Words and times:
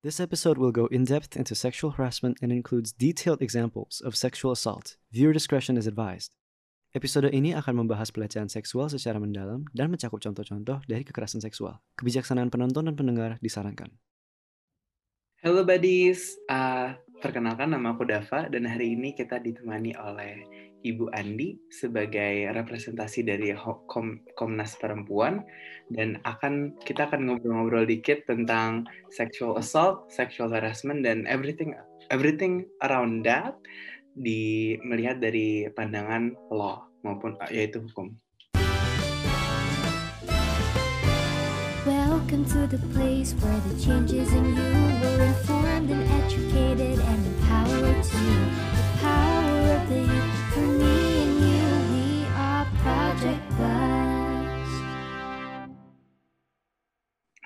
This 0.00 0.16
episode 0.16 0.56
will 0.56 0.72
go 0.72 0.88
in 0.88 1.04
depth 1.04 1.36
into 1.36 1.52
sexual 1.52 1.92
harassment 1.92 2.40
and 2.40 2.48
includes 2.48 2.88
detailed 2.88 3.44
examples 3.44 4.00
of 4.00 4.16
sexual 4.16 4.48
assault. 4.48 4.96
Viewer 5.12 5.36
discretion 5.36 5.76
is 5.76 5.84
advised. 5.84 6.32
Episode 6.96 7.28
ini 7.36 7.52
akan 7.52 7.84
membahas 7.84 8.08
pelecehan 8.08 8.48
seksual 8.48 8.88
secara 8.88 9.20
mendalam 9.20 9.68
dan 9.76 9.92
mencakup 9.92 10.24
contoh-contoh 10.24 10.80
dari 10.88 11.04
kekerasan 11.04 11.44
seksual. 11.44 11.84
Kebijaksanaan 12.00 12.48
penonton 12.48 12.88
dan 12.88 12.96
pendengar 12.96 13.36
disarankan. 13.44 13.92
Halo 15.44 15.68
buddies, 15.68 16.32
uh, 16.48 16.96
perkenalkan 17.20 17.68
nama 17.68 17.92
aku 17.92 18.08
Dava 18.08 18.48
dan 18.48 18.72
hari 18.72 18.96
ini 18.96 19.12
kita 19.12 19.36
ditemani 19.36 20.00
oleh 20.00 20.48
Ibu 20.80 21.12
Andi 21.12 21.60
sebagai 21.68 22.48
representasi 22.56 23.20
dari 23.24 23.52
Kom 23.84 24.24
Komnas 24.32 24.80
Perempuan 24.80 25.44
dan 25.92 26.16
akan 26.24 26.80
kita 26.80 27.08
akan 27.08 27.28
ngobrol-ngobrol 27.28 27.84
dikit 27.84 28.24
tentang 28.24 28.88
sexual 29.12 29.60
assault, 29.60 30.08
sexual 30.08 30.48
harassment 30.52 31.04
dan 31.04 31.28
everything 31.28 31.76
everything 32.08 32.64
around 32.80 33.22
that 33.28 33.54
di 34.16 34.74
melihat 34.82 35.20
dari 35.20 35.68
pandangan 35.70 36.34
law 36.50 36.88
maupun 37.04 37.36
yaitu 37.52 37.84
hukum. 37.84 38.16
Welcome 41.86 42.44
to 42.52 42.68
the 42.68 42.78
place 42.92 43.32
where 43.40 43.60
the 43.64 43.74
changes 43.80 44.28
in 44.32 44.44
you 44.52 44.72
were 45.00 45.24
informed 45.24 45.90
and 45.90 46.04
educated 46.22 47.00
and 47.00 47.20
empowered 47.26 48.04
to 48.04 48.22
the 48.76 48.84
power 49.00 49.80
of 49.80 49.88
the 49.88 50.00
youth. 50.04 50.39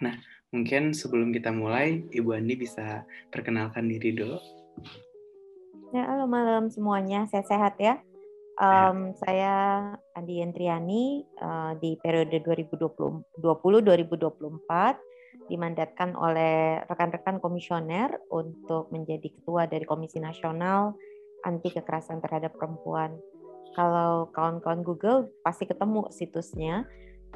Nah, 0.03 0.15
mungkin 0.53 0.93
sebelum 0.93 1.33
kita 1.33 1.55
mulai, 1.55 2.03
Ibu 2.11 2.35
Andi 2.35 2.59
bisa 2.59 3.07
perkenalkan 3.31 3.89
diri 3.89 4.13
dulu. 4.13 4.39
Ya, 5.95 6.11
halo 6.11 6.27
malam 6.27 6.69
semuanya, 6.69 7.25
saya 7.31 7.47
sehat 7.47 7.79
ya. 7.79 8.03
Um, 8.55 9.11
saya 9.19 9.83
Andi 10.15 10.39
Yentriani 10.39 11.27
uh, 11.43 11.75
di 11.78 11.99
periode 11.99 12.39
2020-2024 12.47 13.43
dimandatkan 15.51 16.15
oleh 16.15 16.78
rekan-rekan 16.87 17.43
komisioner 17.43 18.15
untuk 18.31 18.95
menjadi 18.95 19.27
ketua 19.27 19.67
dari 19.67 19.83
Komisi 19.83 20.23
Nasional 20.23 20.95
Anti 21.45 21.70
Kekerasan 21.70 22.25
Terhadap 22.25 22.56
Perempuan. 22.56 23.14
Kalau 23.77 24.33
kawan-kawan 24.33 24.81
Google 24.87 25.31
pasti 25.42 25.69
ketemu 25.69 26.09
situsnya, 26.11 26.87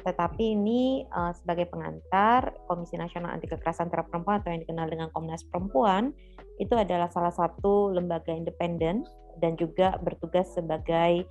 tetapi 0.03 0.55
ini 0.55 1.03
uh, 1.11 1.35
sebagai 1.35 1.67
pengantar 1.67 2.55
Komisi 2.67 2.95
Nasional 2.95 3.35
Anti 3.35 3.47
Kekerasan 3.51 3.91
Terhadap 3.91 4.11
Perempuan 4.11 4.39
atau 4.39 4.49
yang 4.51 4.61
dikenal 4.63 4.87
dengan 4.87 5.07
Komnas 5.11 5.43
Perempuan 5.47 6.15
itu 6.59 6.75
adalah 6.75 7.07
salah 7.11 7.31
satu 7.31 7.91
lembaga 7.91 8.31
independen 8.31 9.03
dan 9.39 9.55
juga 9.55 9.95
bertugas 10.03 10.51
sebagai 10.51 11.23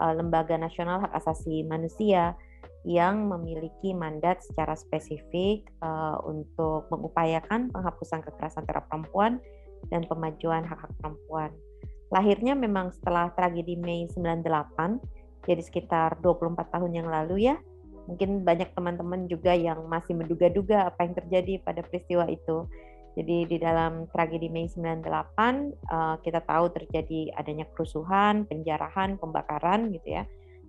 uh, 0.00 0.12
lembaga 0.12 0.56
nasional 0.60 1.00
hak 1.04 1.12
asasi 1.16 1.64
manusia 1.64 2.36
yang 2.84 3.32
memiliki 3.32 3.96
mandat 3.96 4.44
secara 4.44 4.76
spesifik 4.76 5.64
uh, 5.80 6.20
untuk 6.28 6.84
mengupayakan 6.92 7.72
penghapusan 7.72 8.20
kekerasan 8.20 8.68
terhadap 8.68 8.84
perempuan 8.92 9.40
dan 9.88 10.04
pemajuan 10.04 10.64
hak-hak 10.68 10.92
perempuan. 11.00 11.52
Lahirnya 12.14 12.54
memang 12.54 12.94
setelah 12.94 13.34
tragedi 13.34 13.74
Mei 13.74 14.06
98, 14.06 15.02
jadi 15.50 15.62
sekitar 15.66 16.22
24 16.22 16.70
tahun 16.70 16.92
yang 16.94 17.10
lalu 17.10 17.50
ya. 17.50 17.58
Mungkin 18.06 18.46
banyak 18.46 18.70
teman-teman 18.70 19.26
juga 19.26 19.50
yang 19.50 19.82
masih 19.90 20.14
menduga-duga 20.14 20.94
apa 20.94 21.02
yang 21.02 21.18
terjadi 21.18 21.58
pada 21.66 21.82
peristiwa 21.82 22.30
itu. 22.30 22.70
Jadi 23.18 23.46
di 23.50 23.56
dalam 23.58 24.06
tragedi 24.14 24.46
Mei 24.46 24.70
98 24.70 25.02
uh, 25.02 25.10
eh, 25.10 26.16
kita 26.22 26.40
tahu 26.46 26.70
terjadi 26.70 27.34
adanya 27.34 27.66
kerusuhan, 27.74 28.46
penjarahan, 28.46 29.18
pembakaran 29.18 29.90
gitu 29.90 30.14
ya. 30.14 30.22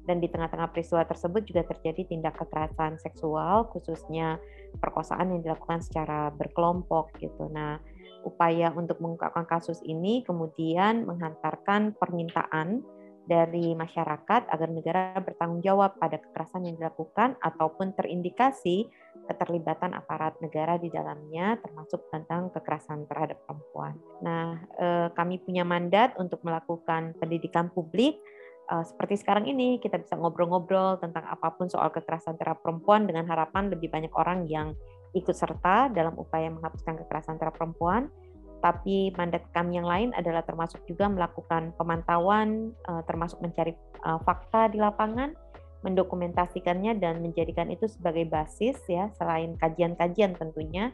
Dan 0.05 0.21
di 0.21 0.29
tengah-tengah 0.29 0.69
peristiwa 0.69 1.01
tersebut 1.05 1.45
juga 1.45 1.65
terjadi 1.65 2.05
tindak 2.05 2.37
kekerasan 2.37 3.01
seksual 3.01 3.69
khususnya 3.73 4.37
perkosaan 4.77 5.33
yang 5.33 5.41
dilakukan 5.41 5.81
secara 5.81 6.29
berkelompok 6.33 7.17
gitu. 7.17 7.49
Nah, 7.49 7.81
upaya 8.25 8.73
untuk 8.73 8.97
mengungkapkan 8.99 9.45
kasus 9.45 9.79
ini 9.85 10.25
kemudian 10.25 11.05
menghantarkan 11.05 11.93
permintaan 11.95 12.81
dari 13.25 13.73
masyarakat 13.73 14.53
agar 14.53 14.69
negara 14.69 15.17
bertanggung 15.17 15.65
jawab 15.65 15.97
pada 15.97 16.21
kekerasan 16.21 16.69
yang 16.69 16.77
dilakukan 16.77 17.33
ataupun 17.41 17.97
terindikasi 17.97 18.85
keterlibatan 19.25 19.97
aparat 19.97 20.37
negara 20.37 20.77
di 20.77 20.93
dalamnya 20.93 21.57
termasuk 21.57 22.05
tentang 22.13 22.53
kekerasan 22.53 23.09
terhadap 23.09 23.41
perempuan. 23.49 23.97
Nah, 24.21 24.61
eh, 24.77 25.07
kami 25.17 25.41
punya 25.41 25.65
mandat 25.65 26.13
untuk 26.21 26.45
melakukan 26.45 27.17
pendidikan 27.17 27.73
publik 27.73 28.21
eh, 28.69 28.83
seperti 28.85 29.17
sekarang 29.17 29.49
ini 29.49 29.81
kita 29.81 29.97
bisa 29.97 30.13
ngobrol-ngobrol 30.13 31.01
tentang 31.01 31.25
apa 31.25 31.49
pun 31.57 31.65
soal 31.65 31.89
kekerasan 31.89 32.37
terhadap 32.37 32.61
perempuan 32.61 33.09
dengan 33.09 33.25
harapan 33.25 33.73
lebih 33.73 33.89
banyak 33.89 34.13
orang 34.13 34.45
yang 34.45 34.77
ikut 35.15 35.33
serta 35.33 35.89
dalam 35.89 36.13
upaya 36.19 36.51
menghapuskan 36.51 36.99
kekerasan 37.01 37.39
terhadap 37.39 37.55
perempuan 37.57 38.11
tapi 38.63 39.13
mandat 39.13 39.45
kami 39.53 39.77
yang 39.77 39.85
lain 39.85 40.09
adalah 40.17 40.41
termasuk 40.41 40.81
juga 40.89 41.05
melakukan 41.05 41.69
pemantauan, 41.77 42.73
eh, 42.73 43.03
termasuk 43.05 43.37
mencari 43.37 43.77
eh, 43.77 44.19
fakta 44.25 44.73
di 44.73 44.81
lapangan, 44.81 45.37
mendokumentasikannya 45.85 46.97
dan 46.97 47.21
menjadikan 47.21 47.69
itu 47.69 47.85
sebagai 47.85 48.25
basis 48.25 48.81
ya 48.89 49.13
selain 49.21 49.53
kajian-kajian 49.61 50.33
tentunya 50.33 50.89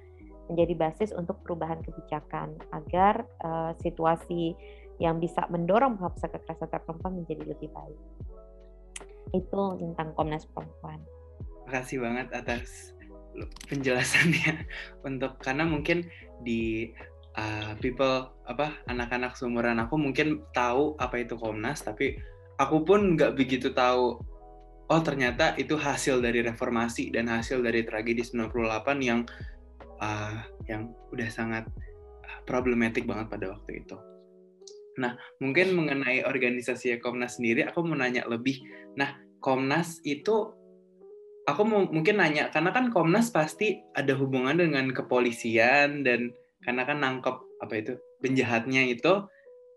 menjadi 0.52 0.76
basis 0.76 1.16
untuk 1.16 1.40
perubahan 1.48 1.80
kebijakan 1.80 2.60
agar 2.76 3.24
uh, 3.40 3.72
situasi 3.80 4.52
yang 5.00 5.16
bisa 5.24 5.48
mendorong 5.48 5.96
penghapusan 5.96 6.28
kekerasan 6.36 6.68
terhadap 6.68 6.84
perempuan 6.84 7.24
menjadi 7.24 7.56
lebih 7.56 7.72
baik. 7.72 8.00
Itu 9.32 9.80
tentang 9.80 10.12
Komnas 10.12 10.44
Perempuan. 10.52 11.00
Terima 11.40 11.72
kasih 11.72 11.98
banget 12.04 12.28
atas 12.36 12.92
penjelasannya 13.68 14.68
untuk 15.08 15.40
karena 15.40 15.64
mungkin 15.64 16.08
di 16.44 16.92
uh, 17.40 17.74
people 17.80 18.32
apa 18.48 18.76
anak-anak 18.92 19.38
seumuran 19.40 19.80
aku 19.80 19.96
mungkin 19.96 20.44
tahu 20.52 21.00
apa 21.00 21.24
itu 21.24 21.40
Komnas 21.40 21.84
tapi 21.86 22.20
aku 22.60 22.84
pun 22.84 23.16
nggak 23.16 23.34
begitu 23.38 23.72
tahu 23.72 24.20
oh 24.92 25.02
ternyata 25.02 25.56
itu 25.56 25.80
hasil 25.80 26.20
dari 26.20 26.44
reformasi 26.44 27.16
dan 27.16 27.32
hasil 27.32 27.64
dari 27.64 27.88
tragedi 27.88 28.22
98 28.28 28.52
yang 29.00 29.24
uh, 30.04 30.36
yang 30.68 30.92
udah 31.16 31.30
sangat 31.32 31.64
problematik 32.44 33.08
banget 33.08 33.32
pada 33.32 33.56
waktu 33.56 33.86
itu. 33.86 33.96
Nah, 35.00 35.16
mungkin 35.40 35.72
mengenai 35.72 36.28
organisasi 36.28 37.00
Komnas 37.00 37.40
sendiri, 37.40 37.64
aku 37.64 37.80
mau 37.86 37.96
nanya 37.96 38.28
lebih. 38.28 38.60
Nah, 39.00 39.16
Komnas 39.40 40.04
itu, 40.04 40.52
aku 41.50 41.62
mau 41.66 41.82
mungkin 41.90 42.22
nanya, 42.22 42.54
karena 42.54 42.70
kan 42.74 42.94
Komnas 42.94 43.34
pasti 43.34 43.82
ada 43.98 44.14
hubungan 44.18 44.58
dengan 44.58 44.94
kepolisian 44.94 46.06
dan 46.06 46.34
karena 46.62 46.86
kan 46.86 47.02
nangkep 47.02 47.36
apa 47.62 47.74
itu 47.78 47.94
penjahatnya 48.22 48.86
itu 48.86 49.26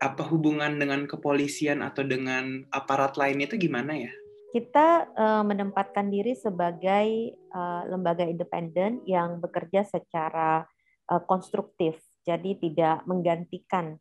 apa 0.04 0.22
hubungan 0.28 0.76
dengan 0.76 1.08
kepolisian 1.08 1.80
atau 1.80 2.04
dengan 2.04 2.68
aparat 2.68 3.16
lain 3.16 3.40
itu 3.40 3.56
gimana 3.56 3.96
ya? 3.96 4.12
Kita 4.52 5.10
uh, 5.16 5.42
menempatkan 5.42 6.12
diri 6.12 6.36
sebagai 6.38 7.34
uh, 7.50 7.82
lembaga 7.90 8.22
independen 8.22 9.02
yang 9.08 9.40
bekerja 9.42 9.82
secara 9.82 10.62
uh, 11.10 11.22
konstruktif, 11.26 11.98
jadi 12.22 12.54
tidak 12.60 13.02
menggantikan. 13.08 13.98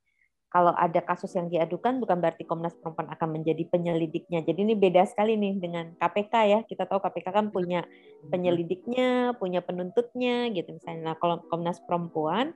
Kalau 0.54 0.70
ada 0.78 1.02
kasus 1.02 1.34
yang 1.34 1.50
diadukan, 1.50 1.98
bukan 1.98 2.22
berarti 2.22 2.46
Komnas 2.46 2.78
Perempuan 2.78 3.10
akan 3.10 3.42
menjadi 3.42 3.66
penyelidiknya. 3.74 4.46
Jadi 4.46 4.60
ini 4.62 4.78
beda 4.78 5.02
sekali 5.10 5.34
nih 5.34 5.58
dengan 5.58 5.98
KPK 5.98 6.34
ya. 6.46 6.60
Kita 6.62 6.86
tahu 6.86 7.02
KPK 7.02 7.28
kan 7.34 7.50
punya 7.50 7.82
penyelidiknya, 8.30 9.34
punya 9.42 9.66
penuntutnya, 9.66 10.54
gitu 10.54 10.78
misalnya. 10.78 11.12
Nah, 11.12 11.16
kalau 11.18 11.42
Komnas 11.50 11.82
Perempuan 11.82 12.54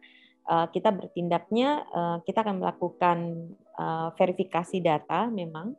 Eh, 0.48 0.68
kita 0.72 0.96
bertindaknya 0.96 1.84
eh, 1.92 2.18
kita 2.24 2.40
akan 2.40 2.64
melakukan 2.64 3.18
eh, 3.76 4.10
verifikasi 4.16 4.80
data 4.80 5.28
memang 5.28 5.76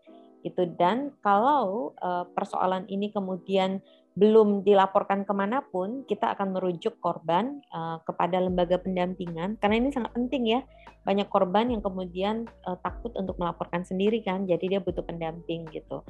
itu 0.46 0.70
dan 0.78 1.10
kalau 1.18 1.98
persoalan 2.30 2.86
ini 2.86 3.10
kemudian 3.10 3.82
belum 4.18 4.66
dilaporkan 4.66 5.22
ke 5.22 5.30
mana 5.30 5.62
pun 5.62 6.02
kita 6.10 6.34
akan 6.34 6.58
merujuk 6.58 6.98
korban 6.98 7.62
kepada 8.02 8.42
lembaga 8.42 8.74
pendampingan. 8.82 9.54
Karena 9.62 9.78
ini 9.78 9.94
sangat 9.94 10.10
penting 10.10 10.58
ya 10.58 10.60
banyak 11.06 11.30
korban 11.30 11.70
yang 11.70 11.78
kemudian 11.78 12.50
takut 12.82 13.14
untuk 13.14 13.38
melaporkan 13.38 13.86
sendiri 13.86 14.18
kan 14.20 14.42
jadi 14.44 14.76
dia 14.76 14.80
butuh 14.82 15.06
pendamping 15.06 15.70
gitu. 15.70 16.02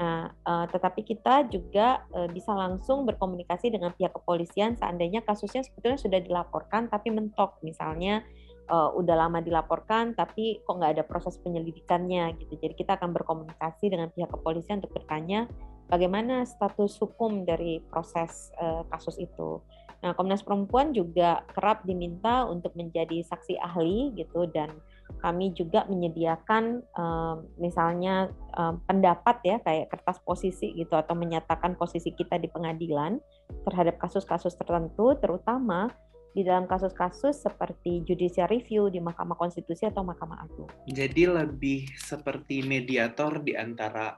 Nah, 0.00 0.32
uh, 0.48 0.64
tetapi 0.72 1.04
kita 1.04 1.52
juga 1.52 2.08
bisa 2.32 2.56
langsung 2.56 3.04
berkomunikasi 3.04 3.68
dengan 3.68 3.92
pihak 3.92 4.16
kepolisian. 4.16 4.80
Seandainya 4.80 5.20
kasusnya 5.20 5.60
sebetulnya 5.60 6.00
sudah 6.00 6.20
dilaporkan 6.24 6.88
tapi 6.88 7.12
mentok, 7.12 7.60
misalnya 7.60 8.24
uh, 8.70 8.90
udah 8.94 9.16
lama 9.26 9.42
dilaporkan 9.42 10.14
tapi 10.14 10.62
kok 10.62 10.74
nggak 10.78 10.96
ada 10.96 11.04
proses 11.04 11.36
penyelidikannya 11.42 12.38
gitu. 12.38 12.54
Jadi 12.56 12.74
kita 12.78 12.96
akan 12.96 13.10
berkomunikasi 13.12 13.90
dengan 13.90 14.08
pihak 14.14 14.30
kepolisian 14.30 14.80
untuk 14.80 14.94
bertanya 14.94 15.50
bagaimana 15.90 16.46
status 16.46 16.96
hukum 17.02 17.42
dari 17.42 17.82
proses 17.90 18.54
uh, 18.62 18.86
kasus 18.88 19.18
itu. 19.18 19.58
Nah, 20.00 20.16
Komnas 20.16 20.40
Perempuan 20.40 20.96
juga 20.96 21.44
kerap 21.52 21.84
diminta 21.84 22.48
untuk 22.48 22.72
menjadi 22.72 23.20
saksi 23.20 23.60
ahli 23.60 24.16
gitu 24.16 24.48
dan 24.48 24.72
kami 25.20 25.52
juga 25.52 25.84
menyediakan 25.90 26.80
um, 26.96 27.44
misalnya 27.60 28.32
um, 28.56 28.80
pendapat 28.88 29.36
ya 29.44 29.56
kayak 29.60 29.92
kertas 29.92 30.16
posisi 30.24 30.72
gitu 30.72 30.96
atau 30.96 31.12
menyatakan 31.12 31.76
posisi 31.76 32.16
kita 32.16 32.40
di 32.40 32.48
pengadilan 32.48 33.20
terhadap 33.68 34.00
kasus-kasus 34.00 34.56
tertentu 34.56 35.18
terutama 35.20 35.92
di 36.30 36.46
dalam 36.46 36.70
kasus-kasus 36.70 37.42
seperti 37.42 38.06
judicial 38.06 38.46
review 38.46 38.86
di 38.86 39.02
Mahkamah 39.02 39.34
Konstitusi 39.34 39.90
atau 39.90 40.06
Mahkamah 40.06 40.46
Agung. 40.46 40.70
Jadi 40.86 41.26
lebih 41.26 41.90
seperti 41.98 42.62
mediator 42.62 43.42
di 43.42 43.58
antara 43.58 44.14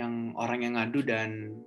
yang 0.00 0.32
orang 0.40 0.64
yang 0.64 0.74
ngadu 0.80 1.04
dan 1.04 1.60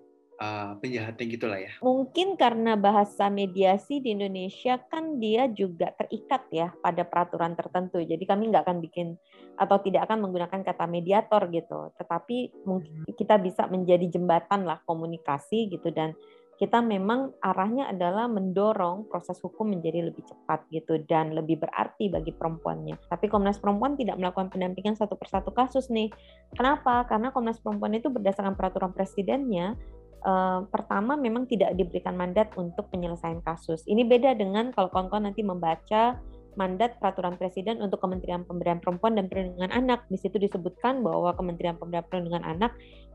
uh, 0.44 0.76
penjahatnya 0.80 1.26
gitulah 1.30 1.60
ya. 1.60 1.72
Mungkin 1.80 2.36
karena 2.40 2.74
bahasa 2.76 3.30
mediasi 3.30 4.02
di 4.02 4.16
Indonesia 4.16 4.80
kan 4.90 5.22
dia 5.22 5.48
juga 5.52 5.94
terikat 5.94 6.44
ya 6.50 6.74
pada 6.82 7.06
peraturan 7.06 7.54
tertentu. 7.54 8.02
Jadi 8.02 8.24
kami 8.26 8.50
nggak 8.50 8.64
akan 8.66 8.80
bikin 8.82 9.16
atau 9.56 9.78
tidak 9.80 10.10
akan 10.10 10.26
menggunakan 10.28 10.62
kata 10.66 10.86
mediator 10.90 11.48
gitu. 11.54 11.94
Tetapi 12.00 12.66
mungkin 12.66 13.06
hmm. 13.06 13.16
kita 13.16 13.38
bisa 13.40 13.70
menjadi 13.70 14.10
jembatan 14.10 14.66
lah 14.66 14.82
komunikasi 14.84 15.70
gitu 15.70 15.94
dan 15.94 16.18
kita 16.64 16.80
memang 16.80 17.36
arahnya 17.44 17.92
adalah 17.92 18.32
mendorong 18.32 19.12
proses 19.12 19.36
hukum 19.44 19.68
menjadi 19.68 20.08
lebih 20.08 20.24
cepat 20.24 20.64
gitu 20.72 20.96
dan 21.12 21.36
lebih 21.36 21.60
berarti 21.60 22.08
bagi 22.08 22.32
perempuannya. 22.32 22.96
Tapi 23.12 23.28
Komnas 23.28 23.60
Perempuan 23.60 24.00
tidak 24.00 24.16
melakukan 24.16 24.48
pendampingan 24.48 24.96
satu 24.96 25.20
persatu 25.20 25.52
kasus 25.52 25.92
nih. 25.92 26.08
Kenapa? 26.56 27.04
Karena 27.12 27.36
Komnas 27.36 27.60
Perempuan 27.60 28.00
itu 28.00 28.08
berdasarkan 28.08 28.56
peraturan 28.56 28.96
presidennya 28.96 29.76
eh, 30.24 30.60
pertama 30.72 31.20
memang 31.20 31.52
tidak 31.52 31.76
diberikan 31.76 32.16
mandat 32.16 32.48
untuk 32.56 32.88
penyelesaian 32.96 33.44
kasus. 33.44 33.84
Ini 33.84 34.08
beda 34.08 34.32
dengan 34.32 34.72
kalau 34.72 34.88
kawan-kawan 34.88 35.36
nanti 35.36 35.44
membaca 35.44 36.16
mandat 36.56 36.98
peraturan 37.02 37.36
presiden 37.38 37.82
untuk 37.82 38.02
Kementerian 38.02 38.46
Pemberdayaan 38.46 38.82
Perempuan 38.82 39.18
dan 39.18 39.26
Perlindungan 39.30 39.74
Anak. 39.74 40.06
Di 40.10 40.18
situ 40.18 40.38
disebutkan 40.38 41.02
bahwa 41.02 41.34
Kementerian 41.34 41.78
Pemberdayaan 41.78 42.10
Perlindungan 42.10 42.46
Anak 42.46 42.72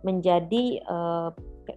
menjadi 0.07 0.83
uh, 0.87 1.31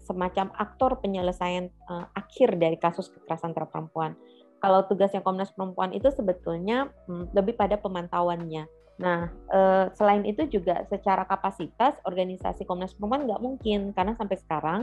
semacam 0.06 0.54
aktor 0.58 1.02
penyelesaian 1.02 1.70
uh, 1.90 2.06
akhir 2.14 2.58
dari 2.58 2.78
kasus 2.78 3.10
kekerasan 3.10 3.54
terhadap 3.54 3.74
perempuan. 3.74 4.14
Kalau 4.62 4.86
tugasnya 4.86 5.26
Komnas 5.26 5.50
Perempuan 5.58 5.90
itu 5.90 6.14
sebetulnya 6.14 6.94
hmm, 7.10 7.34
lebih 7.34 7.58
pada 7.58 7.82
pemantauannya. 7.82 8.70
Nah, 9.02 9.34
uh, 9.50 9.90
selain 9.98 10.22
itu 10.30 10.46
juga 10.46 10.86
secara 10.86 11.26
kapasitas 11.26 11.98
organisasi 12.06 12.70
Komnas 12.70 12.94
Perempuan 12.94 13.26
nggak 13.26 13.42
mungkin 13.42 13.90
karena 13.98 14.14
sampai 14.14 14.38
sekarang 14.38 14.82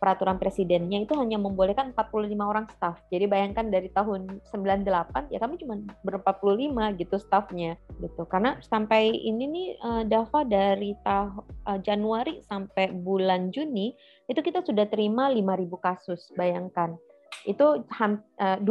peraturan 0.00 0.40
presidennya 0.40 1.04
itu 1.04 1.12
hanya 1.12 1.36
membolehkan 1.36 1.92
45 1.92 2.32
orang 2.40 2.66
staf. 2.72 2.96
Jadi 3.12 3.28
bayangkan 3.28 3.68
dari 3.68 3.92
tahun 3.92 4.40
98 4.48 5.28
ya 5.28 5.38
kami 5.38 5.60
cuma 5.60 5.76
ber-45 6.00 6.72
gitu 6.96 7.16
stafnya 7.20 7.76
gitu. 8.00 8.24
Karena 8.24 8.56
sampai 8.64 9.12
ini 9.12 9.44
nih 9.44 9.68
uh, 9.84 10.02
Dava 10.08 10.40
dari 10.48 10.96
tahun 11.04 11.44
uh, 11.68 11.78
Januari 11.84 12.40
sampai 12.48 12.96
bulan 12.96 13.52
Juni 13.52 13.92
itu 14.26 14.40
kita 14.40 14.64
sudah 14.64 14.88
terima 14.88 15.28
5.000 15.28 15.68
kasus. 15.84 16.32
Bayangkan. 16.32 16.96
Itu 17.44 17.84
uh, 17.84 18.56
2.500 18.64 18.66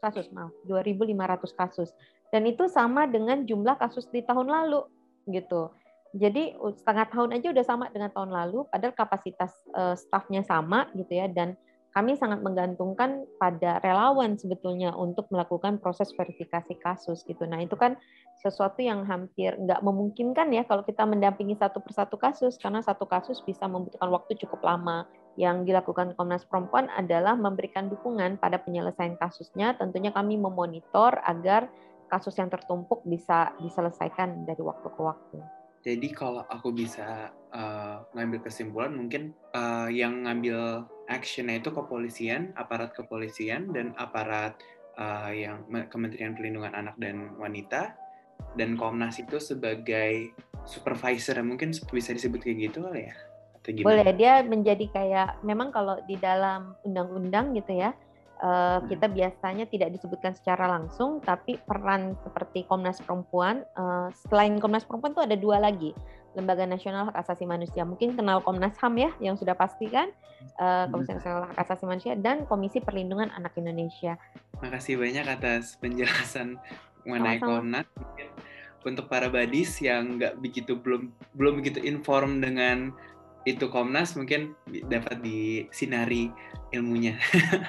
kasus, 0.00 0.26
maaf, 0.32 0.56
2.500 0.64 1.52
kasus. 1.52 1.92
Dan 2.32 2.48
itu 2.48 2.66
sama 2.72 3.04
dengan 3.04 3.44
jumlah 3.44 3.76
kasus 3.76 4.08
di 4.08 4.24
tahun 4.24 4.48
lalu 4.48 4.82
gitu. 5.30 5.68
Jadi 6.14 6.54
setengah 6.54 7.06
tahun 7.10 7.30
aja 7.40 7.46
udah 7.50 7.64
sama 7.66 7.84
dengan 7.90 8.10
tahun 8.14 8.30
lalu, 8.30 8.68
padahal 8.70 8.94
kapasitas 8.94 9.52
uh, 9.74 9.96
stafnya 9.98 10.44
sama 10.46 10.86
gitu 10.94 11.12
ya, 11.16 11.26
dan 11.26 11.58
kami 11.96 12.12
sangat 12.12 12.44
menggantungkan 12.44 13.24
pada 13.40 13.80
relawan 13.80 14.36
sebetulnya 14.36 14.92
untuk 14.92 15.32
melakukan 15.32 15.80
proses 15.80 16.12
verifikasi 16.12 16.76
kasus 16.76 17.24
gitu. 17.24 17.48
Nah 17.48 17.64
itu 17.64 17.72
kan 17.72 17.96
sesuatu 18.36 18.84
yang 18.84 19.08
hampir 19.08 19.56
nggak 19.56 19.80
memungkinkan 19.80 20.52
ya 20.52 20.68
kalau 20.68 20.84
kita 20.84 21.08
mendampingi 21.08 21.56
satu 21.56 21.80
persatu 21.80 22.20
kasus 22.20 22.60
karena 22.60 22.84
satu 22.84 23.08
kasus 23.08 23.40
bisa 23.40 23.64
membutuhkan 23.64 24.12
waktu 24.12 24.36
cukup 24.36 24.60
lama. 24.60 25.08
Yang 25.40 25.72
dilakukan 25.72 26.12
Komnas 26.16 26.44
Perempuan 26.44 26.92
adalah 26.92 27.32
memberikan 27.32 27.88
dukungan 27.88 28.40
pada 28.40 28.60
penyelesaian 28.60 29.16
kasusnya. 29.16 29.76
Tentunya 29.80 30.12
kami 30.12 30.36
memonitor 30.36 31.16
agar 31.24 31.72
kasus 32.12 32.36
yang 32.36 32.52
tertumpuk 32.52 33.04
bisa 33.08 33.56
diselesaikan 33.60 34.44
dari 34.44 34.60
waktu 34.60 34.88
ke 34.92 35.00
waktu. 35.00 35.55
Jadi 35.86 36.10
kalau 36.10 36.42
aku 36.50 36.74
bisa 36.74 37.30
uh, 37.54 38.02
ngambil 38.10 38.50
kesimpulan, 38.50 38.90
mungkin 38.90 39.30
uh, 39.54 39.86
yang 39.86 40.26
ngambil 40.26 40.82
actionnya 41.06 41.62
itu 41.62 41.70
kepolisian, 41.70 42.50
aparat 42.58 42.90
kepolisian 42.90 43.70
dan 43.70 43.94
aparat 43.94 44.58
uh, 44.98 45.30
yang 45.30 45.62
Kementerian 45.86 46.34
Perlindungan 46.34 46.74
Anak 46.74 46.98
dan 46.98 47.38
Wanita 47.38 47.94
dan 48.58 48.74
Komnas 48.74 49.22
itu 49.22 49.38
sebagai 49.38 50.34
supervisor 50.66 51.38
mungkin 51.46 51.70
bisa 51.70 52.10
disebut 52.10 52.42
kayak 52.42 52.58
gitu 52.66 52.82
kali 52.82 53.06
ya? 53.06 53.14
Boleh, 53.86 54.10
dia 54.14 54.42
menjadi 54.46 54.86
kayak 54.90 55.42
memang 55.46 55.70
kalau 55.70 55.98
di 56.06 56.18
dalam 56.18 56.74
undang-undang 56.82 57.54
gitu 57.54 57.78
ya 57.78 57.94
uh, 58.42 58.78
kita 58.88 59.08
biasanya 59.08 59.64
tidak 59.68 59.94
disebutkan 59.96 60.32
secara 60.36 60.68
langsung, 60.68 61.20
tapi 61.24 61.56
peran 61.62 62.16
seperti 62.24 62.64
Komnas 62.68 63.00
Perempuan, 63.00 63.64
uh, 63.76 64.08
selain 64.28 64.56
Komnas 64.60 64.84
Perempuan 64.84 65.12
itu 65.16 65.22
ada 65.24 65.36
dua 65.36 65.56
lagi, 65.60 65.96
Lembaga 66.36 66.68
Nasional 66.68 67.08
Hak 67.08 67.16
Asasi 67.16 67.48
Manusia. 67.48 67.84
Mungkin 67.88 68.16
kenal 68.16 68.44
Komnas 68.44 68.76
HAM 68.76 68.94
ya, 69.00 69.10
yang 69.20 69.36
sudah 69.40 69.56
pasti 69.56 69.88
kan, 69.88 70.12
uh, 70.60 70.88
Komisi 70.92 71.16
Nasional 71.16 71.48
Hak 71.52 71.58
Asasi 71.64 71.84
Manusia 71.88 72.12
dan 72.16 72.44
Komisi 72.44 72.78
Perlindungan 72.80 73.32
Anak 73.32 73.56
Indonesia. 73.56 74.20
Makasih 74.60 75.00
banyak 75.00 75.26
atas 75.28 75.76
penjelasan 75.80 76.60
mengenai 77.04 77.40
Komnas. 77.40 77.86
untuk 78.86 79.10
para 79.10 79.26
badis 79.26 79.82
yang 79.82 80.14
nggak 80.14 80.38
begitu 80.38 80.78
belum 80.78 81.10
belum 81.34 81.58
begitu 81.58 81.82
inform 81.82 82.38
dengan 82.38 82.94
itu 83.46 83.70
Komnas 83.70 84.18
mungkin 84.18 84.58
dapat 84.90 85.22
disinari 85.22 86.34
ilmunya. 86.74 87.14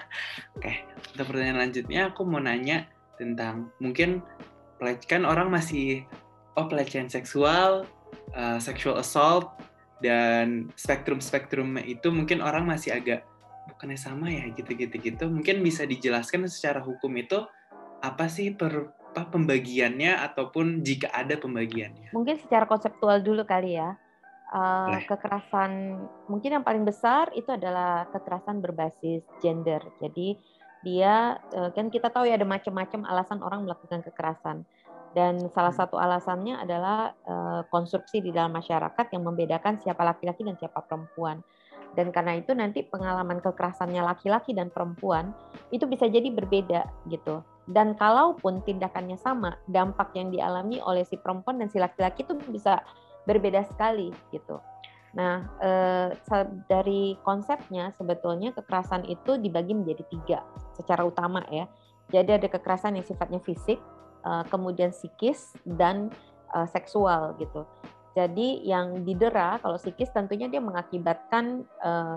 Oke, 0.58 0.84
untuk 1.14 1.30
pertanyaan 1.30 1.70
lanjutnya 1.70 2.10
aku 2.10 2.26
mau 2.26 2.42
nanya 2.42 2.90
tentang 3.22 3.70
mungkin 3.78 4.26
kan 5.06 5.22
orang 5.22 5.54
masih 5.54 6.02
oh 6.58 6.66
pelecehan 6.66 7.14
seksual, 7.14 7.86
uh, 8.34 8.58
sexual 8.58 8.98
assault 8.98 9.54
dan 10.02 10.74
spektrum-spektrum 10.74 11.78
itu 11.86 12.10
mungkin 12.10 12.42
orang 12.42 12.66
masih 12.66 12.98
agak 12.98 13.22
bukannya 13.70 14.02
sama 14.02 14.34
ya 14.34 14.50
gitu-gitu 14.58 14.98
gitu. 14.98 15.30
Mungkin 15.30 15.62
bisa 15.62 15.86
dijelaskan 15.86 16.50
secara 16.50 16.82
hukum 16.82 17.14
itu 17.22 17.46
apa 18.02 18.26
sih 18.30 18.50
per, 18.54 18.94
pembagiannya 19.14 20.18
ataupun 20.26 20.82
jika 20.82 21.14
ada 21.14 21.38
pembagiannya? 21.38 22.18
Mungkin 22.18 22.42
secara 22.42 22.66
konseptual 22.66 23.22
dulu 23.22 23.46
kali 23.46 23.78
ya 23.78 23.94
uh, 24.54 25.00
kekerasan 25.08 26.04
mungkin 26.32 26.60
yang 26.60 26.66
paling 26.66 26.84
besar 26.88 27.32
itu 27.36 27.52
adalah 27.52 28.08
kekerasan 28.12 28.64
berbasis 28.64 29.24
gender. 29.44 29.82
Jadi 30.00 30.38
dia 30.86 31.42
uh, 31.58 31.70
kan 31.74 31.90
kita 31.90 32.14
tahu 32.14 32.30
ya 32.30 32.38
ada 32.38 32.48
macam-macam 32.48 33.04
alasan 33.10 33.40
orang 33.42 33.66
melakukan 33.66 34.06
kekerasan 34.06 34.64
dan 35.18 35.50
salah 35.50 35.74
hmm. 35.74 35.82
satu 35.82 35.96
alasannya 35.98 36.62
adalah 36.62 37.10
uh, 37.26 37.62
konstruksi 37.74 38.22
di 38.22 38.30
dalam 38.30 38.54
masyarakat 38.54 39.06
yang 39.10 39.24
membedakan 39.26 39.82
siapa 39.82 40.06
laki-laki 40.06 40.46
dan 40.46 40.54
siapa 40.62 40.84
perempuan. 40.86 41.42
Dan 41.98 42.14
karena 42.14 42.38
itu 42.38 42.54
nanti 42.54 42.86
pengalaman 42.86 43.42
kekerasannya 43.42 44.06
laki-laki 44.06 44.54
dan 44.54 44.70
perempuan 44.70 45.34
itu 45.74 45.90
bisa 45.90 46.06
jadi 46.06 46.30
berbeda 46.30 46.86
gitu. 47.10 47.42
Dan 47.66 47.98
kalaupun 47.98 48.62
tindakannya 48.62 49.18
sama, 49.18 49.58
dampak 49.66 50.14
yang 50.14 50.30
dialami 50.30 50.78
oleh 50.86 51.02
si 51.02 51.18
perempuan 51.18 51.58
dan 51.58 51.74
si 51.74 51.82
laki-laki 51.82 52.22
itu 52.22 52.38
bisa 52.54 52.86
berbeda 53.28 53.68
sekali 53.68 54.16
gitu. 54.32 54.64
Nah, 55.18 55.44
eh, 55.60 56.10
dari 56.70 57.20
konsepnya 57.26 57.92
sebetulnya 57.98 58.56
kekerasan 58.56 59.04
itu 59.10 59.36
dibagi 59.42 59.76
menjadi 59.76 60.04
tiga 60.08 60.40
secara 60.78 61.04
utama 61.04 61.44
ya. 61.52 61.68
Jadi 62.08 62.40
ada 62.40 62.48
kekerasan 62.48 62.96
yang 62.96 63.04
sifatnya 63.04 63.44
fisik, 63.44 63.82
eh, 64.24 64.44
kemudian 64.48 64.96
psikis 64.96 65.58
dan 65.68 66.14
eh, 66.56 66.68
seksual 66.72 67.36
gitu. 67.44 67.68
Jadi 68.16 68.66
yang 68.66 69.06
didera 69.06 69.62
kalau 69.62 69.78
psikis 69.78 70.10
tentunya 70.10 70.50
dia 70.50 70.58
mengakibatkan 70.58 71.62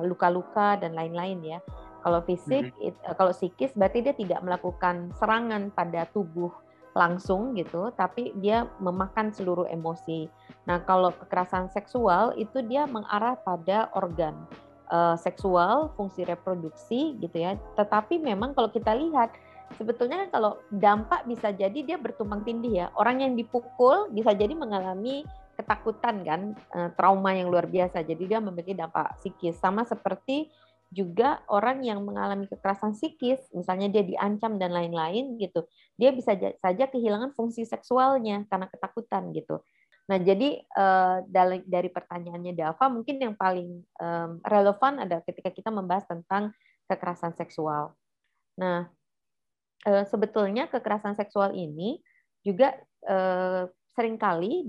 luka-luka 0.09 0.81
dan 0.81 0.97
lain-lain 0.97 1.45
ya. 1.45 1.61
Kalau 2.01 2.25
fisik, 2.25 2.73
mm 2.73 2.81
-hmm. 2.81 3.13
kalau 3.21 3.37
psikis 3.37 3.77
berarti 3.77 4.01
dia 4.01 4.17
tidak 4.17 4.41
melakukan 4.41 5.13
serangan 5.21 5.69
pada 5.69 6.09
tubuh 6.09 6.49
langsung 6.91 7.55
gitu, 7.55 7.95
tapi 7.95 8.35
dia 8.43 8.67
memakan 8.83 9.31
seluruh 9.31 9.67
emosi. 9.71 10.27
Nah, 10.67 10.83
kalau 10.83 11.15
kekerasan 11.15 11.71
seksual 11.71 12.35
itu 12.35 12.63
dia 12.67 12.87
mengarah 12.87 13.39
pada 13.39 13.91
organ 13.95 14.35
uh, 14.91 15.15
seksual, 15.15 15.95
fungsi 15.95 16.27
reproduksi 16.27 17.15
gitu 17.23 17.37
ya. 17.37 17.55
Tetapi 17.79 18.19
memang 18.19 18.59
kalau 18.59 18.75
kita 18.75 18.91
lihat 18.99 19.31
sebetulnya 19.79 20.27
kan 20.27 20.31
kalau 20.35 20.53
dampak 20.75 21.23
bisa 21.31 21.55
jadi 21.55 21.79
dia 21.87 21.97
bertumpang 21.97 22.43
tindih 22.43 22.85
ya. 22.85 22.87
Orang 22.99 23.23
yang 23.23 23.39
dipukul 23.39 24.11
bisa 24.11 24.35
jadi 24.35 24.51
mengalami 24.53 25.23
ketakutan 25.55 26.27
kan, 26.27 26.41
uh, 26.75 26.91
trauma 26.99 27.31
yang 27.37 27.55
luar 27.55 27.71
biasa. 27.71 28.03
Jadi 28.03 28.35
dia 28.35 28.43
memiliki 28.43 28.75
dampak 28.75 29.15
psikis 29.23 29.57
sama 29.63 29.87
seperti 29.87 30.51
juga 30.91 31.39
orang 31.47 31.87
yang 31.87 32.03
mengalami 32.03 32.51
kekerasan 32.51 32.99
psikis, 32.99 33.39
misalnya 33.55 33.87
dia 33.87 34.03
diancam 34.03 34.59
dan 34.59 34.75
lain-lain 34.75 35.39
gitu, 35.39 35.63
dia 36.01 36.11
bisa 36.17 36.33
saja 36.57 36.85
kehilangan 36.89 37.37
fungsi 37.37 37.69
seksualnya 37.69 38.49
karena 38.49 38.67
ketakutan 38.73 39.29
gitu. 39.37 39.61
Nah, 40.09 40.17
jadi 40.17 40.65
eh, 40.65 41.19
dari 41.69 41.89
pertanyaannya 41.93 42.57
Dava, 42.57 42.89
mungkin 42.89 43.21
yang 43.21 43.37
paling 43.37 43.85
relevan 44.43 45.05
adalah 45.05 45.23
ketika 45.23 45.53
kita 45.53 45.69
membahas 45.69 46.09
tentang 46.09 46.57
kekerasan 46.91 47.39
seksual. 47.39 47.95
Nah, 48.59 48.91
eh, 49.87 50.05
sebetulnya 50.11 50.67
kekerasan 50.67 51.15
seksual 51.15 51.55
ini 51.55 52.03
juga 52.43 52.75
eh, 53.07 53.65
sering 53.95 54.17
kali 54.19 54.67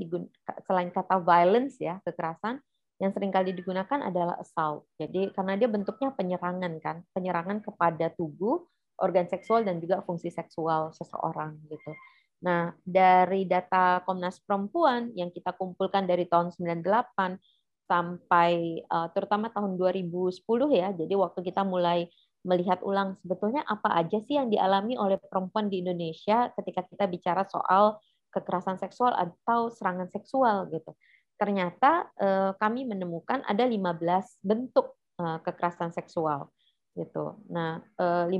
selain 0.67 0.93
kata 0.93 1.17
violence 1.23 1.81
ya, 1.81 1.97
kekerasan, 2.05 2.61
yang 3.01 3.11
sering 3.17 3.33
kali 3.33 3.51
digunakan 3.57 3.99
adalah 4.05 4.37
assault. 4.37 4.85
Jadi 5.01 5.33
karena 5.33 5.57
dia 5.57 5.65
bentuknya 5.65 6.13
penyerangan 6.13 6.73
kan, 6.77 7.01
penyerangan 7.17 7.65
kepada 7.65 8.13
tubuh, 8.13 8.61
organ 9.01 9.27
seksual 9.27 9.65
dan 9.65 9.81
juga 9.81 10.05
fungsi 10.05 10.29
seksual 10.29 10.93
seseorang 10.93 11.57
gitu. 11.67 11.91
Nah, 12.41 12.73
dari 12.81 13.45
data 13.45 14.01
Komnas 14.01 14.41
Perempuan 14.41 15.13
yang 15.13 15.29
kita 15.29 15.53
kumpulkan 15.53 16.09
dari 16.09 16.25
tahun 16.25 16.49
98 16.53 17.37
sampai 17.85 18.81
uh, 18.87 19.11
terutama 19.13 19.53
tahun 19.53 19.77
2010 19.77 20.41
ya. 20.73 20.89
Jadi 20.95 21.13
waktu 21.13 21.39
kita 21.45 21.61
mulai 21.61 22.09
melihat 22.41 22.81
ulang 22.81 23.13
sebetulnya 23.21 23.61
apa 23.69 23.93
aja 23.93 24.17
sih 24.25 24.33
yang 24.41 24.49
dialami 24.49 24.97
oleh 24.97 25.21
perempuan 25.21 25.69
di 25.69 25.85
Indonesia 25.85 26.49
ketika 26.57 26.81
kita 26.89 27.05
bicara 27.05 27.45
soal 27.45 28.01
kekerasan 28.33 28.81
seksual 28.81 29.13
atau 29.13 29.69
serangan 29.69 30.09
seksual 30.09 30.65
gitu. 30.73 30.97
Ternyata 31.37 32.09
uh, 32.17 32.51
kami 32.57 32.89
menemukan 32.89 33.45
ada 33.45 33.67
15 33.69 34.01
bentuk 34.41 34.97
uh, 35.21 35.37
kekerasan 35.45 35.93
seksual 35.93 36.49
gitu. 36.91 37.39
Nah, 37.47 37.79
15 37.97 38.31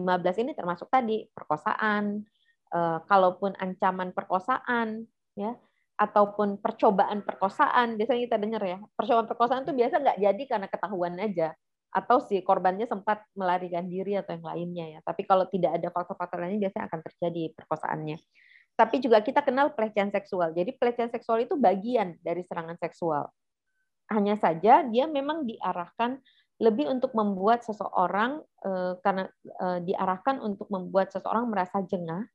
ini 0.43 0.51
termasuk 0.51 0.91
tadi 0.91 1.23
perkosaan, 1.31 2.23
uh, 2.71 2.99
kalaupun 3.05 3.55
ancaman 3.59 4.15
perkosaan 4.15 5.05
ya 5.35 5.55
ataupun 5.99 6.57
percobaan 6.57 7.21
perkosaan 7.21 7.93
biasanya 7.93 8.21
kita 8.25 8.37
dengar 8.41 8.63
ya 8.65 8.77
percobaan 8.97 9.29
perkosaan 9.29 9.61
itu 9.63 9.73
biasa 9.77 10.01
nggak 10.01 10.17
jadi 10.17 10.43
karena 10.49 10.67
ketahuan 10.67 11.13
aja 11.21 11.53
atau 11.91 12.23
si 12.23 12.39
korbannya 12.39 12.87
sempat 12.87 13.27
melarikan 13.35 13.83
diri 13.83 14.15
atau 14.15 14.31
yang 14.31 14.47
lainnya 14.47 14.85
ya. 14.95 14.99
Tapi 15.03 15.27
kalau 15.27 15.43
tidak 15.51 15.75
ada 15.75 15.91
faktor-faktor 15.91 16.39
lainnya 16.39 16.71
biasanya 16.71 16.87
akan 16.87 17.01
terjadi 17.03 17.43
perkosaannya. 17.51 18.17
Tapi 18.79 18.95
juga 19.03 19.19
kita 19.19 19.43
kenal 19.43 19.75
pelecehan 19.75 20.07
seksual. 20.07 20.55
Jadi 20.55 20.71
pelecehan 20.79 21.11
seksual 21.11 21.43
itu 21.43 21.59
bagian 21.59 22.15
dari 22.23 22.47
serangan 22.47 22.79
seksual. 22.79 23.27
Hanya 24.07 24.39
saja 24.39 24.87
dia 24.87 25.03
memang 25.03 25.43
diarahkan 25.43 26.23
lebih 26.61 26.85
untuk 26.85 27.17
membuat 27.17 27.65
seseorang 27.65 28.45
eh, 28.61 28.93
karena 29.01 29.25
eh, 29.41 29.79
diarahkan 29.81 30.37
untuk 30.45 30.69
membuat 30.69 31.09
seseorang 31.09 31.49
merasa 31.49 31.81
jengah 31.81 32.29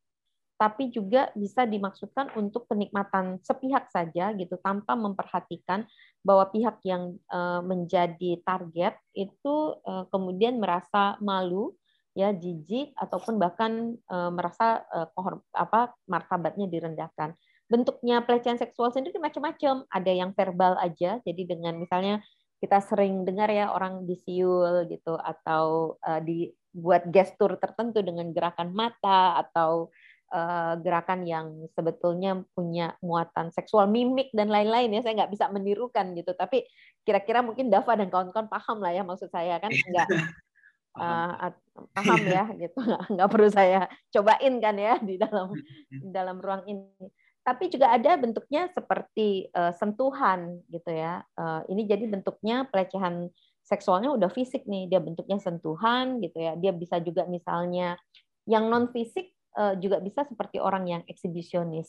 tapi 0.57 0.89
juga 0.89 1.29
bisa 1.37 1.69
dimaksudkan 1.69 2.33
untuk 2.33 2.65
penikmatan 2.65 3.37
sepihak 3.45 3.93
saja 3.93 4.33
gitu 4.33 4.57
tanpa 4.65 4.97
memperhatikan 4.97 5.85
bahwa 6.27 6.51
pihak 6.51 6.83
yang 6.83 7.15
eh, 7.31 7.63
menjadi 7.63 8.43
target 8.43 8.99
itu 9.15 9.79
kemudian 10.11 10.59
merasa 10.59 11.15
malu 11.23 11.77
ya 12.17 12.33
jijik 12.33 12.97
ataupun 12.97 13.37
bahkan 13.37 13.93
merasa 14.09 14.89
apa 15.53 15.93
martabatnya 16.09 16.65
direndahkan. 16.65 17.37
Bentuknya 17.69 18.25
pelecehan 18.25 18.57
seksual 18.57 18.89
sendiri 18.89 19.21
macam-macam. 19.21 19.85
Ada 19.93 20.13
yang 20.17 20.31
verbal 20.33 20.81
aja, 20.81 21.21
jadi 21.21 21.43
dengan 21.45 21.77
misalnya 21.77 22.25
kita 22.57 22.81
sering 22.81 23.29
dengar 23.29 23.53
ya 23.53 23.69
orang 23.69 24.09
disiul 24.09 24.89
gitu 24.89 25.13
atau 25.21 25.97
dibuat 26.25 27.05
gestur 27.13 27.61
tertentu 27.61 28.01
dengan 28.01 28.33
gerakan 28.33 28.73
mata 28.73 29.37
atau 29.45 29.93
Eh, 30.27 30.75
gerakan 30.83 31.23
yang 31.23 31.47
sebetulnya 31.71 32.43
punya 32.51 32.99
muatan 32.99 33.55
seksual 33.55 33.87
mimik 33.87 34.35
dan 34.35 34.51
lain-lain 34.51 34.91
ya. 34.91 35.01
Saya 35.07 35.23
nggak 35.23 35.31
bisa 35.31 35.47
menirukan 35.55 36.19
gitu. 36.19 36.35
Tapi 36.35 36.67
kira-kira 37.07 37.47
mungkin 37.47 37.71
Dava 37.71 37.95
dan 37.95 38.11
kawan-kawan 38.11 38.51
paham 38.51 38.83
lah 38.83 38.91
ya 38.91 39.07
maksud 39.07 39.31
saya 39.31 39.63
kan. 39.63 39.71
Nggak 39.71 40.09
uh, 40.99 41.55
paham 41.95 42.21
ya 42.27 42.43
gitu. 42.59 42.75
Nggak 43.15 43.29
perlu 43.31 43.49
saya 43.55 43.87
cobain 44.11 44.55
kan 44.59 44.75
ya 44.75 44.99
di 44.99 45.15
dalam 45.15 45.55
di 45.95 46.09
dalam 46.11 46.43
ruang 46.43 46.67
ini 46.67 46.91
tapi 47.47 47.71
juga 47.71 47.95
ada 47.95 48.19
bentuknya 48.19 48.67
seperti 48.75 49.47
uh, 49.55 49.71
sentuhan 49.79 50.59
gitu 50.67 50.91
ya 50.91 51.23
uh, 51.39 51.63
ini 51.71 51.87
jadi 51.87 52.11
bentuknya 52.11 52.67
pelecehan 52.67 53.31
seksualnya 53.63 54.11
udah 54.11 54.31
fisik 54.35 54.67
nih 54.67 54.91
dia 54.91 54.99
bentuknya 54.99 55.39
sentuhan 55.39 56.19
gitu 56.19 56.43
ya 56.43 56.59
dia 56.59 56.75
bisa 56.75 56.99
juga 56.99 57.23
misalnya 57.31 57.95
yang 58.51 58.67
non 58.67 58.91
fisik 58.91 59.37
Eh, 59.57 59.75
juga 59.81 60.05
bisa 60.05 60.21
seperti 60.29 60.61
orang 60.61 60.85
yang 60.85 61.03
eksibisionis 61.09 61.89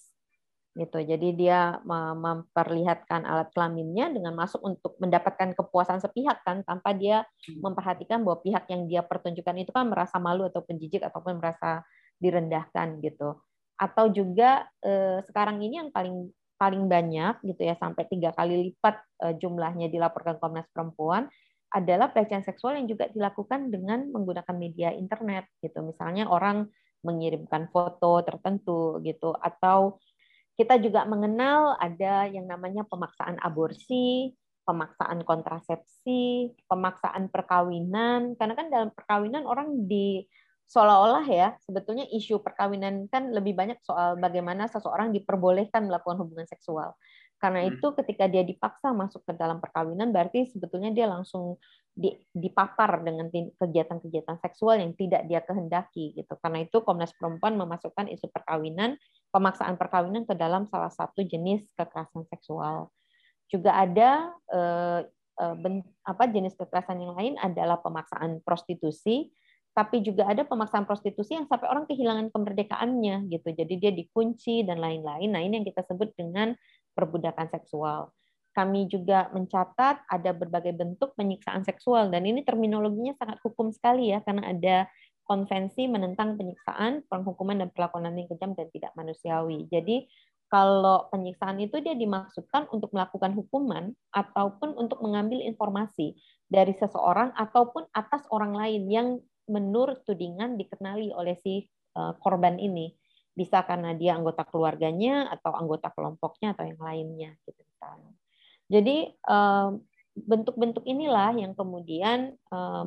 gitu. 0.72 1.04
Jadi 1.04 1.36
dia 1.36 1.84
memperlihatkan 1.84 3.28
alat 3.28 3.52
kelaminnya 3.52 4.08
dengan 4.08 4.40
masuk 4.40 4.64
untuk 4.64 4.96
mendapatkan 5.04 5.52
kepuasan 5.52 6.00
sepihak 6.00 6.48
kan 6.48 6.64
tanpa 6.64 6.96
dia 6.96 7.28
hmm. 7.28 7.60
memperhatikan 7.60 8.24
bahwa 8.24 8.40
pihak 8.40 8.72
yang 8.72 8.88
dia 8.88 9.04
pertunjukkan 9.04 9.68
itu 9.68 9.76
kan 9.76 9.84
merasa 9.92 10.16
malu 10.16 10.48
atau 10.48 10.64
penjijik 10.64 11.04
ataupun 11.04 11.44
merasa 11.44 11.84
direndahkan 12.24 13.04
gitu. 13.04 13.36
Atau 13.78 14.10
juga 14.10 14.66
eh, 14.82 15.22
sekarang 15.26 15.62
ini 15.62 15.82
yang 15.86 15.90
paling 15.94 16.30
paling 16.58 16.90
banyak 16.90 17.38
gitu 17.46 17.62
ya 17.70 17.78
sampai 17.78 18.10
tiga 18.10 18.34
kali 18.34 18.74
lipat 18.74 18.98
eh, 19.24 19.34
jumlahnya 19.38 19.94
dilaporkan 19.94 20.42
Komnas 20.42 20.66
Perempuan 20.74 21.30
adalah 21.70 22.10
pelecehan 22.10 22.42
seksual 22.42 22.80
yang 22.80 22.88
juga 22.90 23.12
dilakukan 23.12 23.70
dengan 23.70 24.08
menggunakan 24.10 24.56
media 24.56 24.90
internet 24.96 25.46
gitu. 25.62 25.84
Misalnya 25.84 26.26
orang 26.26 26.66
mengirimkan 27.06 27.70
foto 27.70 28.26
tertentu 28.26 28.98
gitu 29.06 29.36
atau 29.38 30.02
kita 30.58 30.82
juga 30.82 31.06
mengenal 31.06 31.78
ada 31.78 32.26
yang 32.26 32.50
namanya 32.50 32.82
pemaksaan 32.90 33.38
aborsi, 33.46 34.34
pemaksaan 34.66 35.22
kontrasepsi, 35.22 36.52
pemaksaan 36.66 37.30
perkawinan 37.30 38.34
karena 38.36 38.54
kan 38.58 38.68
dalam 38.74 38.90
perkawinan 38.90 39.46
orang 39.46 39.86
di 39.86 40.26
seolah-olah 40.68 41.26
ya 41.32 41.56
sebetulnya 41.64 42.04
isu 42.12 42.44
perkawinan 42.44 43.08
kan 43.08 43.32
lebih 43.32 43.56
banyak 43.56 43.80
soal 43.88 44.20
bagaimana 44.20 44.68
seseorang 44.68 45.16
diperbolehkan 45.16 45.88
melakukan 45.88 46.20
hubungan 46.20 46.48
seksual. 46.48 46.92
Karena 47.38 47.64
hmm. 47.64 47.78
itu 47.78 47.88
ketika 48.04 48.26
dia 48.26 48.42
dipaksa 48.42 48.92
masuk 48.92 49.22
ke 49.24 49.34
dalam 49.38 49.62
perkawinan 49.62 50.10
berarti 50.10 50.50
sebetulnya 50.50 50.90
dia 50.90 51.06
langsung 51.08 51.56
dipapar 52.34 53.02
dengan 53.02 53.26
kegiatan-kegiatan 53.34 54.38
seksual 54.38 54.78
yang 54.78 54.94
tidak 54.94 55.26
dia 55.26 55.42
kehendaki 55.42 56.14
gitu. 56.14 56.34
Karena 56.38 56.62
itu 56.62 56.82
Komnas 56.86 57.14
Perempuan 57.18 57.58
memasukkan 57.58 58.06
isu 58.14 58.30
perkawinan, 58.30 58.98
pemaksaan 59.34 59.82
perkawinan 59.82 60.30
ke 60.30 60.38
dalam 60.38 60.70
salah 60.70 60.94
satu 60.94 61.26
jenis 61.26 61.66
kekerasan 61.74 62.26
seksual. 62.30 62.94
Juga 63.50 63.82
ada 63.82 64.30
eh, 64.54 65.02
eh, 65.42 65.82
apa 66.06 66.24
jenis 66.30 66.54
kekerasan 66.54 67.02
yang 67.02 67.14
lain 67.18 67.34
adalah 67.42 67.82
pemaksaan 67.82 68.46
prostitusi, 68.46 69.34
tapi 69.78 70.02
juga 70.02 70.26
ada 70.26 70.42
pemaksaan 70.42 70.90
prostitusi 70.90 71.38
yang 71.38 71.46
sampai 71.46 71.70
orang 71.70 71.86
kehilangan 71.86 72.34
kemerdekaannya 72.34 73.30
gitu. 73.30 73.54
Jadi 73.54 73.74
dia 73.78 73.94
dikunci 73.94 74.66
dan 74.66 74.82
lain-lain. 74.82 75.30
Nah, 75.30 75.46
ini 75.46 75.62
yang 75.62 75.68
kita 75.70 75.86
sebut 75.86 76.18
dengan 76.18 76.58
perbudakan 76.98 77.46
seksual. 77.54 78.10
Kami 78.58 78.90
juga 78.90 79.30
mencatat 79.38 80.10
ada 80.10 80.34
berbagai 80.34 80.74
bentuk 80.74 81.14
penyiksaan 81.14 81.62
seksual 81.62 82.10
dan 82.10 82.26
ini 82.26 82.42
terminologinya 82.42 83.14
sangat 83.22 83.38
hukum 83.46 83.70
sekali 83.70 84.10
ya 84.10 84.26
karena 84.26 84.50
ada 84.50 84.78
konvensi 85.30 85.86
menentang 85.86 86.42
penyiksaan, 86.42 87.06
penghukuman 87.06 87.62
dan 87.62 87.70
perlakuan 87.70 88.10
yang 88.18 88.26
kejam 88.26 88.58
dan 88.58 88.66
tidak 88.74 88.98
manusiawi. 88.98 89.70
Jadi 89.70 90.10
kalau 90.50 91.06
penyiksaan 91.14 91.62
itu 91.62 91.78
dia 91.86 91.94
dimaksudkan 91.94 92.66
untuk 92.74 92.90
melakukan 92.98 93.38
hukuman 93.38 93.94
ataupun 94.10 94.74
untuk 94.74 95.06
mengambil 95.06 95.38
informasi 95.46 96.18
dari 96.50 96.74
seseorang 96.74 97.30
ataupun 97.38 97.86
atas 97.94 98.26
orang 98.34 98.58
lain 98.58 98.84
yang 98.90 99.08
menurut 99.48 100.04
tudingan 100.04 100.56
dikenali 100.60 101.12
oleh 101.12 101.36
si 101.40 101.66
eh, 101.98 102.14
korban 102.22 102.60
ini. 102.60 102.92
Bisa 103.38 103.62
karena 103.66 103.94
dia 103.94 104.18
anggota 104.18 104.42
keluarganya 104.48 105.30
atau 105.30 105.54
anggota 105.54 105.94
kelompoknya 105.94 106.58
atau 106.58 106.66
yang 106.66 106.82
lainnya 106.82 107.32
gitu 107.46 107.62
misalnya. 107.62 108.12
Jadi 108.66 109.14
bentuk-bentuk 110.18 110.82
inilah 110.84 111.38
yang 111.38 111.54
kemudian 111.54 112.34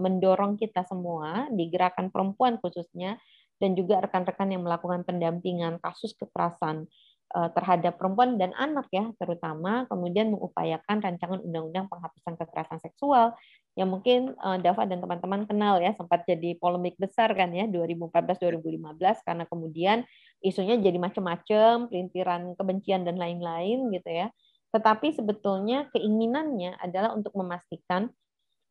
mendorong 0.02 0.59
kita 0.59 0.83
semua 0.85 1.47
di 1.55 1.71
gerakan 1.71 2.11
perempuan 2.11 2.59
khususnya 2.59 3.17
dan 3.61 3.76
juga 3.76 4.00
rekan-rekan 4.00 4.50
yang 4.50 4.64
melakukan 4.64 5.05
pendampingan 5.05 5.76
kasus 5.85 6.17
kekerasan 6.17 6.88
terhadap 7.31 7.95
perempuan 7.95 8.35
dan 8.43 8.51
anak 8.59 8.91
ya 8.91 9.07
terutama 9.23 9.87
kemudian 9.87 10.35
mengupayakan 10.35 10.99
rancangan 10.99 11.39
undang-undang 11.39 11.87
penghapusan 11.87 12.35
kekerasan 12.35 12.83
seksual 12.83 13.39
yang 13.79 13.87
mungkin 13.87 14.35
Dava 14.67 14.83
dan 14.83 14.99
teman-teman 14.99 15.47
kenal 15.47 15.79
ya 15.79 15.95
sempat 15.95 16.27
jadi 16.27 16.59
polemik 16.59 16.99
besar 16.99 17.31
kan 17.39 17.55
ya 17.55 17.71
2014-2015 17.71 19.23
karena 19.23 19.45
kemudian 19.47 20.03
isunya 20.43 20.81
jadi 20.81 20.99
macam-macam 20.99 21.87
pelintiran 21.87 22.57
kebencian 22.57 23.05
dan 23.05 23.21
lain-lain 23.21 23.93
gitu 23.93 24.11
ya. 24.11 24.27
Tetapi 24.73 25.13
sebetulnya 25.13 25.91
keinginannya 25.93 26.79
adalah 26.81 27.13
untuk 27.13 27.35
memastikan 27.37 28.09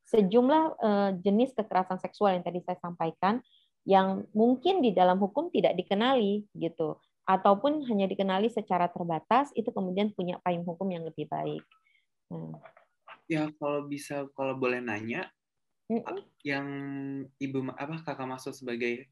sejumlah 0.10 0.64
uh, 0.82 1.12
jenis 1.22 1.54
kekerasan 1.54 2.02
seksual 2.02 2.34
yang 2.34 2.42
tadi 2.42 2.66
saya 2.66 2.82
sampaikan 2.82 3.46
yang 3.86 4.26
mungkin 4.34 4.82
di 4.82 4.92
dalam 4.92 5.22
hukum 5.22 5.54
tidak 5.54 5.78
dikenali 5.78 6.50
gitu 6.58 6.98
ataupun 7.30 7.86
hanya 7.86 8.10
dikenali 8.10 8.50
secara 8.50 8.90
terbatas 8.90 9.54
itu 9.54 9.70
kemudian 9.70 10.10
punya 10.18 10.42
payung 10.42 10.66
hukum 10.66 10.90
yang 10.90 11.06
lebih 11.06 11.30
baik. 11.30 11.62
Hmm. 12.34 12.58
Ya 13.30 13.54
kalau 13.62 13.86
bisa 13.86 14.26
kalau 14.34 14.58
boleh 14.58 14.82
nanya 14.82 15.30
mm 15.94 16.02
-mm. 16.02 16.20
yang 16.42 16.68
ibu 17.38 17.70
apa 17.78 18.02
kakak 18.02 18.26
maksud 18.26 18.58
sebagai 18.58 19.06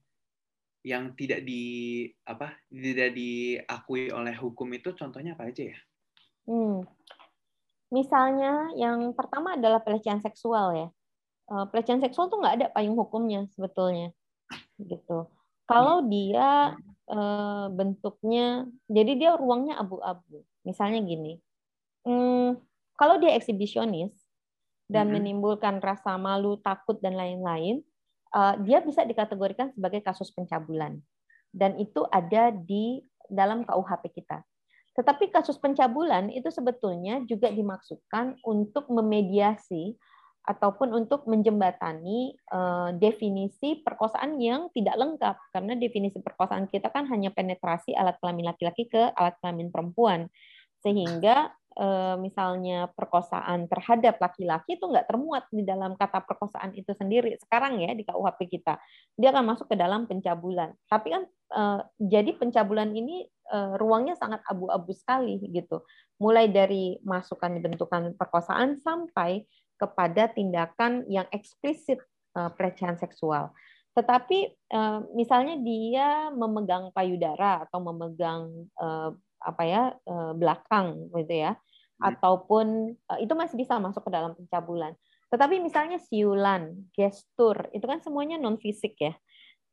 yang 0.82 1.14
tidak 1.14 1.46
di 1.46 2.06
apa 2.26 2.58
tidak 2.74 3.14
diakui 3.14 4.10
oleh 4.10 4.34
hukum 4.34 4.66
itu 4.74 4.98
contohnya 4.98 5.38
apa 5.38 5.54
aja 5.54 5.70
ya? 5.70 5.80
Hmm. 6.50 6.82
Misalnya 7.94 8.74
yang 8.74 9.14
pertama 9.14 9.54
adalah 9.54 9.86
pelecehan 9.86 10.26
seksual 10.26 10.74
ya. 10.74 10.88
Eh, 11.48 11.66
pelecehan 11.70 12.02
seksual 12.02 12.28
tuh 12.28 12.42
nggak 12.42 12.56
ada 12.60 12.68
payung 12.76 13.00
hukumnya 13.00 13.48
sebetulnya, 13.56 14.12
gitu. 14.76 15.32
Kalau 15.64 16.04
hmm. 16.04 16.08
dia 16.12 16.76
eh, 17.08 17.68
bentuknya, 17.72 18.68
jadi 18.88 19.12
dia 19.16 19.32
ruangnya 19.40 19.80
abu-abu. 19.80 20.44
Misalnya 20.68 21.00
gini, 21.04 21.40
hmm, 22.04 22.60
kalau 22.98 23.16
dia 23.22 23.36
eksibisionis 23.38 24.12
dan 24.88 25.12
hmm. 25.12 25.14
menimbulkan 25.20 25.80
rasa 25.80 26.16
malu, 26.20 26.60
takut 26.60 27.00
dan 27.04 27.16
lain-lain, 27.16 27.84
uh, 28.36 28.56
dia 28.64 28.80
bisa 28.84 29.04
dikategorikan 29.04 29.72
sebagai 29.72 30.04
kasus 30.04 30.32
pencabulan. 30.32 31.00
Dan 31.52 31.80
itu 31.80 32.04
ada 32.12 32.52
di 32.52 33.04
dalam 33.28 33.64
KUHP 33.64 34.12
kita. 34.24 34.44
Tetapi 34.98 35.30
kasus 35.30 35.62
pencabulan 35.62 36.34
itu 36.34 36.50
sebetulnya 36.50 37.22
juga 37.30 37.54
dimaksudkan 37.54 38.42
untuk 38.42 38.90
memediasi 38.90 39.94
ataupun 40.48 40.96
untuk 40.96 41.28
menjembatani 41.28 42.40
uh, 42.56 42.96
definisi 42.96 43.84
perkosaan 43.84 44.40
yang 44.40 44.72
tidak 44.72 44.96
lengkap. 44.96 45.36
Karena 45.52 45.76
definisi 45.76 46.24
perkosaan 46.24 46.72
kita 46.72 46.88
kan 46.88 47.04
hanya 47.12 47.36
penetrasi 47.36 47.92
alat 47.92 48.16
kelamin 48.24 48.48
laki-laki 48.48 48.88
ke 48.88 49.12
alat 49.12 49.36
kelamin 49.44 49.68
perempuan. 49.68 50.32
Sehingga 50.80 51.52
Eh, 51.78 52.16
misalnya 52.18 52.90
perkosaan 52.90 53.70
terhadap 53.70 54.18
laki-laki 54.18 54.82
itu 54.82 54.86
nggak 54.90 55.14
termuat 55.14 55.46
di 55.54 55.62
dalam 55.62 55.94
kata 55.94 56.26
perkosaan 56.26 56.74
itu 56.74 56.90
sendiri. 56.98 57.38
Sekarang 57.38 57.78
ya 57.78 57.94
di 57.94 58.02
KUHP 58.02 58.50
kita 58.50 58.82
dia 59.14 59.30
akan 59.30 59.54
masuk 59.54 59.70
ke 59.70 59.78
dalam 59.78 60.10
pencabulan. 60.10 60.74
Tapi 60.90 61.08
kan 61.14 61.24
eh, 61.30 61.80
jadi 62.02 62.34
pencabulan 62.34 62.90
ini 62.98 63.30
ruangnya 63.80 64.12
sangat 64.20 64.44
abu-abu 64.44 64.92
sekali 64.92 65.40
gitu. 65.56 65.80
Mulai 66.20 66.52
dari 66.52 67.00
masukan 67.00 67.64
bentukan 67.64 68.12
perkosaan 68.20 68.76
sampai 68.84 69.48
kepada 69.78 70.30
tindakan 70.34 71.06
yang 71.08 71.30
eksplisit 71.32 72.02
pelecehan 72.34 72.98
seksual 72.98 73.54
tetapi 73.98 74.54
misalnya 75.18 75.58
dia 75.58 76.30
memegang 76.30 76.94
payudara 76.94 77.66
atau 77.66 77.82
memegang 77.82 78.70
apa 79.42 79.64
ya 79.66 79.98
belakang 80.38 81.10
gitu 81.18 81.34
ya 81.34 81.58
Hmm. 81.98 82.14
ataupun 82.14 82.94
itu 83.18 83.34
masih 83.34 83.58
bisa 83.58 83.82
masuk 83.82 84.06
ke 84.06 84.12
dalam 84.14 84.38
pencabulan. 84.38 84.94
Tetapi 85.34 85.58
misalnya 85.58 85.98
siulan, 85.98 86.88
gestur, 86.94 87.58
itu 87.74 87.84
kan 87.90 88.00
semuanya 88.06 88.38
non 88.38 88.62
fisik 88.62 88.96
ya. 89.02 89.18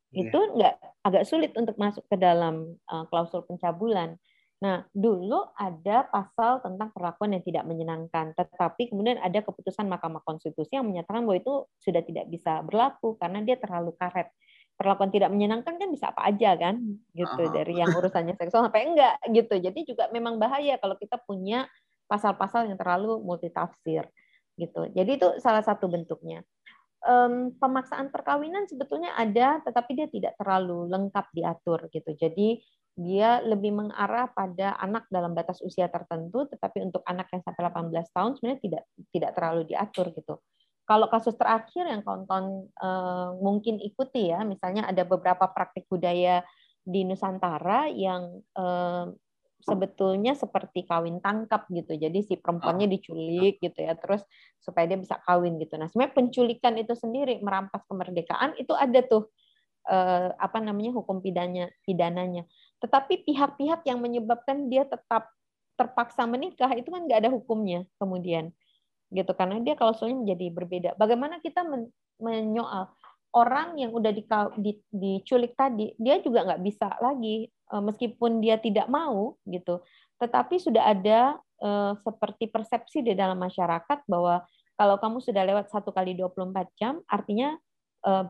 Yeah. 0.09 0.33
Itu 0.33 0.39
nggak 0.57 0.75
agak 1.05 1.23
sulit 1.29 1.53
untuk 1.53 1.77
masuk 1.77 2.01
ke 2.09 2.17
dalam 2.17 2.81
klausul 3.13 3.45
pencabulan. 3.45 4.17
Nah, 4.63 4.87
dulu 4.95 5.51
ada 5.59 6.07
pasal 6.07 6.63
tentang 6.63 6.87
perlakuan 6.95 7.35
yang 7.35 7.43
tidak 7.43 7.67
menyenangkan, 7.67 8.31
tetapi 8.39 8.87
kemudian 8.87 9.19
ada 9.19 9.43
keputusan 9.43 9.83
Mahkamah 9.83 10.23
Konstitusi 10.23 10.79
yang 10.79 10.87
menyatakan 10.87 11.27
bahwa 11.27 11.35
itu 11.35 11.67
sudah 11.83 11.99
tidak 11.99 12.31
bisa 12.31 12.63
berlaku 12.63 13.19
karena 13.19 13.43
dia 13.43 13.59
terlalu 13.59 13.91
karet. 13.99 14.31
Perlakuan 14.75 15.11
tidak 15.11 15.31
menyenangkan 15.31 15.75
kan 15.75 15.87
bisa 15.91 16.11
apa 16.11 16.27
aja 16.31 16.55
kan, 16.55 16.79
gitu 17.15 17.43
uh 17.43 17.47
-huh. 17.47 17.55
dari 17.55 17.79
yang 17.79 17.91
urusannya 17.95 18.35
seksual 18.35 18.67
sampai 18.67 18.91
enggak 18.91 19.15
gitu. 19.31 19.55
Jadi 19.59 19.79
juga 19.87 20.07
memang 20.11 20.39
bahaya 20.39 20.79
kalau 20.79 20.95
kita 20.99 21.19
punya 21.19 21.67
pasal-pasal 22.07 22.67
yang 22.71 22.79
terlalu 22.79 23.19
multitafsir 23.23 24.07
gitu. 24.55 24.87
Jadi 24.95 25.11
itu 25.19 25.27
salah 25.43 25.63
satu 25.63 25.91
bentuknya. 25.91 26.43
Um, 27.05 27.53
pemaksaan 27.61 28.09
perkawinan 28.09 28.65
sebetulnya 28.65 29.13
ada, 29.13 29.61
tetapi 29.61 29.93
dia 29.93 30.07
tidak 30.09 30.33
terlalu 30.41 30.89
lengkap 30.89 31.27
diatur 31.37 31.85
gitu. 31.93 32.17
Jadi 32.17 32.65
dia 32.95 33.43
lebih 33.43 33.75
mengarah 33.75 34.31
pada 34.31 34.79
anak 34.79 35.11
dalam 35.11 35.35
batas 35.35 35.59
usia 35.59 35.91
tertentu, 35.91 36.47
tetapi 36.47 36.79
untuk 36.79 37.03
anak 37.03 37.27
yang 37.35 37.43
sampai 37.43 37.67
18 37.67 37.91
tahun 38.15 38.31
sebenarnya 38.39 38.61
tidak 38.63 38.83
tidak 39.11 39.31
terlalu 39.35 39.61
diatur 39.67 40.07
gitu. 40.15 40.39
Kalau 40.85 41.09
kasus 41.11 41.35
terakhir 41.35 41.89
yang 41.89 42.05
kawan-kawan 42.05 42.71
uh, 42.79 43.35
mungkin 43.41 43.81
ikuti 43.83 44.31
ya, 44.31 44.47
misalnya 44.47 44.87
ada 44.87 45.03
beberapa 45.03 45.49
praktik 45.49 45.89
budaya 45.91 46.45
di 46.85 47.01
Nusantara 47.03 47.89
yang 47.89 48.45
uh, 48.53 49.09
sebetulnya 49.65 50.37
seperti 50.37 50.85
kawin 50.85 51.17
tangkap 51.19 51.65
gitu. 51.73 51.97
Jadi 51.97 52.21
si 52.21 52.37
perempuannya 52.37 52.85
ah. 52.85 52.93
diculik 52.93 53.57
gitu 53.57 53.79
ya, 53.81 53.97
terus 53.97 54.21
supaya 54.61 54.85
dia 54.85 55.01
bisa 55.01 55.17
kawin 55.25 55.57
gitu. 55.57 55.73
Nah, 55.81 55.89
sebenarnya 55.89 56.13
penculikan 56.13 56.77
itu 56.77 56.93
sendiri 56.93 57.41
merampas 57.41 57.81
kemerdekaan 57.89 58.53
itu 58.61 58.77
ada 58.77 59.01
tuh 59.01 59.33
eh, 59.89 60.29
apa 60.37 60.61
namanya 60.61 60.93
hukum 60.93 61.17
pidana 61.17 61.65
pidananya. 61.81 62.45
Tetapi 62.85 63.25
pihak-pihak 63.25 63.81
yang 63.89 63.97
menyebabkan 63.97 64.69
dia 64.69 64.85
tetap 64.85 65.33
terpaksa 65.73 66.23
menikah 66.29 66.69
itu 66.77 66.87
kan 66.87 67.03
nggak 67.03 67.27
ada 67.27 67.31
hukumnya 67.33 67.83
kemudian 67.99 68.55
gitu 69.11 69.35
karena 69.35 69.59
dia 69.59 69.75
kalau 69.75 69.91
soalnya 69.97 70.21
menjadi 70.21 70.45
berbeda. 70.53 70.89
Bagaimana 70.95 71.41
kita 71.41 71.65
menyoal 72.21 72.93
orang 73.35 73.75
yang 73.75 73.91
udah 73.91 74.13
diculik 74.93 75.57
tadi, 75.59 75.91
dia 75.99 76.23
juga 76.23 76.47
nggak 76.47 76.63
bisa 76.63 76.87
lagi 77.03 77.51
Eh, 77.65 77.81
meskipun 77.81 78.45
dia 78.45 78.61
tidak 78.61 78.85
mau 78.85 79.41
gitu, 79.49 79.81
tetapi 80.21 80.61
sudah 80.61 80.85
ada 80.85 81.41
eh, 81.65 81.93
seperti 81.97 82.45
persepsi 82.45 83.01
di 83.01 83.17
dalam 83.17 83.41
masyarakat 83.41 84.05
bahwa 84.05 84.45
kalau 84.77 85.01
kamu 85.01 85.17
sudah 85.17 85.41
lewat 85.41 85.73
satu 85.73 85.89
kali 85.89 86.13
24 86.13 86.69
jam, 86.77 87.01
artinya 87.09 87.57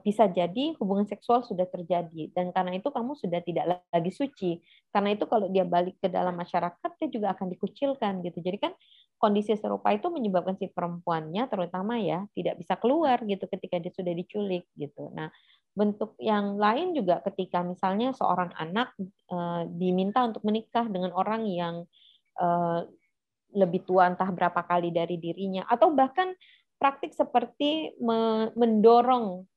bisa 0.08 0.32
jadi 0.32 0.72
hubungan 0.80 1.04
seksual 1.04 1.44
sudah 1.44 1.68
terjadi 1.68 2.32
dan 2.32 2.56
karena 2.56 2.80
itu 2.80 2.88
kamu 2.88 3.12
sudah 3.20 3.44
tidak 3.44 3.84
lagi 3.92 4.12
suci. 4.12 4.64
Karena 4.88 5.12
itu 5.12 5.28
kalau 5.28 5.52
dia 5.52 5.68
balik 5.68 6.00
ke 6.00 6.08
dalam 6.08 6.32
masyarakat 6.32 6.92
dia 6.96 7.10
juga 7.12 7.36
akan 7.36 7.52
dikucilkan 7.52 8.24
gitu. 8.24 8.40
Jadi 8.40 8.56
kan 8.56 8.72
kondisi 9.20 9.52
serupa 9.60 9.92
itu 9.92 10.08
menyebabkan 10.08 10.56
si 10.56 10.72
perempuannya 10.72 11.52
terutama 11.52 12.00
ya 12.00 12.24
tidak 12.32 12.56
bisa 12.56 12.80
keluar 12.80 13.20
gitu 13.28 13.52
ketika 13.52 13.76
dia 13.84 13.92
sudah 13.92 14.14
diculik 14.16 14.64
gitu. 14.80 15.12
Nah, 15.12 15.28
bentuk 15.76 16.16
yang 16.24 16.56
lain 16.56 16.96
juga 16.96 17.20
ketika 17.28 17.60
misalnya 17.60 18.16
seorang 18.16 18.56
anak 18.56 18.96
uh, 19.28 19.68
diminta 19.68 20.24
untuk 20.24 20.40
menikah 20.48 20.88
dengan 20.88 21.12
orang 21.12 21.44
yang 21.52 21.84
uh, 22.40 22.88
lebih 23.52 23.84
tua 23.84 24.08
entah 24.08 24.32
berapa 24.32 24.64
kali 24.64 24.92
dari 24.92 25.20
dirinya 25.20 25.68
atau 25.68 25.92
bahkan 25.92 26.32
praktik 26.76 27.16
seperti 27.16 27.96
mendorong 28.56 29.48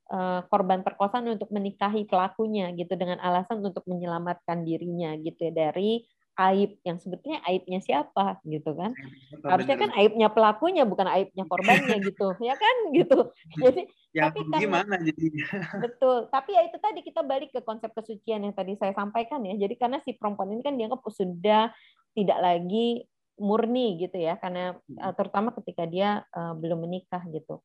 korban 0.49 0.81
perkosaan 0.81 1.29
untuk 1.29 1.53
menikahi 1.53 2.09
pelakunya 2.09 2.73
gitu 2.73 2.97
dengan 2.97 3.21
alasan 3.21 3.61
untuk 3.61 3.85
menyelamatkan 3.85 4.65
dirinya 4.65 5.13
gitu 5.21 5.49
ya 5.49 5.53
dari 5.53 6.01
aib 6.39 6.79
yang 6.87 7.03
sebetulnya 7.03 7.43
aibnya 7.43 7.83
siapa 7.83 8.39
gitu 8.47 8.71
kan. 8.79 8.95
Harusnya 9.43 9.75
kan 9.75 9.91
aibnya 9.99 10.31
pelakunya 10.31 10.87
bukan 10.87 11.11
aibnya 11.11 11.45
korbannya 11.51 11.99
gitu 12.09 12.39
ya 12.39 12.55
kan 12.55 12.77
gitu. 12.95 13.35
Jadi 13.59 13.83
ya, 14.15 14.31
tapi 14.31 14.47
gimana 14.55 15.03
jadinya? 15.03 15.47
Betul 15.85 16.31
tapi 16.31 16.55
ya 16.55 16.63
itu 16.71 16.79
tadi 16.79 17.03
kita 17.03 17.27
balik 17.27 17.51
ke 17.51 17.61
konsep 17.67 17.91
kesucian 17.91 18.47
yang 18.47 18.55
tadi 18.55 18.79
saya 18.79 18.95
sampaikan 18.95 19.43
ya. 19.43 19.59
Jadi 19.59 19.75
karena 19.75 19.99
si 20.07 20.15
perempuan 20.15 20.55
ini 20.55 20.63
kan 20.63 20.79
dianggap 20.79 21.03
sudah 21.11 21.75
tidak 22.15 22.39
lagi 22.39 23.03
murni 23.39 23.99
gitu 23.99 24.19
ya 24.19 24.39
karena 24.39 24.79
hmm. 24.79 24.99
eh, 24.99 25.15
terutama 25.19 25.51
ketika 25.59 25.91
dia 25.91 26.23
uh, 26.31 26.55
belum 26.55 26.87
menikah 26.87 27.23
gitu. 27.35 27.59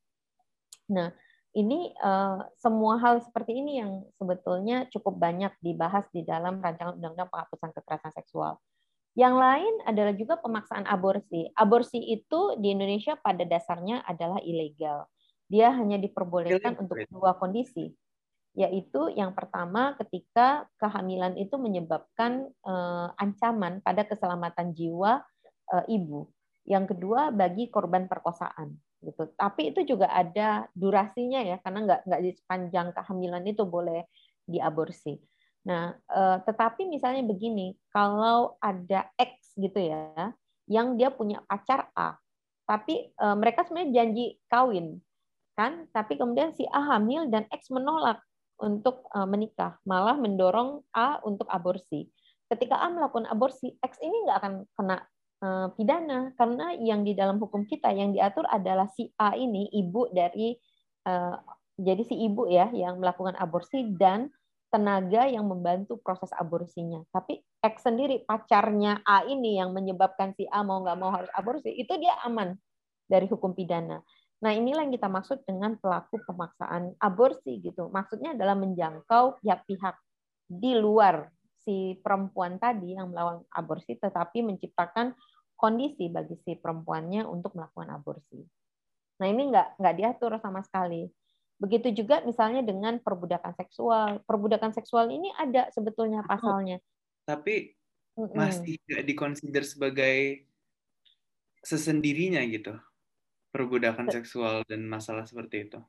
Nah 0.89 1.13
ini 1.53 1.93
uh, 2.01 2.41
semua 2.57 2.97
hal 2.97 3.21
seperti 3.21 3.53
ini 3.61 3.77
yang 3.77 4.01
sebetulnya 4.17 4.89
cukup 4.89 5.21
banyak 5.21 5.53
dibahas 5.61 6.09
di 6.09 6.25
dalam 6.25 6.57
rancangan 6.57 6.97
undang-undang 6.97 7.29
penghapusan 7.29 7.69
kekerasan 7.77 8.13
seksual. 8.13 8.57
Yang 9.13 9.35
lain 9.37 9.73
adalah 9.85 10.13
juga 10.17 10.41
pemaksaan 10.41 10.89
aborsi. 10.89 11.45
Aborsi 11.53 12.01
itu 12.01 12.57
di 12.57 12.73
Indonesia 12.73 13.13
pada 13.13 13.45
dasarnya 13.45 14.01
adalah 14.01 14.41
ilegal. 14.41 15.05
Dia 15.45 15.69
hanya 15.77 16.01
diperbolehkan 16.01 16.81
untuk 16.81 16.97
dua 17.13 17.37
kondisi, 17.37 17.93
yaitu 18.57 19.13
yang 19.13 19.37
pertama 19.37 19.93
ketika 20.01 20.65
kehamilan 20.81 21.37
itu 21.37 21.53
menyebabkan 21.61 22.49
uh, 22.65 23.13
ancaman 23.21 23.85
pada 23.85 24.01
keselamatan 24.01 24.73
jiwa 24.73 25.21
uh, 25.69 25.85
ibu. 25.85 26.25
Yang 26.65 26.97
kedua 26.97 27.29
bagi 27.29 27.69
korban 27.69 28.09
perkosaan 28.09 28.73
gitu. 29.03 29.29
Tapi 29.35 29.75
itu 29.75 29.83
juga 29.83 30.07
ada 30.09 30.67
durasinya 30.73 31.43
ya, 31.43 31.59
karena 31.59 31.79
nggak 31.85 32.01
nggak 32.07 32.21
di 32.23 32.31
sepanjang 32.33 32.87
kehamilan 32.95 33.43
itu 33.43 33.63
boleh 33.67 34.07
diaborsi. 34.47 35.19
Nah, 35.67 35.95
eh, 35.95 36.37
tetapi 36.43 36.87
misalnya 36.87 37.23
begini, 37.23 37.75
kalau 37.91 38.55
ada 38.59 39.07
X 39.15 39.55
gitu 39.55 39.79
ya, 39.79 40.31
yang 40.67 40.95
dia 40.95 41.11
punya 41.11 41.43
pacar 41.47 41.91
A, 41.95 42.15
tapi 42.67 43.11
eh, 43.11 43.35
mereka 43.37 43.67
sebenarnya 43.67 44.03
janji 44.03 44.25
kawin, 44.47 44.99
kan? 45.55 45.85
Tapi 45.91 46.15
kemudian 46.15 46.55
si 46.55 46.63
A 46.71 46.95
hamil 46.95 47.27
dan 47.27 47.47
X 47.51 47.69
menolak 47.69 48.19
untuk 48.63 49.09
uh, 49.11 49.27
menikah, 49.27 49.81
malah 49.83 50.15
mendorong 50.15 50.85
A 50.93 51.19
untuk 51.25 51.49
aborsi. 51.49 52.07
Ketika 52.47 52.79
A 52.79 52.87
melakukan 52.87 53.25
aborsi, 53.27 53.75
X 53.81 53.97
ini 53.99 54.29
nggak 54.29 54.37
akan 54.39 54.53
kena 54.77 54.97
pidana 55.75 56.31
karena 56.39 56.71
yang 56.79 57.03
di 57.03 57.11
dalam 57.11 57.35
hukum 57.35 57.67
kita 57.67 57.91
yang 57.91 58.15
diatur 58.15 58.47
adalah 58.47 58.87
si 58.95 59.11
A 59.19 59.35
ini 59.35 59.67
ibu 59.75 60.07
dari 60.07 60.55
uh, 61.03 61.35
jadi 61.75 62.03
si 62.05 62.15
ibu 62.15 62.47
ya 62.47 62.71
yang 62.71 63.01
melakukan 63.01 63.35
aborsi 63.35 63.91
dan 63.97 64.31
tenaga 64.73 65.29
yang 65.29 65.45
membantu 65.45 66.01
proses 66.01 66.33
aborsinya. 66.33 67.05
Tapi 67.13 67.37
X 67.61 67.85
sendiri 67.85 68.25
pacarnya 68.25 69.05
A 69.05 69.21
ini 69.27 69.61
yang 69.61 69.69
menyebabkan 69.69 70.33
si 70.33 70.49
A 70.49 70.65
mau 70.65 70.81
nggak 70.81 70.97
mau 70.97 71.13
harus 71.13 71.29
aborsi, 71.37 71.69
itu 71.77 71.93
dia 72.01 72.17
aman 72.25 72.57
dari 73.05 73.29
hukum 73.29 73.53
pidana. 73.53 74.01
Nah 74.41 74.51
inilah 74.51 74.83
yang 74.83 74.95
kita 74.95 75.07
maksud 75.07 75.45
dengan 75.45 75.77
pelaku 75.77 76.19
pemaksaan 76.25 76.97
aborsi 76.97 77.61
gitu. 77.61 77.87
Maksudnya 77.93 78.33
adalah 78.33 78.57
menjangkau 78.57 79.39
pihak-pihak 79.45 79.95
di 80.49 80.73
luar 80.75 81.29
si 81.63 81.95
perempuan 82.03 82.59
tadi 82.59 82.97
yang 82.97 83.13
melawan 83.13 83.45
aborsi, 83.55 83.95
tetapi 83.95 84.43
menciptakan 84.43 85.15
kondisi 85.63 86.11
bagi 86.11 86.35
si 86.43 86.59
perempuannya 86.59 87.23
untuk 87.23 87.55
melakukan 87.55 87.95
aborsi. 87.95 88.43
Nah 89.23 89.27
ini 89.31 89.47
nggak 89.47 89.79
nggak 89.79 89.95
diatur 89.95 90.35
sama 90.43 90.59
sekali. 90.59 91.07
Begitu 91.55 92.03
juga 92.03 92.19
misalnya 92.27 92.59
dengan 92.59 92.99
perbudakan 92.99 93.55
seksual. 93.55 94.19
Perbudakan 94.27 94.75
seksual 94.75 95.07
ini 95.07 95.31
ada 95.39 95.71
sebetulnya 95.71 96.19
pasalnya. 96.27 96.83
Tapi 97.23 97.71
masih 98.35 98.75
tidak 98.83 99.07
dikonsider 99.07 99.63
sebagai 99.63 100.43
sesendirinya 101.63 102.43
gitu. 102.51 102.75
Perbudakan 103.55 104.11
seksual 104.11 104.67
dan 104.67 104.83
masalah 104.83 105.23
seperti 105.23 105.71
itu. 105.71 105.79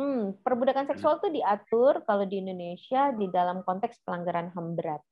Hmm, 0.00 0.32
perbudakan 0.40 0.88
seksual 0.88 1.20
itu 1.20 1.44
diatur 1.44 2.00
kalau 2.08 2.24
di 2.24 2.40
Indonesia 2.40 3.12
di 3.12 3.28
dalam 3.28 3.60
konteks 3.60 4.00
pelanggaran 4.00 4.48
HAM 4.56 4.72
berat. 4.72 5.04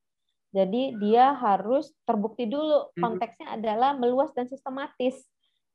Jadi 0.48 0.96
dia 0.96 1.36
harus 1.36 1.92
terbukti 2.08 2.48
dulu 2.48 2.88
hmm. 2.92 3.00
konteksnya 3.00 3.60
adalah 3.60 3.92
meluas 3.92 4.32
dan 4.32 4.48
sistematis. 4.48 5.20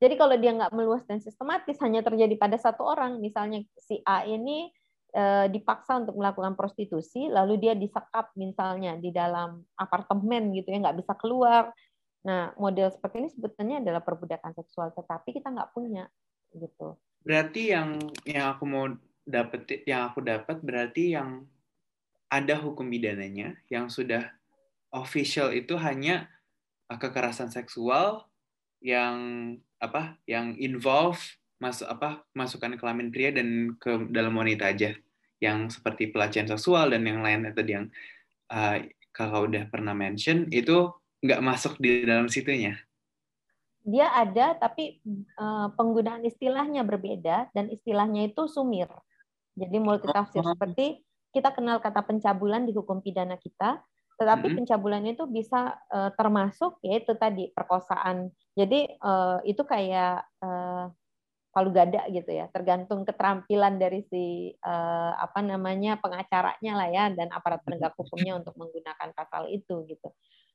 Jadi 0.01 0.17
kalau 0.17 0.35
dia 0.35 0.51
nggak 0.51 0.73
meluas 0.73 1.05
dan 1.05 1.21
sistematis 1.21 1.77
hanya 1.79 2.03
terjadi 2.03 2.33
pada 2.35 2.57
satu 2.59 2.83
orang, 2.83 3.21
misalnya 3.23 3.63
si 3.79 4.01
A 4.03 4.27
ini 4.27 4.67
e, 5.13 5.23
dipaksa 5.47 6.01
untuk 6.01 6.17
melakukan 6.19 6.59
prostitusi, 6.59 7.31
lalu 7.31 7.61
dia 7.61 7.77
disekap 7.77 8.33
misalnya 8.35 8.99
di 8.99 9.13
dalam 9.13 9.63
apartemen 9.79 10.51
gitu 10.51 10.73
ya 10.73 10.83
nggak 10.83 10.99
bisa 10.99 11.13
keluar. 11.15 11.71
Nah 12.27 12.51
model 12.59 12.91
seperti 12.91 13.15
ini 13.23 13.29
sebetulnya 13.31 13.79
adalah 13.79 14.01
perbudakan 14.03 14.51
seksual, 14.57 14.91
tetapi 14.91 15.39
kita 15.39 15.53
nggak 15.53 15.71
punya 15.71 16.09
gitu. 16.51 16.99
Berarti 17.23 17.71
yang 17.71 18.01
yang 18.27 18.57
aku 18.57 18.63
mau 18.67 18.91
dapat 19.23 19.87
yang 19.87 20.11
aku 20.11 20.19
dapat 20.19 20.59
berarti 20.59 21.15
yang 21.15 21.47
ada 22.27 22.59
hukum 22.59 22.89
pidananya 22.91 23.55
yang 23.71 23.87
sudah 23.87 24.25
official 24.93 25.49
itu 25.49 25.73
hanya 25.81 26.29
kekerasan 26.87 27.49
seksual 27.49 28.29
yang 28.83 29.17
apa 29.81 30.19
yang 30.29 30.53
involve 30.61 31.19
masuk 31.57 31.87
apa 31.87 32.21
masukan 32.35 32.75
kelamin 32.75 33.09
pria 33.09 33.31
dan 33.31 33.73
ke 33.79 34.11
dalam 34.13 34.37
wanita 34.37 34.69
aja. 34.69 34.93
Yang 35.41 35.79
seperti 35.79 36.13
pelecehan 36.13 36.47
seksual 36.47 36.93
dan 36.93 37.03
yang 37.03 37.19
lain 37.19 37.51
tadi 37.51 37.71
yang 37.75 37.87
uh, 38.53 38.79
kakak 39.11 39.41
udah 39.43 39.63
pernah 39.67 39.91
mention 39.91 40.47
itu 40.53 40.91
nggak 41.23 41.43
masuk 41.43 41.79
di 41.79 42.03
dalam 42.03 42.27
situnya. 42.27 42.75
Dia 43.83 44.11
ada 44.15 44.55
tapi 44.55 45.03
uh, 45.35 45.67
penggunaan 45.75 46.23
istilahnya 46.23 46.87
berbeda 46.87 47.51
dan 47.51 47.67
istilahnya 47.71 48.31
itu 48.31 48.47
sumir. 48.47 48.87
Jadi 49.53 49.77
multitafsir. 49.79 50.43
Oh. 50.43 50.55
seperti 50.55 51.03
kita 51.33 51.51
kenal 51.51 51.81
kata 51.81 52.05
pencabulan 52.05 52.63
di 52.63 52.71
hukum 52.75 53.01
pidana 53.01 53.35
kita 53.35 53.81
tetapi 54.23 54.47
hmm. 54.47 54.55
pencabulan 54.63 55.03
itu 55.03 55.27
bisa 55.27 55.75
uh, 55.91 56.15
termasuk 56.15 56.79
yaitu 56.79 57.11
tadi 57.19 57.51
perkosaan. 57.51 58.31
Jadi 58.55 58.87
uh, 59.03 59.43
itu 59.43 59.59
kayak 59.67 60.23
uh, 60.39 60.87
palu 61.51 61.69
gada 61.75 62.07
gitu 62.07 62.31
ya, 62.31 62.47
tergantung 62.49 63.03
keterampilan 63.03 63.75
dari 63.75 64.01
si 64.07 64.55
uh, 64.63 65.13
apa 65.19 65.43
namanya 65.43 65.99
pengacaranya 65.99 66.73
lah 66.73 66.89
ya 66.89 67.05
dan 67.11 67.29
aparat 67.35 67.59
penegak 67.67 67.93
hukumnya 67.99 68.39
untuk 68.39 68.55
menggunakan 68.55 69.11
pasal 69.11 69.51
itu 69.51 69.83
gitu. 69.91 70.07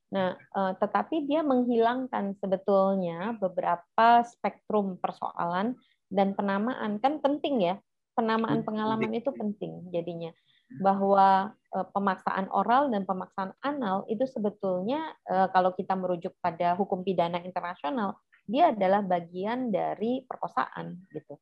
Nah, 0.09 0.33
uh, 0.57 0.73
tetapi 0.73 1.29
dia 1.29 1.45
menghilangkan 1.45 2.33
sebetulnya 2.41 3.37
beberapa 3.37 4.25
spektrum 4.25 4.97
persoalan 4.97 5.77
dan 6.09 6.33
penamaan 6.33 6.97
kan 6.97 7.21
penting 7.21 7.61
ya. 7.61 7.77
Penamaan 8.17 8.67
pengalaman 8.67 9.15
itu 9.15 9.31
penting 9.31 9.87
jadinya 9.95 10.35
bahwa 10.77 11.49
uh, 11.73 11.87
pemaksaan 11.89 12.45
oral 12.53 12.93
dan 12.93 13.09
pemaksaan 13.09 13.57
anal 13.65 14.05
itu 14.05 14.29
sebetulnya 14.29 15.17
uh, 15.25 15.49
kalau 15.49 15.73
kita 15.73 15.97
merujuk 15.97 16.37
pada 16.37 16.77
hukum 16.77 17.01
pidana 17.01 17.41
internasional 17.41 18.21
dia 18.45 18.73
adalah 18.73 19.05
bagian 19.05 19.69
dari 19.69 20.25
perkosaan 20.25 21.05
gitu. 21.13 21.37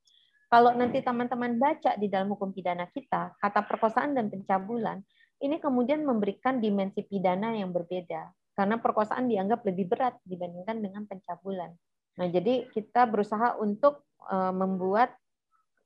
Kalau 0.48 0.72
nanti 0.76 1.04
teman-teman 1.04 1.60
baca 1.60 2.00
di 2.00 2.08
dalam 2.08 2.32
hukum 2.32 2.56
pidana 2.56 2.88
kita, 2.88 3.36
kata 3.36 3.68
perkosaan 3.68 4.16
dan 4.16 4.32
pencabulan 4.32 5.04
ini 5.44 5.60
kemudian 5.60 6.08
memberikan 6.08 6.58
dimensi 6.64 7.04
pidana 7.04 7.52
yang 7.54 7.76
berbeda 7.76 8.32
karena 8.58 8.82
perkosaan 8.82 9.30
dianggap 9.30 9.62
lebih 9.68 9.86
berat 9.92 10.18
dibandingkan 10.26 10.82
dengan 10.82 11.04
pencabulan. 11.06 11.72
Nah, 12.18 12.28
jadi 12.28 12.66
kita 12.74 13.06
berusaha 13.06 13.54
untuk 13.62 14.02
uh, 14.26 14.50
membuat 14.50 15.14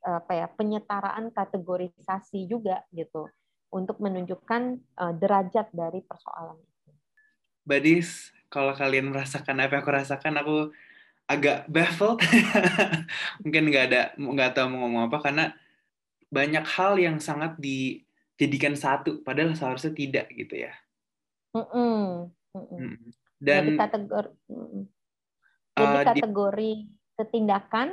apa 0.02 0.34
ya 0.34 0.48
penyetaraan 0.50 1.30
kategorisasi 1.30 2.50
juga 2.50 2.82
gitu 2.90 3.30
untuk 3.72 4.04
menunjukkan 4.04 4.82
uh, 5.00 5.14
derajat 5.16 5.72
dari 5.72 6.04
persoalan 6.04 6.60
itu. 6.60 6.92
Badis, 7.64 8.34
kalau 8.52 8.76
kalian 8.76 9.16
merasakan 9.16 9.64
apa 9.64 9.80
yang 9.80 9.84
aku 9.86 9.94
rasakan, 9.96 10.34
aku 10.42 10.58
agak 11.30 11.70
baffled. 11.72 12.20
Mungkin 13.46 13.64
nggak 13.72 13.86
ada 13.88 14.02
nggak 14.20 14.52
tahu 14.58 14.68
mau 14.76 14.80
ngomong 14.86 15.04
apa 15.08 15.18
karena 15.24 15.46
banyak 16.28 16.66
hal 16.68 17.00
yang 17.00 17.18
sangat 17.24 17.56
dijadikan 17.60 18.76
satu, 18.76 19.24
padahal 19.24 19.56
seharusnya 19.56 19.96
tidak 19.96 20.28
gitu 20.36 20.68
ya. 20.68 20.74
Mm 21.56 21.68
-mm. 21.68 22.00
Mm 22.52 22.66
-mm. 22.68 22.94
Dan 23.42 23.64
jadi 23.74 23.80
kategori, 23.88 24.32
mm. 24.52 24.82
jadi 25.80 25.96
uh, 25.96 26.06
kategori 26.12 26.72
di, 26.84 26.88
ketindakan 27.20 27.90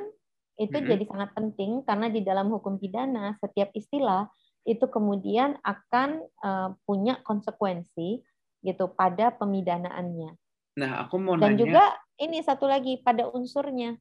itu 0.59 0.75
hmm. 0.75 0.87
jadi 0.91 1.05
sangat 1.07 1.31
penting 1.39 1.87
karena 1.87 2.07
di 2.11 2.21
dalam 2.27 2.51
hukum 2.51 2.83
pidana 2.83 3.39
setiap 3.39 3.71
istilah 3.79 4.27
itu 4.67 4.85
kemudian 4.91 5.57
akan 5.63 6.21
uh, 6.43 6.75
punya 6.83 7.23
konsekuensi 7.25 8.21
gitu 8.61 8.85
pada 8.93 9.31
pemidanaannya. 9.33 10.35
Nah, 10.79 10.91
aku 11.07 11.17
mau 11.17 11.39
Dan 11.39 11.55
nanya. 11.55 11.61
juga 11.63 11.85
ini 12.19 12.43
satu 12.43 12.67
lagi 12.67 12.99
pada 13.01 13.31
unsurnya. 13.31 13.95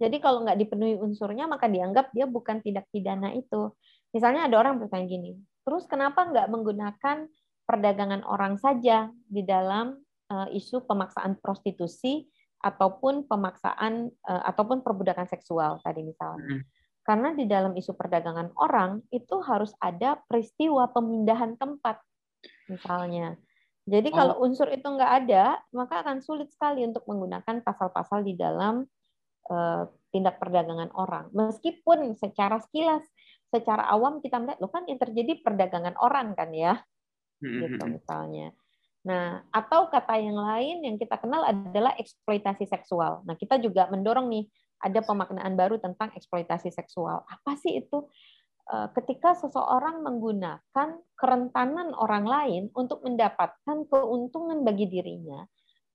Jadi 0.00 0.16
kalau 0.18 0.42
nggak 0.42 0.58
dipenuhi 0.58 0.98
unsurnya 0.98 1.46
maka 1.46 1.70
dianggap 1.70 2.10
dia 2.10 2.26
bukan 2.26 2.58
tindak 2.60 2.90
pidana 2.90 3.30
itu. 3.32 3.70
Misalnya 4.10 4.50
ada 4.50 4.58
orang 4.58 4.82
bertanya 4.82 5.06
gini, 5.06 5.38
terus 5.62 5.86
kenapa 5.86 6.26
nggak 6.26 6.50
menggunakan 6.50 7.30
perdagangan 7.62 8.26
orang 8.26 8.58
saja 8.58 9.14
di 9.30 9.46
dalam 9.46 9.94
uh, 10.26 10.48
isu 10.50 10.82
pemaksaan 10.82 11.38
prostitusi 11.38 12.26
ataupun 12.60 13.24
pemaksaan 13.24 14.12
uh, 14.28 14.42
ataupun 14.44 14.84
perbudakan 14.84 15.26
seksual 15.26 15.80
tadi 15.80 16.04
misalnya. 16.04 16.60
Hmm. 16.60 16.62
Karena 17.00 17.32
di 17.32 17.48
dalam 17.48 17.72
isu 17.72 17.96
perdagangan 17.96 18.52
orang 18.60 19.00
itu 19.08 19.40
harus 19.40 19.72
ada 19.80 20.20
peristiwa 20.28 20.92
pemindahan 20.92 21.56
tempat 21.56 21.98
misalnya. 22.68 23.34
Jadi 23.88 24.12
oh. 24.12 24.14
kalau 24.14 24.34
unsur 24.44 24.68
itu 24.70 24.84
nggak 24.84 25.12
ada, 25.24 25.58
maka 25.72 26.04
akan 26.04 26.20
sulit 26.20 26.52
sekali 26.52 26.84
untuk 26.84 27.02
menggunakan 27.08 27.64
pasal-pasal 27.64 28.22
di 28.22 28.36
dalam 28.36 28.84
uh, 29.50 29.84
tindak 30.12 30.36
perdagangan 30.38 30.92
orang. 30.94 31.32
Meskipun 31.32 32.14
secara 32.14 32.60
sekilas, 32.60 33.02
secara 33.50 33.88
awam 33.90 34.22
kita 34.22 34.38
melihat, 34.38 34.60
lo 34.62 34.70
kan 34.70 34.86
yang 34.86 35.00
terjadi 35.00 35.42
perdagangan 35.42 35.96
orang 35.98 36.36
kan 36.38 36.54
ya, 36.54 36.78
hmm, 37.42 37.58
gitu 37.66 37.84
hmm, 37.88 37.92
misalnya. 37.98 38.54
Nah, 39.00 39.40
atau 39.48 39.88
kata 39.88 40.20
yang 40.20 40.36
lain 40.36 40.84
yang 40.84 40.96
kita 41.00 41.16
kenal 41.16 41.40
adalah 41.44 41.96
eksploitasi 41.96 42.68
seksual. 42.68 43.24
Nah, 43.24 43.32
kita 43.32 43.56
juga 43.56 43.88
mendorong 43.88 44.28
nih 44.28 44.44
ada 44.80 45.00
pemaknaan 45.00 45.56
baru 45.56 45.80
tentang 45.80 46.12
eksploitasi 46.12 46.68
seksual. 46.72 47.24
Apa 47.24 47.56
sih 47.56 47.80
itu? 47.80 48.04
Eh, 48.70 48.88
ketika 48.94 49.34
seseorang 49.34 50.06
menggunakan 50.06 50.88
kerentanan 51.18 51.90
orang 51.98 52.22
lain 52.22 52.62
untuk 52.78 53.02
mendapatkan 53.02 53.82
keuntungan 53.90 54.62
bagi 54.62 54.86
dirinya 54.86 55.42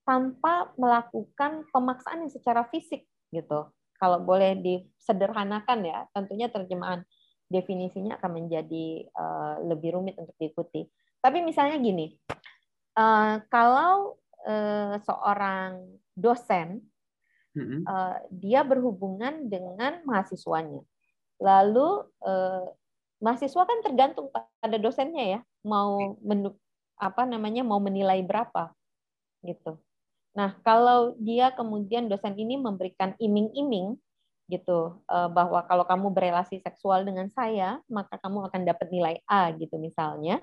tanpa 0.04 0.76
melakukan 0.76 1.64
pemaksaan 1.72 2.28
yang 2.28 2.32
secara 2.32 2.68
fisik 2.68 3.08
gitu. 3.32 3.72
Kalau 3.96 4.20
boleh 4.20 4.60
disederhanakan 4.60 5.88
ya, 5.88 6.04
tentunya 6.12 6.52
terjemahan 6.52 7.00
definisinya 7.48 8.20
akan 8.20 8.44
menjadi 8.44 9.08
eh, 9.08 9.54
lebih 9.64 9.96
rumit 9.96 10.20
untuk 10.20 10.36
diikuti. 10.36 10.84
Tapi 11.16 11.40
misalnya 11.40 11.80
gini, 11.80 12.12
uh, 12.96 13.44
kalau 13.52 14.16
uh, 14.48 14.96
seorang 15.04 16.00
dosen 16.16 16.82
uh, 17.56 18.16
dia 18.28 18.64
berhubungan 18.64 19.48
dengan 19.48 20.00
mahasiswanya. 20.04 20.84
Lalu 21.36 21.88
eh, 22.24 22.64
mahasiswa 23.20 23.62
kan 23.68 23.78
tergantung 23.84 24.32
pada 24.32 24.76
dosennya 24.80 25.24
ya, 25.36 25.40
mau 25.64 26.16
menu, 26.24 26.56
apa 26.96 27.28
namanya 27.28 27.60
mau 27.60 27.80
menilai 27.80 28.24
berapa 28.24 28.72
gitu. 29.44 29.76
Nah, 30.36 30.56
kalau 30.64 31.16
dia 31.20 31.52
kemudian 31.52 32.08
dosen 32.08 32.36
ini 32.36 32.60
memberikan 32.60 33.16
iming-iming 33.20 33.96
gitu 34.48 35.00
eh, 35.10 35.28
bahwa 35.28 35.60
kalau 35.68 35.84
kamu 35.84 36.12
berelasi 36.12 36.60
seksual 36.64 37.04
dengan 37.04 37.28
saya, 37.32 37.80
maka 37.88 38.16
kamu 38.20 38.48
akan 38.48 38.62
dapat 38.64 38.88
nilai 38.88 39.16
A 39.28 39.52
gitu 39.52 39.76
misalnya. 39.76 40.40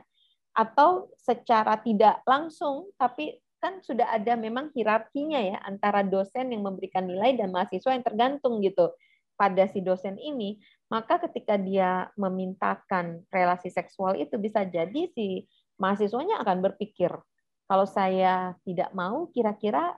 Atau 0.54 1.10
secara 1.18 1.82
tidak 1.82 2.22
langsung 2.30 2.94
tapi 2.98 3.42
kan 3.58 3.80
sudah 3.80 4.12
ada 4.12 4.36
memang 4.36 4.70
hierarkinya 4.76 5.40
ya 5.40 5.58
antara 5.64 6.04
dosen 6.04 6.52
yang 6.52 6.68
memberikan 6.68 7.08
nilai 7.08 7.34
dan 7.40 7.50
mahasiswa 7.50 7.96
yang 7.96 8.04
tergantung 8.04 8.60
gitu 8.60 8.92
pada 9.40 9.66
si 9.72 9.80
dosen 9.82 10.20
ini, 10.20 10.60
maka 10.92 11.18
ketika 11.26 11.58
dia 11.58 12.12
memintakan 12.20 13.24
relasi 13.34 13.74
seksual 13.74 14.20
itu 14.20 14.38
bisa 14.38 14.68
jadi 14.68 15.10
si 15.16 15.48
mahasiswanya 15.82 16.44
akan 16.46 16.62
berpikir 16.62 17.10
kalau 17.66 17.88
saya 17.88 18.54
tidak 18.68 18.94
mau 18.94 19.26
kira-kira 19.34 19.98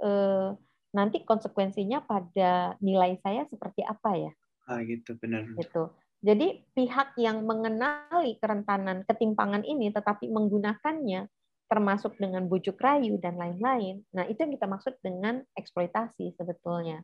eh, 0.00 0.48
nanti 0.96 1.24
konsekuensinya 1.24 2.04
pada 2.04 2.78
nilai 2.80 3.18
saya 3.20 3.44
seperti 3.48 3.84
apa 3.84 4.10
ya? 4.16 4.32
Ah 4.68 4.80
gitu 4.86 5.18
benar. 5.18 5.44
Gitu. 5.58 5.90
Jadi 6.22 6.62
pihak 6.70 7.18
yang 7.18 7.42
mengenali 7.42 8.38
kerentanan 8.38 9.02
ketimpangan 9.02 9.66
ini 9.66 9.90
tetapi 9.90 10.30
menggunakannya 10.30 11.26
termasuk 11.66 12.14
dengan 12.20 12.46
bujuk 12.46 12.78
rayu 12.78 13.18
dan 13.18 13.40
lain-lain. 13.40 14.06
Nah, 14.14 14.28
itu 14.30 14.44
yang 14.46 14.52
kita 14.54 14.70
maksud 14.70 14.94
dengan 15.02 15.42
eksploitasi 15.58 16.36
sebetulnya. 16.36 17.02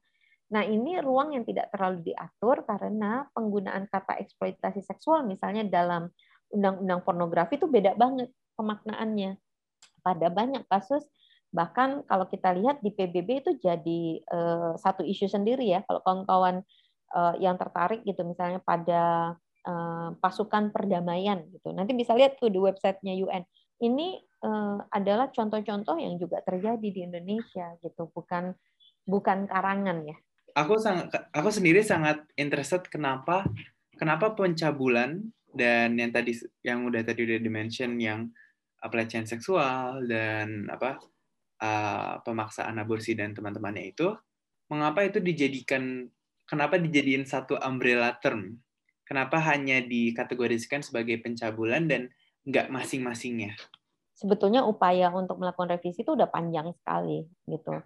Nah, 0.54 0.62
ini 0.62 1.00
ruang 1.02 1.34
yang 1.34 1.42
tidak 1.42 1.72
terlalu 1.74 2.12
diatur 2.12 2.62
karena 2.68 3.26
penggunaan 3.34 3.90
kata 3.90 4.20
eksploitasi 4.22 4.84
seksual 4.84 5.24
misalnya 5.26 5.64
dalam 5.66 6.12
undang-undang 6.52 7.00
pornografi 7.04 7.56
itu 7.56 7.66
beda 7.66 7.98
banget 7.98 8.30
pemaknaannya. 8.54 9.40
Pada 10.04 10.28
banyak 10.30 10.62
kasus 10.70 11.04
bahkan 11.48 12.04
kalau 12.04 12.28
kita 12.28 12.52
lihat 12.52 12.84
di 12.84 12.92
PBB 12.92 13.40
itu 13.40 13.56
jadi 13.56 14.20
uh, 14.28 14.76
satu 14.76 15.00
isu 15.00 15.32
sendiri 15.32 15.64
ya. 15.64 15.80
Kalau 15.88 16.04
kawan-kawan 16.04 16.60
yang 17.40 17.56
tertarik 17.56 18.04
gitu 18.04 18.20
misalnya 18.20 18.60
pada 18.60 19.32
uh, 19.68 20.08
pasukan 20.18 20.70
perdamaian 20.72 21.44
gitu. 21.52 21.72
Nanti 21.76 21.92
bisa 21.92 22.16
lihat 22.16 22.40
tuh 22.40 22.52
di 22.52 22.60
websitenya 22.60 23.14
UN. 23.20 23.44
Ini 23.78 24.08
uh, 24.42 24.78
adalah 24.90 25.30
contoh-contoh 25.30 25.96
yang 26.00 26.18
juga 26.18 26.42
terjadi 26.42 26.82
di 26.82 27.00
Indonesia 27.04 27.76
gitu, 27.84 28.10
bukan 28.10 28.56
bukan 29.04 29.46
karangan 29.46 30.04
ya. 30.04 30.16
Aku 30.58 30.80
sangat 30.80 31.14
aku 31.30 31.48
sendiri 31.54 31.84
sangat 31.86 32.24
interested 32.34 32.82
kenapa 32.90 33.46
kenapa 33.94 34.34
pencabulan 34.34 35.22
dan 35.54 35.94
yang 35.94 36.10
tadi 36.10 36.34
yang 36.66 36.82
udah 36.88 37.06
tadi 37.06 37.24
udah 37.24 37.38
dimention 37.38 37.94
yang 38.00 38.26
pelecehan 38.78 39.26
seksual 39.26 40.02
dan 40.06 40.66
apa 40.70 40.98
pemaksaan 42.22 42.78
aborsi 42.78 43.18
dan 43.18 43.34
teman-temannya 43.34 43.90
itu 43.90 44.14
mengapa 44.70 45.02
itu 45.06 45.18
dijadikan 45.18 46.06
kenapa 46.48 46.80
dijadiin 46.80 47.28
satu 47.28 47.60
umbrella 47.60 48.16
term 48.18 48.58
kenapa 49.04 49.38
hanya 49.52 49.84
dikategorisikan 49.84 50.80
sebagai 50.80 51.20
pencabulan 51.20 51.84
dan 51.86 52.08
nggak 52.48 52.72
masing-masingnya 52.72 53.54
sebetulnya 54.18 54.66
upaya 54.66 55.14
untuk 55.14 55.38
melakukan 55.38 55.78
revisi 55.78 56.02
itu 56.02 56.18
udah 56.18 56.26
panjang 56.26 56.74
sekali 56.74 57.22
gitu. 57.46 57.78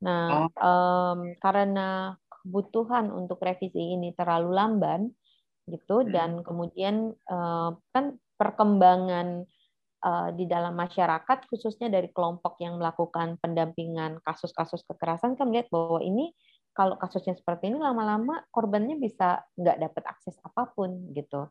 Nah, 0.00 0.48
oh. 0.48 0.50
um, 0.56 1.36
karena 1.36 2.16
kebutuhan 2.28 3.12
untuk 3.12 3.44
revisi 3.44 3.92
ini 3.92 4.16
terlalu 4.16 4.56
lamban 4.56 5.12
gitu 5.68 6.00
hmm. 6.04 6.08
dan 6.08 6.30
kemudian 6.40 7.12
uh, 7.28 7.76
kan 7.92 8.16
perkembangan 8.36 9.44
uh, 10.04 10.28
di 10.32 10.44
dalam 10.44 10.76
masyarakat 10.76 11.48
khususnya 11.48 11.88
dari 11.88 12.08
kelompok 12.12 12.60
yang 12.60 12.76
melakukan 12.80 13.40
pendampingan 13.40 14.20
kasus-kasus 14.24 14.84
kekerasan 14.88 15.40
kan 15.40 15.48
melihat 15.48 15.72
bahwa 15.72 16.04
ini 16.04 16.36
kalau 16.74 16.98
kasusnya 16.98 17.38
seperti 17.38 17.70
ini 17.70 17.78
lama-lama 17.78 18.42
korbannya 18.50 18.98
bisa 18.98 19.46
nggak 19.54 19.78
dapat 19.78 20.02
akses 20.10 20.36
apa 20.42 20.74
pun 20.74 21.14
gitu. 21.14 21.48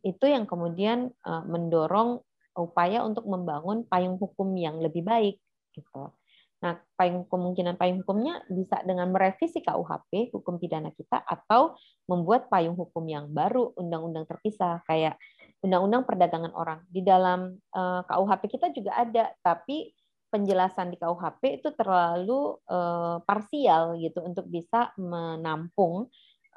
Itu 0.00 0.30
yang 0.30 0.46
kemudian 0.46 1.10
uh, 1.26 1.42
mendorong 1.44 2.22
upaya 2.54 3.02
untuk 3.02 3.26
membangun 3.26 3.82
payung 3.86 4.18
hukum 4.18 4.54
yang 4.54 4.78
lebih 4.78 5.02
baik 5.02 5.36
gitu. 5.74 6.14
Nah, 6.58 6.74
payung 6.98 7.22
kemungkinan 7.30 7.78
payung 7.78 8.02
hukumnya 8.02 8.42
bisa 8.50 8.82
dengan 8.82 9.14
merevisi 9.14 9.62
KUHP, 9.62 10.34
hukum 10.34 10.58
pidana 10.58 10.90
kita, 10.90 11.22
atau 11.22 11.78
membuat 12.10 12.50
payung 12.50 12.74
hukum 12.74 13.06
yang 13.06 13.30
baru, 13.30 13.70
undang-undang 13.78 14.26
terpisah, 14.26 14.82
kayak 14.90 15.14
undang-undang 15.62 16.02
perdagangan 16.02 16.50
orang. 16.58 16.82
Di 16.90 17.06
dalam 17.06 17.54
eh, 17.54 18.00
KUHP 18.10 18.42
kita 18.58 18.74
juga 18.74 18.98
ada, 18.98 19.30
tapi 19.38 19.94
penjelasan 20.28 20.92
di 20.92 20.96
KUHP 21.00 21.60
itu 21.60 21.68
terlalu 21.72 22.56
uh, 22.68 23.20
parsial 23.24 23.96
gitu 23.96 24.20
untuk 24.24 24.44
bisa 24.48 24.92
menampung 25.00 26.08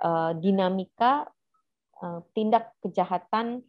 uh, 0.04 0.32
dinamika 0.36 1.28
uh, 2.04 2.20
tindak 2.36 2.76
kejahatan 2.84 3.64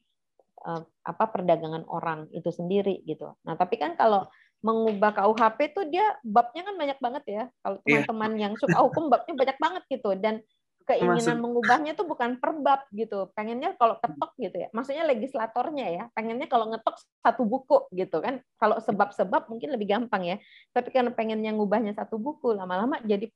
uh, 0.67 0.83
apa 1.07 1.25
perdagangan 1.31 1.87
orang 1.87 2.27
itu 2.35 2.51
sendiri 2.51 3.03
gitu. 3.07 3.35
Nah, 3.47 3.55
tapi 3.55 3.79
kan 3.79 3.95
kalau 3.95 4.27
mengubah 4.63 5.11
KUHP 5.15 5.75
itu 5.75 5.81
dia 5.91 6.15
babnya 6.23 6.63
kan 6.63 6.75
banyak 6.79 6.99
banget 7.03 7.25
ya. 7.27 7.45
Kalau 7.63 7.77
iya. 7.83 8.07
teman-teman 8.07 8.33
yeah. 8.35 8.43
yang 8.47 8.55
suka 8.55 8.79
hukum 8.79 9.11
babnya 9.11 9.35
banyak 9.35 9.59
banget 9.59 9.83
gitu 9.91 10.11
dan 10.19 10.39
keinginan 10.85 11.39
Maksud... 11.39 11.45
mengubahnya 11.45 11.93
tuh 11.95 12.07
bukan 12.07 12.37
per 12.39 12.53
bab 12.59 12.87
gitu. 12.93 13.31
Pengennya 13.33 13.75
kalau 13.79 13.99
ketok 13.99 14.33
gitu 14.39 14.57
ya. 14.57 14.69
Maksudnya 14.71 15.05
legislatornya 15.09 15.87
ya, 15.89 16.05
pengennya 16.13 16.47
kalau 16.51 16.71
ngetok 16.71 16.97
satu 17.23 17.43
buku 17.47 17.89
gitu 17.95 18.19
kan. 18.21 18.43
Kalau 18.59 18.79
sebab-sebab 18.83 19.49
mungkin 19.49 19.73
lebih 19.75 19.91
gampang 19.91 20.23
ya. 20.25 20.37
Tapi 20.75 20.91
karena 20.91 21.15
pengennya 21.15 21.55
ngubahnya 21.55 21.95
satu 21.97 22.19
buku, 22.19 22.53
lama-lama 22.53 23.01
jadi 23.03 23.31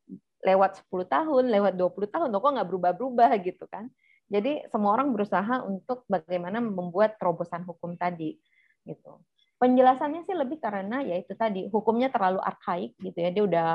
lewat 0.44 0.86
10 0.86 1.06
tahun, 1.08 1.44
lewat 1.50 1.74
20 1.74 2.14
tahun 2.14 2.28
kok 2.30 2.52
nggak 2.58 2.68
berubah-berubah 2.68 3.30
gitu 3.42 3.64
kan. 3.66 3.90
Jadi 4.26 4.66
semua 4.70 4.98
orang 4.98 5.14
berusaha 5.14 5.62
untuk 5.62 6.02
bagaimana 6.10 6.58
membuat 6.58 7.14
terobosan 7.18 7.62
hukum 7.62 7.94
tadi 7.94 8.34
gitu. 8.82 9.22
Penjelasannya 9.56 10.26
sih 10.26 10.36
lebih 10.36 10.60
karena 10.60 11.00
ya 11.00 11.16
itu 11.16 11.32
tadi 11.32 11.70
hukumnya 11.70 12.10
terlalu 12.10 12.42
arkaik 12.42 12.98
gitu 13.00 13.18
ya. 13.18 13.30
Dia 13.32 13.44
udah 13.46 13.70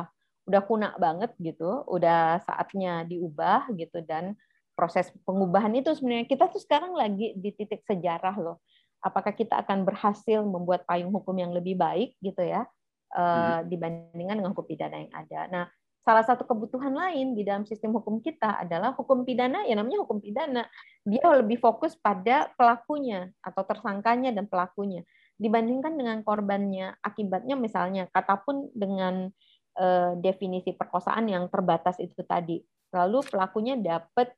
udah 0.51 0.61
kunak 0.67 0.93
banget 0.99 1.31
gitu, 1.39 1.87
udah 1.87 2.43
saatnya 2.43 3.07
diubah 3.07 3.71
gitu 3.79 4.03
dan 4.03 4.35
proses 4.75 5.07
pengubahan 5.23 5.71
itu 5.71 5.95
sebenarnya 5.95 6.27
kita 6.27 6.51
tuh 6.51 6.59
sekarang 6.59 6.91
lagi 6.91 7.31
di 7.39 7.55
titik 7.55 7.87
sejarah 7.87 8.35
loh. 8.35 8.59
Apakah 8.99 9.31
kita 9.33 9.57
akan 9.63 9.87
berhasil 9.87 10.43
membuat 10.43 10.83
payung 10.85 11.09
hukum 11.09 11.33
yang 11.33 11.55
lebih 11.55 11.79
baik 11.79 12.19
gitu 12.21 12.43
ya 12.43 12.67
eh, 13.15 13.59
dibandingkan 13.65 14.35
dengan 14.37 14.51
hukum 14.53 14.67
pidana 14.67 15.01
yang 15.01 15.13
ada. 15.15 15.41
Nah, 15.49 15.65
salah 16.01 16.25
satu 16.25 16.45
kebutuhan 16.45 16.93
lain 16.93 17.37
di 17.37 17.45
dalam 17.45 17.65
sistem 17.65 17.93
hukum 17.93 18.21
kita 18.21 18.61
adalah 18.61 18.93
hukum 18.97 19.21
pidana, 19.21 19.65
ya 19.65 19.77
namanya 19.77 20.01
hukum 20.05 20.17
pidana. 20.21 20.65
Dia 21.05 21.25
lebih 21.33 21.61
fokus 21.61 21.97
pada 21.97 22.49
pelakunya 22.57 23.29
atau 23.41 23.61
tersangkanya 23.65 24.33
dan 24.33 24.45
pelakunya 24.49 25.05
dibandingkan 25.41 25.97
dengan 25.97 26.17
korbannya. 26.21 26.97
Akibatnya 27.01 27.57
misalnya 27.57 28.05
kata 28.09 28.41
pun 28.45 28.69
dengan 28.73 29.33
uh, 29.77 30.17
definisi 30.19 30.75
perkosaan 30.75 31.29
yang 31.29 31.47
terbatas 31.47 31.99
itu 32.01 32.23
tadi. 32.25 32.59
Lalu 32.91 33.23
pelakunya 33.27 33.79
dapat 33.79 34.33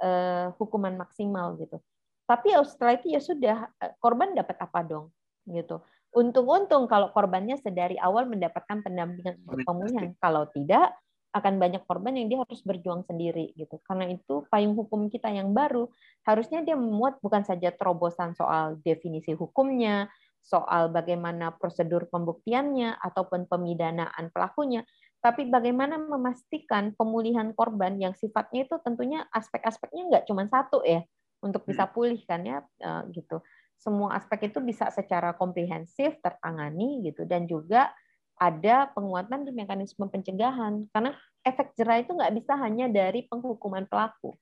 uh, 0.00 0.54
hukuman 0.56 0.96
maksimal 0.96 1.56
gitu. 1.60 1.80
Tapi 2.28 2.52
setelah 2.64 3.00
itu 3.00 3.08
ya 3.08 3.20
sudah 3.24 3.56
eh, 3.80 3.92
korban 4.00 4.36
dapat 4.36 4.56
apa 4.60 4.84
dong 4.84 5.08
gitu. 5.48 5.80
Untung-untung 6.12 6.84
kalau 6.84 7.08
korbannya 7.12 7.56
sedari 7.56 7.96
awal 7.96 8.28
mendapatkan 8.28 8.84
pendampingan 8.84 9.40
pemulihan. 9.64 10.12
Kalau 10.20 10.44
tidak, 10.52 10.92
akan 11.28 11.60
banyak 11.60 11.84
korban 11.84 12.16
yang 12.16 12.26
dia 12.32 12.38
harus 12.40 12.60
berjuang 12.64 13.04
sendiri 13.04 13.52
gitu. 13.54 13.76
Karena 13.84 14.08
itu 14.08 14.48
payung 14.48 14.72
hukum 14.74 15.12
kita 15.12 15.28
yang 15.28 15.52
baru 15.52 15.86
harusnya 16.24 16.64
dia 16.64 16.74
memuat 16.74 17.20
bukan 17.20 17.44
saja 17.44 17.68
terobosan 17.72 18.32
soal 18.32 18.80
definisi 18.80 19.36
hukumnya, 19.36 20.08
soal 20.40 20.88
bagaimana 20.88 21.52
prosedur 21.56 22.08
pembuktiannya 22.08 22.96
ataupun 22.98 23.46
pemidanaan 23.50 24.32
pelakunya, 24.32 24.82
tapi 25.18 25.50
bagaimana 25.50 25.98
memastikan 25.98 26.94
pemulihan 26.94 27.50
korban 27.52 27.98
yang 27.98 28.14
sifatnya 28.14 28.70
itu 28.70 28.76
tentunya 28.86 29.26
aspek-aspeknya 29.34 30.02
nggak 30.08 30.24
cuma 30.30 30.46
satu 30.46 30.80
ya 30.86 31.02
untuk 31.42 31.66
bisa 31.66 31.86
hmm. 31.86 31.92
pulih 31.92 32.20
kan 32.24 32.40
ya 32.46 32.62
eh, 32.62 33.02
gitu. 33.12 33.42
Semua 33.78 34.18
aspek 34.18 34.50
itu 34.50 34.58
bisa 34.58 34.90
secara 34.90 35.34
komprehensif 35.34 36.18
tertangani 36.18 37.02
gitu 37.06 37.22
dan 37.26 37.46
juga 37.46 37.94
ada 38.38 38.90
penguatan 38.94 39.42
di 39.42 39.50
mekanisme 39.50 40.06
pencegahan 40.06 40.86
karena 40.94 41.14
efek 41.42 41.74
jerah 41.74 41.98
itu 41.98 42.14
nggak 42.14 42.34
bisa 42.38 42.54
hanya 42.58 42.86
dari 42.86 43.26
penghukuman 43.26 43.86
pelaku. 43.90 44.38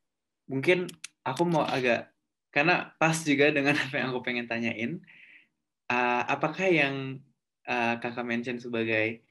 Mungkin 0.46 0.88
aku 1.24 1.42
mau 1.48 1.64
agak 1.64 2.12
karena 2.52 2.92
pas 2.96 3.16
juga 3.20 3.52
dengan 3.52 3.76
apa 3.76 3.94
yang 3.96 4.08
aku 4.12 4.20
pengen 4.24 4.48
tanyain, 4.48 5.00
uh, 5.90 6.22
apakah 6.26 6.66
yang 6.68 7.22
uh, 7.66 7.98
kakak 7.98 8.26
mention 8.26 8.58
sebagai 8.58 9.22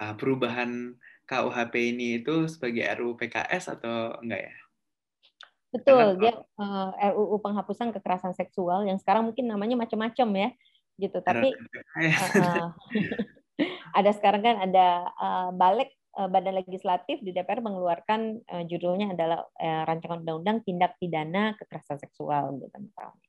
uh, 0.00 0.14
perubahan 0.16 0.96
KUHP 1.28 1.74
ini 1.92 2.24
itu 2.24 2.48
sebagai 2.48 2.88
RUU 2.96 3.20
PKS 3.20 3.76
atau 3.78 4.16
enggak 4.24 4.48
ya? 4.48 4.54
Betul, 5.68 6.16
dia 6.16 6.32
uh, 6.56 6.90
RUU 7.12 7.36
penghapusan 7.44 7.92
kekerasan 7.92 8.32
seksual 8.32 8.88
yang 8.88 8.96
sekarang 8.96 9.28
mungkin 9.28 9.52
namanya 9.52 9.76
macam-macam 9.76 10.28
ya, 10.32 10.48
gitu. 10.96 11.20
Tapi 11.20 11.52
uh, 11.52 12.72
ada 13.98 14.10
sekarang 14.16 14.40
kan 14.40 14.56
ada 14.64 15.12
uh, 15.20 15.50
balik 15.52 15.92
uh, 16.16 16.24
Badan 16.24 16.56
Legislatif 16.56 17.20
di 17.20 17.36
DPR 17.36 17.60
mengeluarkan 17.60 18.40
uh, 18.48 18.64
judulnya 18.64 19.12
adalah 19.12 19.44
uh, 19.60 19.82
rancangan 19.84 20.24
undang-undang 20.24 20.64
tindak 20.64 20.96
pidana 20.96 21.52
kekerasan 21.60 22.00
seksual, 22.00 22.56
gitu 22.56 22.76
misalnya. 22.80 23.27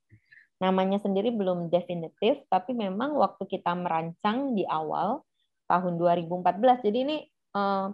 Namanya 0.60 1.00
sendiri 1.00 1.32
belum 1.32 1.72
definitif, 1.72 2.44
tapi 2.52 2.76
memang 2.76 3.16
waktu 3.16 3.48
kita 3.48 3.72
merancang 3.76 4.56
di 4.56 4.68
awal 4.68 5.24
tahun 5.72 5.96
2014, 5.96 6.84
jadi 6.84 6.98
ini 7.08 7.18
uh, 7.56 7.94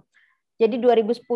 jadi 0.56 0.80
2010 0.80 1.28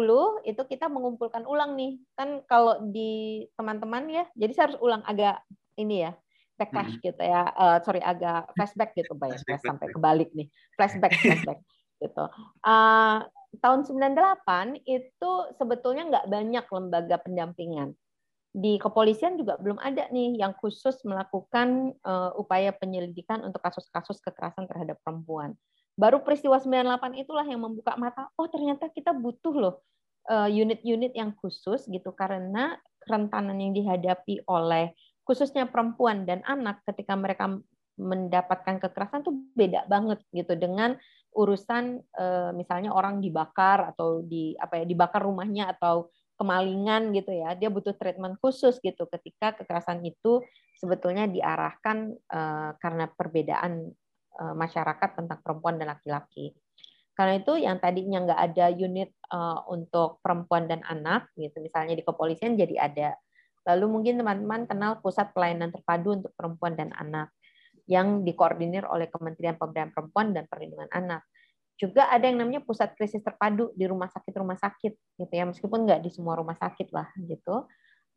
itu 0.48 0.62
kita 0.63 0.88
mengumpulkan 0.88 1.44
ulang 1.44 1.76
nih. 1.76 2.00
Kan 2.15 2.42
kalau 2.48 2.80
di 2.88 3.44
teman-teman 3.60 4.08
ya, 4.08 4.24
jadi 4.34 4.52
saya 4.56 4.65
harus 4.72 4.80
ulang 4.80 5.04
agak 5.04 5.44
ini 5.76 6.08
ya, 6.08 6.12
backlash 6.56 6.96
hmm. 6.96 7.04
gitu 7.04 7.22
ya. 7.22 7.52
Uh, 7.52 7.78
sorry 7.84 8.00
agak 8.00 8.48
flashback 8.56 8.96
gitu 8.96 9.12
Pak 9.20 9.28
ya, 9.36 9.60
sampai 9.60 9.88
kebalik 9.92 10.32
nih. 10.32 10.48
Flashback 10.80 11.13
flashback 11.20 11.60
gitu. 12.04 12.26
Uh, 12.63 13.28
tahun 13.60 13.84
98 13.84 14.88
itu 14.88 15.32
sebetulnya 15.60 16.04
nggak 16.08 16.28
banyak 16.32 16.65
lembaga 16.72 17.15
pendampingan. 17.20 17.92
Di 18.49 18.81
kepolisian 18.81 19.38
juga 19.38 19.62
belum 19.62 19.77
ada 19.77 20.09
nih 20.09 20.41
yang 20.41 20.57
khusus 20.57 20.97
melakukan 21.05 21.93
uh, 22.01 22.33
upaya 22.33 22.73
penyelidikan 22.73 23.45
untuk 23.45 23.62
kasus-kasus 23.62 24.17
kekerasan 24.25 24.65
terhadap 24.65 24.97
perempuan. 25.05 25.53
Baru 25.99 26.23
peristiwa 26.23 26.57
98 26.57 27.19
itulah 27.19 27.43
yang 27.43 27.59
membuka 27.59 27.99
mata 27.99 28.31
oh 28.39 28.47
ternyata 28.47 28.88
kita 28.88 29.12
butuh 29.12 29.51
loh 29.51 29.75
eh, 30.31 30.47
unit-unit 30.47 31.12
yang 31.12 31.35
khusus 31.35 31.83
gitu 31.91 32.15
karena 32.15 32.79
kerentanan 33.03 33.59
yang 33.59 33.75
dihadapi 33.75 34.47
oleh 34.47 34.95
khususnya 35.27 35.67
perempuan 35.67 36.23
dan 36.23 36.39
anak 36.47 36.79
ketika 36.88 37.19
mereka 37.19 37.51
mendapatkan 37.99 38.79
kekerasan 38.79 39.27
tuh 39.27 39.35
beda 39.51 39.83
banget 39.91 40.23
gitu 40.31 40.55
dengan 40.55 40.95
urusan 41.35 41.99
eh, 41.99 42.51
misalnya 42.55 42.95
orang 42.95 43.19
dibakar 43.19 43.91
atau 43.91 44.23
di 44.23 44.55
apa 44.55 44.79
ya 44.79 44.85
dibakar 44.88 45.19
rumahnya 45.19 45.75
atau 45.75 46.07
kemalingan 46.39 47.12
gitu 47.12 47.36
ya 47.36 47.52
dia 47.60 47.67
butuh 47.67 47.91
treatment 47.99 48.39
khusus 48.39 48.80
gitu 48.80 49.04
ketika 49.12 49.60
kekerasan 49.60 49.99
itu 50.08 50.39
sebetulnya 50.80 51.28
diarahkan 51.28 52.15
uh, 52.32 52.71
karena 52.80 53.12
perbedaan 53.12 53.91
Eh, 54.39 54.56
masyarakat 54.56 55.19
tentang 55.19 55.43
perempuan 55.43 55.75
dan 55.75 55.91
laki-laki. 55.91 56.56
Karena 57.12 57.43
itu 57.43 57.60
yang 57.60 57.75
tadinya 57.84 58.23
nggak 58.23 58.39
ada 58.39 58.71
unit 58.71 59.12
uh, 59.36 59.67
untuk 59.67 60.23
perempuan 60.23 60.63
dan 60.63 60.80
anak, 60.88 61.28
gitu 61.36 61.60
misalnya 61.60 61.99
di 61.99 62.08
kepolisian 62.08 62.56
jadi 62.56 62.88
ada. 62.88 63.10
Lalu 63.67 63.86
mungkin 63.91 64.15
teman-teman 64.15 64.63
kenal 64.63 65.04
pusat 65.04 65.36
pelayanan 65.36 65.75
terpadu 65.75 66.23
untuk 66.23 66.32
perempuan 66.39 66.80
dan 66.80 66.95
anak 66.95 67.36
yang 67.84 68.23
dikoordinir 68.23 68.88
oleh 68.88 69.12
Kementerian 69.12 69.60
Pemberdayaan 69.60 69.91
Perempuan 69.91 70.32
dan 70.32 70.47
Perlindungan 70.47 70.88
Anak. 70.95 71.28
Juga 71.80 72.12
ada 72.12 72.28
yang 72.28 72.44
namanya 72.44 72.60
pusat 72.60 72.92
krisis 73.00 73.24
terpadu 73.24 73.72
di 73.72 73.88
rumah 73.88 74.12
sakit-rumah 74.12 74.60
sakit, 74.60 74.94
gitu 75.15 75.34
ya, 75.34 75.48
meskipun 75.48 75.88
nggak 75.88 76.04
di 76.04 76.12
semua 76.12 76.36
rumah 76.36 76.60
sakit 76.60 76.92
lah, 76.92 77.08
gitu. 77.24 77.63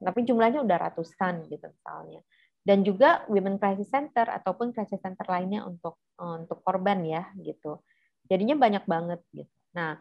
Tapi 0.03 0.27
jumlahnya 0.27 0.67
udah 0.67 0.79
ratusan, 0.91 1.47
gitu 1.47 1.71
misalnya 1.71 2.27
dan 2.63 2.87
juga 2.87 3.27
women 3.27 3.59
crisis 3.59 3.91
center 3.91 4.31
ataupun 4.31 4.71
crisis 4.71 5.03
center 5.03 5.27
lainnya 5.27 5.67
untuk 5.67 5.99
untuk 6.19 6.63
korban 6.63 7.03
ya 7.03 7.27
gitu. 7.43 7.83
Jadinya 8.31 8.55
banyak 8.55 8.87
banget 8.87 9.21
gitu. 9.35 9.51
Nah, 9.75 9.99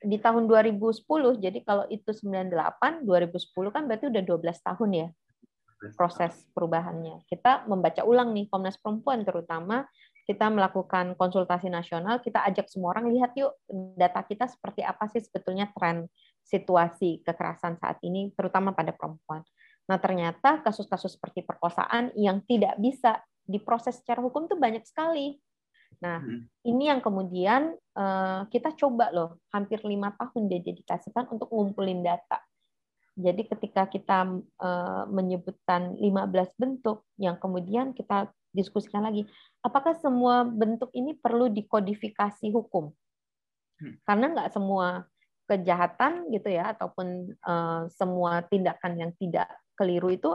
di 0.00 0.16
tahun 0.16 0.48
2010 0.48 1.04
jadi 1.36 1.58
kalau 1.60 1.84
itu 1.92 2.10
98 2.16 3.04
2010 3.04 3.74
kan 3.74 3.82
berarti 3.84 4.08
udah 4.08 4.22
12 4.24 4.66
tahun 4.66 4.90
ya 4.92 5.08
proses 5.92 6.32
perubahannya. 6.56 7.28
Kita 7.28 7.68
membaca 7.68 8.00
ulang 8.08 8.32
nih 8.32 8.48
Komnas 8.48 8.80
Perempuan 8.80 9.28
terutama 9.28 9.84
kita 10.26 10.50
melakukan 10.50 11.14
konsultasi 11.14 11.70
nasional, 11.70 12.18
kita 12.18 12.42
ajak 12.50 12.66
semua 12.66 12.98
orang 12.98 13.14
lihat 13.14 13.30
yuk 13.38 13.54
data 13.94 14.26
kita 14.26 14.50
seperti 14.50 14.82
apa 14.82 15.06
sih 15.06 15.22
sebetulnya 15.22 15.70
tren 15.70 16.10
situasi 16.42 17.22
kekerasan 17.22 17.78
saat 17.78 18.02
ini 18.02 18.34
terutama 18.34 18.74
pada 18.74 18.90
perempuan. 18.90 19.46
Nah, 19.86 20.02
ternyata 20.02 20.66
kasus-kasus 20.66 21.14
seperti 21.14 21.46
perkosaan 21.46 22.10
yang 22.18 22.42
tidak 22.42 22.74
bisa 22.82 23.22
diproses 23.46 24.02
secara 24.02 24.18
hukum 24.18 24.50
itu 24.50 24.58
banyak 24.58 24.82
sekali. 24.82 25.38
Nah, 26.02 26.18
hmm. 26.18 26.66
ini 26.66 26.90
yang 26.90 26.98
kemudian 26.98 27.78
uh, 27.94 28.50
kita 28.50 28.74
coba 28.74 29.14
loh, 29.14 29.38
hampir 29.54 29.78
lima 29.86 30.10
tahun 30.18 30.50
didedikasikan 30.50 31.30
untuk 31.30 31.48
ngumpulin 31.54 32.02
data. 32.02 32.42
Jadi 33.16 33.48
ketika 33.48 33.88
kita 33.88 34.28
uh, 34.60 35.04
menyebutkan 35.08 35.96
15 35.96 36.60
bentuk 36.60 37.08
yang 37.16 37.40
kemudian 37.40 37.96
kita 37.96 38.28
diskusikan 38.56 39.04
lagi, 39.04 39.28
apakah 39.60 39.92
semua 40.00 40.48
bentuk 40.48 40.88
ini 40.96 41.12
perlu 41.12 41.52
dikodifikasi 41.52 42.48
hukum? 42.48 42.88
Hmm. 43.76 43.94
Karena 44.08 44.32
nggak 44.32 44.50
semua 44.56 45.04
kejahatan 45.46 46.32
gitu 46.34 46.48
ya 46.50 46.74
ataupun 46.74 47.36
uh, 47.46 47.86
semua 47.92 48.42
tindakan 48.48 48.98
yang 48.98 49.12
tidak 49.14 49.46
keliru 49.78 50.10
itu 50.10 50.32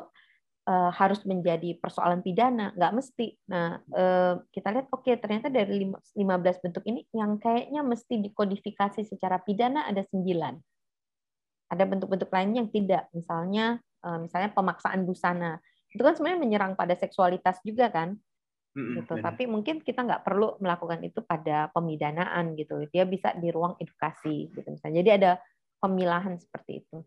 uh, 0.70 0.92
harus 0.94 1.22
menjadi 1.26 1.76
persoalan 1.82 2.22
pidana, 2.22 2.72
nggak 2.78 2.94
mesti. 2.96 3.28
Nah, 3.50 3.82
uh, 3.92 4.40
kita 4.54 4.72
lihat 4.72 4.88
oke 4.94 5.04
okay, 5.04 5.16
ternyata 5.18 5.50
dari 5.50 5.90
15 5.90 6.64
bentuk 6.64 6.84
ini 6.86 7.04
yang 7.12 7.42
kayaknya 7.42 7.82
mesti 7.82 8.22
dikodifikasi 8.22 9.02
secara 9.04 9.42
pidana 9.42 9.90
ada 9.90 10.06
9. 10.06 10.22
Ada 11.72 11.84
bentuk-bentuk 11.88 12.30
lainnya 12.30 12.68
yang 12.68 12.72
tidak, 12.72 13.04
misalnya 13.16 13.80
uh, 14.06 14.20
misalnya 14.22 14.52
pemaksaan 14.52 15.08
busana. 15.08 15.58
Itu 15.92 16.02
kan 16.02 16.16
sebenarnya 16.16 16.40
menyerang 16.40 16.74
pada 16.80 16.96
seksualitas 16.96 17.60
juga 17.62 17.92
kan? 17.92 18.16
gitu. 19.04 19.14
Tapi 19.20 19.44
mungkin 19.52 19.84
kita 19.84 20.00
nggak 20.08 20.24
perlu 20.24 20.56
melakukan 20.64 21.04
itu 21.04 21.20
pada 21.24 21.68
pemidanaan 21.76 22.56
gitu. 22.56 22.88
Dia 22.88 23.04
bisa 23.04 23.36
di 23.36 23.52
ruang 23.52 23.76
edukasi 23.78 24.48
gitu 24.52 24.68
misalnya. 24.72 25.04
Jadi 25.04 25.12
ada 25.12 25.32
pemilahan 25.84 26.40
seperti 26.40 26.86
itu. 26.86 26.98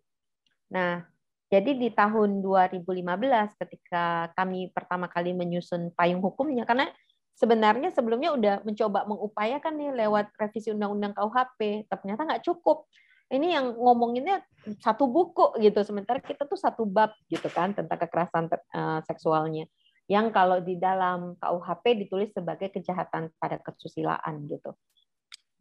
Nah, 0.72 1.00
jadi 1.48 1.70
di 1.76 1.88
tahun 1.94 2.42
2015 2.42 3.54
ketika 3.54 4.34
kami 4.34 4.74
pertama 4.74 5.06
kali 5.06 5.30
menyusun 5.32 5.94
payung 5.94 6.18
hukumnya 6.18 6.66
karena 6.66 6.90
sebenarnya 7.38 7.94
sebelumnya 7.94 8.34
udah 8.34 8.54
mencoba 8.66 9.06
mengupayakan 9.06 9.74
nih 9.78 9.90
lewat 10.04 10.34
revisi 10.34 10.74
undang-undang 10.74 11.14
KUHP, 11.14 11.86
ternyata 11.86 12.20
nggak 12.26 12.44
cukup. 12.44 12.90
Ini 13.32 13.56
yang 13.56 13.66
ngomonginnya 13.74 14.44
satu 14.80 15.08
buku 15.08 15.56
gitu, 15.60 15.80
sementara 15.84 16.20
kita 16.20 16.44
tuh 16.44 16.60
satu 16.60 16.84
bab 16.84 17.12
gitu 17.28 17.48
kan 17.48 17.72
tentang 17.72 17.96
kekerasan 17.96 18.48
uh, 18.52 19.00
seksualnya. 19.04 19.64
Yang 20.04 20.26
kalau 20.36 20.60
di 20.60 20.76
dalam 20.76 21.32
KUHP 21.40 22.04
ditulis 22.04 22.30
sebagai 22.36 22.68
kejahatan 22.68 23.32
pada 23.40 23.56
kesusilaan 23.64 24.44
gitu. 24.52 24.76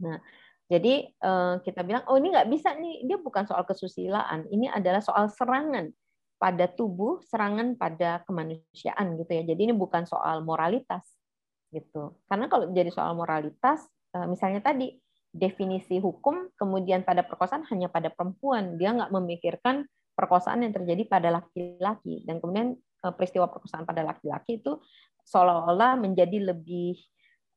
Nah, 0.03 0.19
jadi 0.71 1.11
eh, 1.11 1.55
kita 1.63 1.83
bilang, 1.83 2.03
oh 2.07 2.19
ini 2.19 2.31
nggak 2.31 2.49
bisa 2.49 2.75
nih, 2.75 3.07
dia 3.07 3.19
bukan 3.19 3.43
soal 3.47 3.67
kesusilaan, 3.67 4.47
ini 4.51 4.71
adalah 4.71 5.03
soal 5.03 5.27
serangan 5.27 5.91
pada 6.39 6.65
tubuh, 6.67 7.23
serangan 7.23 7.75
pada 7.79 8.23
kemanusiaan 8.27 9.15
gitu 9.19 9.31
ya. 9.31 9.43
Jadi 9.47 9.71
ini 9.71 9.73
bukan 9.75 10.03
soal 10.07 10.43
moralitas 10.43 11.03
gitu. 11.71 12.19
Karena 12.27 12.47
kalau 12.47 12.71
jadi 12.71 12.91
soal 12.91 13.15
moralitas, 13.15 13.87
eh, 14.15 14.27
misalnya 14.27 14.63
tadi 14.63 14.95
definisi 15.33 15.97
hukum, 15.97 16.53
kemudian 16.53 17.01
pada 17.01 17.25
perkosaan 17.25 17.65
hanya 17.73 17.89
pada 17.89 18.13
perempuan, 18.13 18.77
dia 18.77 18.93
nggak 18.93 19.11
memikirkan 19.11 19.89
perkosaan 20.13 20.61
yang 20.61 20.71
terjadi 20.77 21.09
pada 21.09 21.33
laki-laki. 21.33 22.21
Dan 22.23 22.37
kemudian 22.37 22.77
eh, 22.77 23.13
peristiwa 23.17 23.49
perkosaan 23.49 23.83
pada 23.83 24.05
laki-laki 24.05 24.61
itu 24.61 24.77
seolah-olah 25.25 25.97
menjadi 25.97 26.53
lebih 26.53 27.01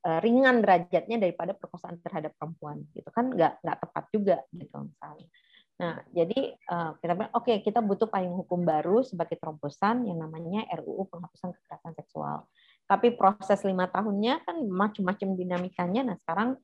Eh, 0.07 0.21
ringan 0.23 0.63
derajatnya 0.63 1.19
daripada 1.19 1.51
perkosaan 1.51 1.99
terhadap 1.99 2.31
perempuan 2.39 2.87
gitu 2.95 3.11
kan? 3.11 3.27
Nggak 3.27 3.59
nggak 3.59 3.79
tepat 3.83 4.05
juga 4.15 4.37
gitu 4.55 4.77
misalnya. 4.87 5.27
Nah 5.83 5.99
jadi 6.15 6.55
eh, 6.55 6.91
kita 7.03 7.13
oke 7.35 7.43
okay, 7.43 7.57
kita 7.67 7.83
butuh 7.83 8.07
payung 8.07 8.39
hukum 8.39 8.63
baru 8.63 9.03
sebagai 9.03 9.35
terobosan 9.35 10.07
yang 10.07 10.23
namanya 10.23 10.63
RUU 10.79 11.11
penghapusan 11.11 11.51
kekerasan 11.59 11.99
seksual. 11.99 12.47
Tapi 12.87 13.19
proses 13.19 13.59
lima 13.67 13.91
tahunnya 13.91 14.47
kan 14.47 14.63
macam-macam 14.71 15.29
dinamikanya. 15.35 16.15
Nah 16.15 16.17
sekarang 16.23 16.55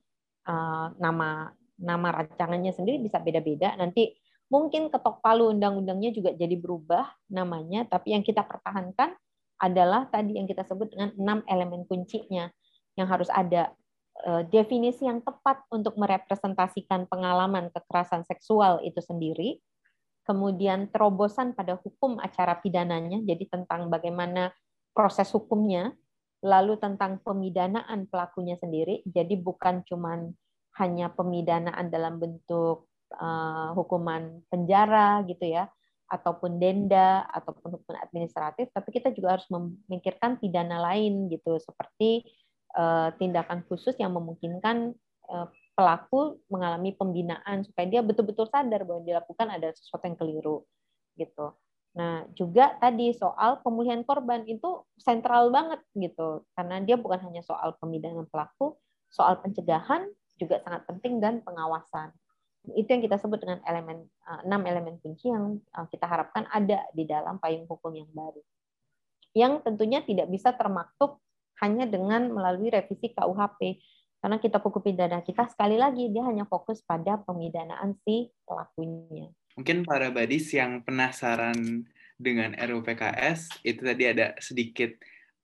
eh, 0.46 0.86
nama 0.98 1.50
nama 1.82 2.08
rancangannya 2.14 2.70
sendiri 2.70 3.02
bisa 3.02 3.18
beda-beda. 3.18 3.74
Nanti 3.74 4.14
mungkin 4.52 4.92
ketok 4.92 5.24
palu 5.24 5.48
undang-undangnya 5.56 6.12
juga 6.12 6.36
jadi 6.36 6.52
berubah 6.60 7.08
namanya 7.32 7.88
tapi 7.88 8.12
yang 8.12 8.20
kita 8.20 8.44
pertahankan 8.44 9.16
adalah 9.56 10.04
tadi 10.12 10.36
yang 10.36 10.44
kita 10.44 10.60
sebut 10.68 10.92
dengan 10.92 11.08
enam 11.16 11.38
elemen 11.48 11.88
kuncinya 11.88 12.52
yang 12.98 13.08
harus 13.08 13.32
ada 13.32 13.72
eh, 14.26 14.42
definisi 14.52 15.08
yang 15.08 15.24
tepat 15.24 15.64
untuk 15.72 15.96
merepresentasikan 15.96 17.08
pengalaman 17.08 17.72
kekerasan 17.72 18.28
seksual 18.28 18.84
itu 18.84 19.00
sendiri, 19.00 19.62
kemudian 20.28 20.92
terobosan 20.92 21.56
pada 21.56 21.80
hukum 21.80 22.20
acara 22.20 22.60
pidananya, 22.60 23.24
jadi 23.24 23.48
tentang 23.48 23.88
bagaimana 23.88 24.52
proses 24.92 25.32
hukumnya, 25.32 25.96
lalu 26.42 26.74
tentang 26.82 27.22
pemidanaan 27.22 28.10
pelakunya 28.10 28.58
sendiri, 28.58 29.06
jadi 29.06 29.38
bukan 29.38 29.86
cuman 29.86 30.34
hanya 30.82 31.08
pemidanaan 31.14 31.86
dalam 31.88 32.18
bentuk 32.18 32.90
uh, 33.14 33.70
hukuman 33.78 34.42
penjara 34.50 35.22
gitu 35.30 35.46
ya, 35.46 35.70
ataupun 36.10 36.60
denda 36.60 37.24
ataupun 37.32 37.78
hukuman 37.78 38.04
administratif, 38.04 38.68
tapi 38.74 38.88
kita 38.92 39.14
juga 39.16 39.38
harus 39.38 39.48
memikirkan 39.48 40.36
pidana 40.36 40.82
lain 40.92 41.32
gitu 41.32 41.56
seperti 41.56 42.26
uh, 42.76 43.14
tindakan 43.16 43.64
khusus 43.64 43.96
yang 43.96 44.12
memungkinkan 44.12 44.92
uh, 45.32 45.48
pelaku 45.72 46.36
mengalami 46.52 46.92
pembinaan 46.92 47.64
supaya 47.64 47.88
dia 47.88 48.02
betul-betul 48.04 48.44
sadar 48.52 48.84
bahwa 48.84 49.00
dilakukan 49.00 49.48
ada 49.48 49.72
sesuatu 49.72 50.04
yang 50.04 50.18
keliru 50.20 50.68
gitu. 51.16 51.56
Nah, 51.92 52.24
juga 52.32 52.72
tadi 52.80 53.12
soal 53.12 53.60
pemulihan 53.60 54.00
korban 54.00 54.48
itu 54.48 54.80
sentral 54.96 55.52
banget 55.52 55.80
gitu. 55.92 56.48
Karena 56.56 56.80
dia 56.80 56.96
bukan 56.96 57.20
hanya 57.28 57.44
soal 57.44 57.76
pemidanaan 57.76 58.24
pelaku, 58.32 58.80
soal 59.12 59.36
pencegahan 59.44 60.08
juga 60.40 60.64
sangat 60.64 60.88
penting 60.88 61.20
dan 61.20 61.44
pengawasan. 61.44 62.16
Itu 62.72 62.88
yang 62.96 63.02
kita 63.04 63.20
sebut 63.20 63.42
dengan 63.44 63.60
elemen 63.68 64.08
eh, 64.08 64.40
enam 64.48 64.62
elemen 64.64 64.96
kunci 65.04 65.28
yang 65.28 65.60
eh, 65.60 65.86
kita 65.92 66.08
harapkan 66.08 66.48
ada 66.48 66.80
di 66.96 67.04
dalam 67.04 67.36
payung 67.36 67.68
hukum 67.68 67.92
yang 67.92 68.08
baru. 68.08 68.40
Yang 69.36 69.52
tentunya 69.68 70.00
tidak 70.00 70.32
bisa 70.32 70.56
termaktub 70.56 71.20
hanya 71.60 71.84
dengan 71.84 72.32
melalui 72.32 72.72
revisi 72.72 73.12
KUHP. 73.12 73.84
Karena 74.22 74.38
kita 74.38 74.62
hukum 74.62 74.80
pidana 74.80 75.20
kita 75.20 75.50
sekali 75.50 75.76
lagi 75.76 76.08
dia 76.08 76.24
hanya 76.24 76.46
fokus 76.46 76.80
pada 76.80 77.18
pemidanaan 77.20 77.98
si 78.06 78.30
pelakunya 78.46 79.34
mungkin 79.58 79.84
para 79.84 80.08
badis 80.08 80.52
yang 80.56 80.80
penasaran 80.84 81.84
dengan 82.16 82.54
RUPKS 82.54 83.64
itu 83.66 83.80
tadi 83.82 84.04
ada 84.06 84.32
sedikit 84.38 84.94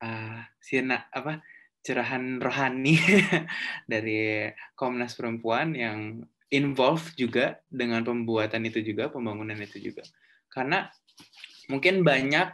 uh, 0.01 0.41
sirna 0.63 1.11
apa 1.11 1.43
cerahan 1.83 2.39
rohani 2.39 3.01
dari 3.91 4.53
Komnas 4.77 5.17
Perempuan 5.17 5.73
yang 5.73 6.23
involve 6.49 7.13
juga 7.17 7.61
dengan 7.69 8.05
pembuatan 8.05 8.65
itu 8.69 8.81
juga 8.81 9.13
pembangunan 9.13 9.57
itu 9.57 9.81
juga. 9.81 10.05
Karena 10.49 10.89
mungkin 11.69 12.05
banyak 12.05 12.49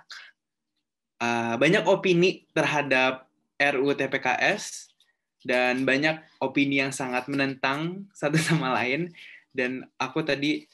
uh, 1.23 1.55
banyak 1.59 1.85
opini 1.87 2.47
terhadap 2.51 3.31
RUU 3.59 3.95
TPKS 3.95 4.91
dan 5.47 5.87
banyak 5.87 6.19
opini 6.43 6.83
yang 6.83 6.91
sangat 6.91 7.31
menentang 7.31 8.11
satu 8.15 8.39
sama 8.39 8.75
lain. 8.75 9.15
Dan 9.55 9.87
aku 9.99 10.27
tadi 10.27 10.67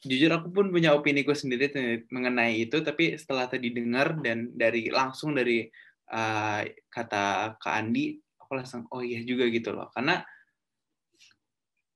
jujur 0.00 0.32
aku 0.32 0.48
pun 0.48 0.72
punya 0.72 0.96
opini 0.96 1.20
ku 1.22 1.36
sendiri 1.36 1.68
mengenai 2.08 2.64
itu 2.64 2.80
tapi 2.80 3.20
setelah 3.20 3.44
tadi 3.52 3.68
dengar 3.68 4.16
dan 4.24 4.48
dari 4.56 4.88
langsung 4.88 5.36
dari 5.36 5.68
uh, 6.10 6.60
kata 6.88 7.56
Kak 7.60 7.74
Andi 7.76 8.16
aku 8.40 8.58
langsung 8.58 8.82
oh 8.90 9.04
iya 9.04 9.22
juga 9.22 9.46
gitu 9.46 9.70
loh. 9.70 9.92
Karena 9.94 10.18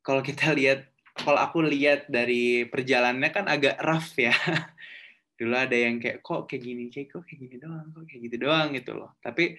kalau 0.04 0.22
kita 0.22 0.54
lihat 0.54 0.86
kalau 1.16 1.40
aku 1.40 1.64
lihat 1.64 2.06
dari 2.06 2.68
perjalanannya 2.68 3.30
kan 3.34 3.46
agak 3.50 3.80
rough 3.82 4.14
ya. 4.14 4.36
Dulu 5.38 5.50
ada 5.50 5.74
yang 5.74 5.98
kayak 5.98 6.22
kok 6.22 6.46
kayak 6.46 6.62
gini 6.62 6.84
kayak 6.92 7.10
kok 7.10 7.26
kayak 7.26 7.40
gini 7.42 7.56
doang 7.58 7.90
kok 7.90 8.04
kayak 8.06 8.20
gitu 8.30 8.36
doang 8.38 8.68
gitu 8.70 8.92
loh. 8.94 9.10
Tapi 9.18 9.58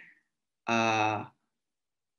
uh, 0.71 1.19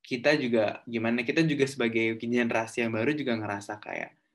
kita 0.05 0.39
juga 0.39 0.85
gimana 0.85 1.25
kita 1.25 1.41
juga 1.43 1.65
sebagai 1.65 2.21
generasi 2.21 2.85
yang 2.85 2.93
baru 2.93 3.17
juga 3.17 3.33
ngerasa 3.39 3.81
kayak 3.81 4.26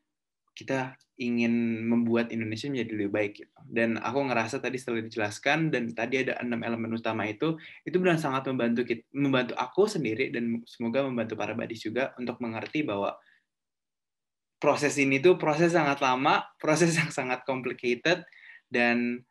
kita 0.52 1.00
ingin 1.22 1.86
membuat 1.86 2.34
Indonesia 2.34 2.68
menjadi 2.68 2.92
lebih 2.98 3.12
baik 3.14 3.34
gitu. 3.46 3.58
Dan 3.70 4.02
aku 4.02 4.26
ngerasa 4.26 4.58
tadi 4.58 4.82
setelah 4.82 5.06
dijelaskan 5.06 5.70
dan 5.70 5.94
tadi 5.94 6.26
ada 6.26 6.42
enam 6.42 6.66
elemen 6.66 6.98
utama 6.98 7.30
itu, 7.30 7.56
itu 7.86 7.96
benar 8.02 8.18
sangat 8.18 8.50
membantu 8.50 8.82
kita, 8.84 9.06
membantu 9.14 9.54
aku 9.56 9.86
sendiri 9.86 10.34
dan 10.34 10.66
semoga 10.66 11.06
membantu 11.06 11.38
para 11.38 11.54
badis 11.54 11.86
juga 11.86 12.12
untuk 12.18 12.42
mengerti 12.42 12.82
bahwa 12.82 13.14
proses 14.58 14.98
ini 14.98 15.22
tuh 15.22 15.38
proses 15.38 15.78
sangat 15.78 16.02
lama, 16.02 16.42
proses 16.62 16.98
yang 16.98 17.14
sangat 17.14 17.46
complicated 17.46 18.26
dan 18.68 19.22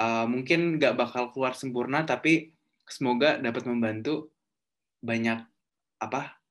uh, 0.00 0.24
mungkin 0.24 0.80
nggak 0.80 0.96
bakal 0.96 1.30
keluar 1.30 1.52
sempurna, 1.52 2.08
tapi 2.08 2.56
semoga 2.88 3.38
dapat 3.38 3.68
membantu 3.68 4.32
banyak 5.04 5.44
apa 6.02 6.41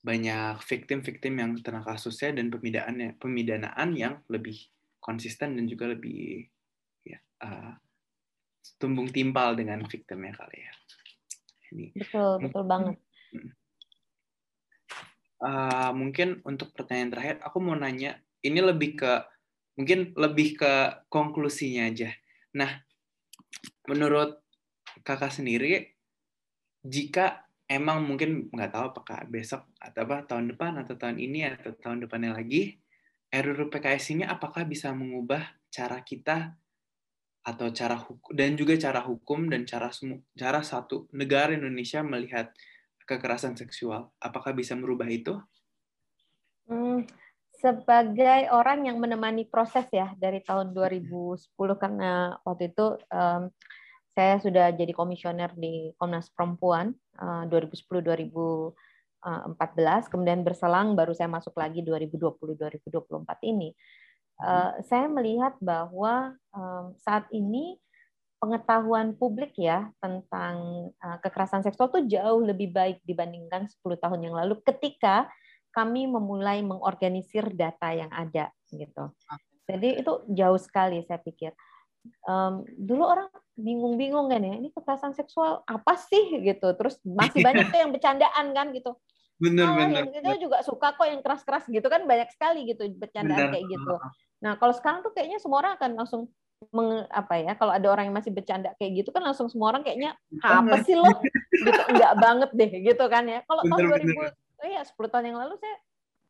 banyak 0.00 0.56
victim-victim 0.64 1.34
yang 1.36 1.50
terkena 1.60 1.84
kasusnya 1.84 2.40
dan 2.40 2.48
pemidanaan 2.48 3.20
pemidanaan 3.20 3.90
yang 3.92 4.24
lebih 4.32 4.56
konsisten 4.96 5.60
dan 5.60 5.68
juga 5.68 5.92
lebih 5.92 6.48
ya 7.04 7.20
uh, 7.44 7.76
tumbung 8.80 9.12
timpal 9.12 9.52
dengan 9.56 9.84
victimnya 9.84 10.32
kali 10.36 10.58
ya. 10.64 10.72
Ini. 11.70 11.86
Betul 11.96 12.32
betul 12.48 12.64
banget. 12.64 12.96
Uh, 15.40 15.92
mungkin 15.96 16.44
untuk 16.44 16.72
pertanyaan 16.76 17.16
terakhir, 17.16 17.36
aku 17.40 17.64
mau 17.64 17.72
nanya, 17.72 18.20
ini 18.44 18.60
lebih 18.60 19.00
ke 19.00 19.12
mungkin 19.80 20.12
lebih 20.12 20.60
ke 20.60 20.72
konklusinya 21.08 21.88
aja. 21.88 22.12
Nah, 22.52 22.84
menurut 23.88 24.36
kakak 25.00 25.32
sendiri, 25.32 25.96
jika 26.84 27.48
emang 27.70 28.02
mungkin 28.02 28.50
nggak 28.50 28.74
tahu 28.74 28.84
apakah 28.90 29.22
besok 29.30 29.62
atau 29.78 30.02
apa 30.02 30.26
tahun 30.26 30.50
depan 30.50 30.82
atau 30.82 30.98
tahun 30.98 31.22
ini 31.22 31.46
atau 31.54 31.70
tahun 31.78 32.02
depannya 32.02 32.34
lagi 32.34 32.82
RUU 33.30 33.70
PKS 33.70 34.18
ini 34.18 34.26
apakah 34.26 34.66
bisa 34.66 34.90
mengubah 34.90 35.54
cara 35.70 36.02
kita 36.02 36.58
atau 37.46 37.70
cara 37.70 37.94
hukum 37.94 38.34
dan 38.34 38.58
juga 38.58 38.74
cara 38.74 39.00
hukum 39.06 39.46
dan 39.46 39.62
cara 39.64 39.88
cara 40.34 40.60
satu 40.66 41.06
negara 41.14 41.54
Indonesia 41.54 42.02
melihat 42.02 42.50
kekerasan 43.06 43.54
seksual 43.54 44.10
apakah 44.18 44.50
bisa 44.50 44.74
merubah 44.74 45.06
itu? 45.06 45.38
Hmm, 46.66 47.06
sebagai 47.54 48.50
orang 48.50 48.90
yang 48.90 48.98
menemani 48.98 49.46
proses 49.46 49.86
ya 49.94 50.10
dari 50.18 50.42
tahun 50.42 50.74
2010 50.74 51.54
karena 51.78 52.34
waktu 52.42 52.74
itu 52.74 52.98
um, 53.14 53.46
saya 54.14 54.42
sudah 54.42 54.74
jadi 54.74 54.90
komisioner 54.90 55.54
di 55.54 55.94
Komnas 55.94 56.28
Perempuan 56.34 56.94
2010-2014, 57.20 58.74
eh, 59.24 60.00
kemudian 60.10 60.40
berselang 60.42 60.98
baru 60.98 61.14
saya 61.14 61.30
masuk 61.30 61.54
lagi 61.54 61.84
2020-2024 61.86 63.46
ini. 63.46 63.72
Uh, 64.40 64.72
saya 64.88 65.04
melihat 65.04 65.52
bahwa 65.60 66.32
um, 66.56 66.96
saat 66.96 67.28
ini 67.28 67.76
pengetahuan 68.40 69.12
publik 69.12 69.52
ya 69.60 69.92
tentang 70.00 70.88
uh, 70.96 71.20
kekerasan 71.20 71.60
seksual 71.60 71.92
itu 71.92 72.16
jauh 72.16 72.40
lebih 72.40 72.72
baik 72.72 73.04
dibandingkan 73.04 73.68
10 73.68 74.00
tahun 74.00 74.20
yang 74.24 74.32
lalu 74.40 74.56
ketika 74.64 75.28
kami 75.76 76.08
memulai 76.08 76.64
mengorganisir 76.64 77.52
data 77.52 77.92
yang 77.92 78.08
ada 78.08 78.48
gitu. 78.72 79.12
Jadi 79.68 80.02
itu 80.02 80.12
jauh 80.32 80.56
sekali 80.58 81.04
saya 81.04 81.20
pikir 81.20 81.52
um, 82.26 82.64
dulu 82.78 83.04
orang 83.06 83.28
bingung-bingung 83.60 84.32
kan 84.32 84.40
ya 84.40 84.54
ini 84.56 84.68
kekerasan 84.72 85.12
seksual 85.12 85.64
apa 85.68 85.94
sih? 86.00 86.40
gitu. 86.40 86.68
Terus 86.76 86.96
masih 87.04 87.44
banyak 87.44 87.68
tuh 87.72 87.78
yang 87.80 87.92
bercandaan 87.92 88.46
kan 88.56 88.72
gitu. 88.72 88.96
Bener 89.40 89.72
oh, 89.72 89.74
bener 89.76 90.04
yang 90.04 90.36
itu 90.36 90.48
juga 90.48 90.60
suka 90.60 90.92
kok 90.92 91.08
yang 91.08 91.24
keras-keras 91.24 91.64
gitu 91.72 91.88
kan 91.88 92.04
banyak 92.04 92.28
sekali 92.28 92.68
gitu 92.68 92.84
bercandaan 92.92 93.48
bener. 93.48 93.52
kayak 93.56 93.66
gitu. 93.72 93.94
Nah 94.44 94.52
kalau 94.60 94.76
sekarang 94.76 95.00
tuh 95.00 95.16
kayaknya 95.16 95.40
semua 95.40 95.64
orang 95.64 95.72
akan 95.80 95.90
langsung 95.96 96.22
meng, 96.76 97.08
apa 97.08 97.40
ya 97.40 97.56
kalau 97.56 97.72
ada 97.72 97.88
orang 97.88 98.12
yang 98.12 98.16
masih 98.20 98.36
bercanda 98.36 98.76
kayak 98.76 99.00
gitu 99.00 99.16
kan 99.16 99.24
langsung 99.24 99.48
semua 99.48 99.72
orang 99.72 99.80
kayaknya 99.80 100.12
apa 100.44 100.84
sih 100.84 100.92
lo? 100.92 101.08
Gitu. 101.56 101.80
Enggak 101.88 102.14
banget 102.20 102.50
deh 102.52 102.70
gitu 102.84 103.04
kan 103.08 103.24
ya. 103.24 103.40
Kalau 103.48 103.62
tahun 103.64 103.80
2000 103.96 104.68
ya 104.68 104.84
10 104.84 104.92
tahun 105.08 105.24
yang 105.32 105.38
lalu 105.40 105.56
saya 105.56 105.76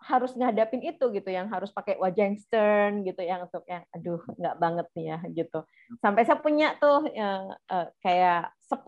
harus 0.00 0.32
ngadapin 0.32 0.80
itu 0.80 1.04
gitu 1.12 1.28
yang 1.28 1.52
harus 1.52 1.68
pakai 1.68 2.00
wajah 2.00 2.24
yang 2.32 2.38
stern 2.40 3.04
gitu 3.04 3.20
yang 3.20 3.44
untuk 3.44 3.60
yang 3.68 3.84
aduh 3.92 4.24
nggak 4.32 4.56
banget 4.56 4.86
nih 4.96 5.06
ya 5.12 5.18
gitu. 5.28 5.58
Sampai 6.00 6.24
saya 6.24 6.40
punya 6.40 6.72
tuh 6.80 7.04
yang 7.12 7.52
uh, 7.68 7.86
kayak 8.00 8.48
10 8.64 8.80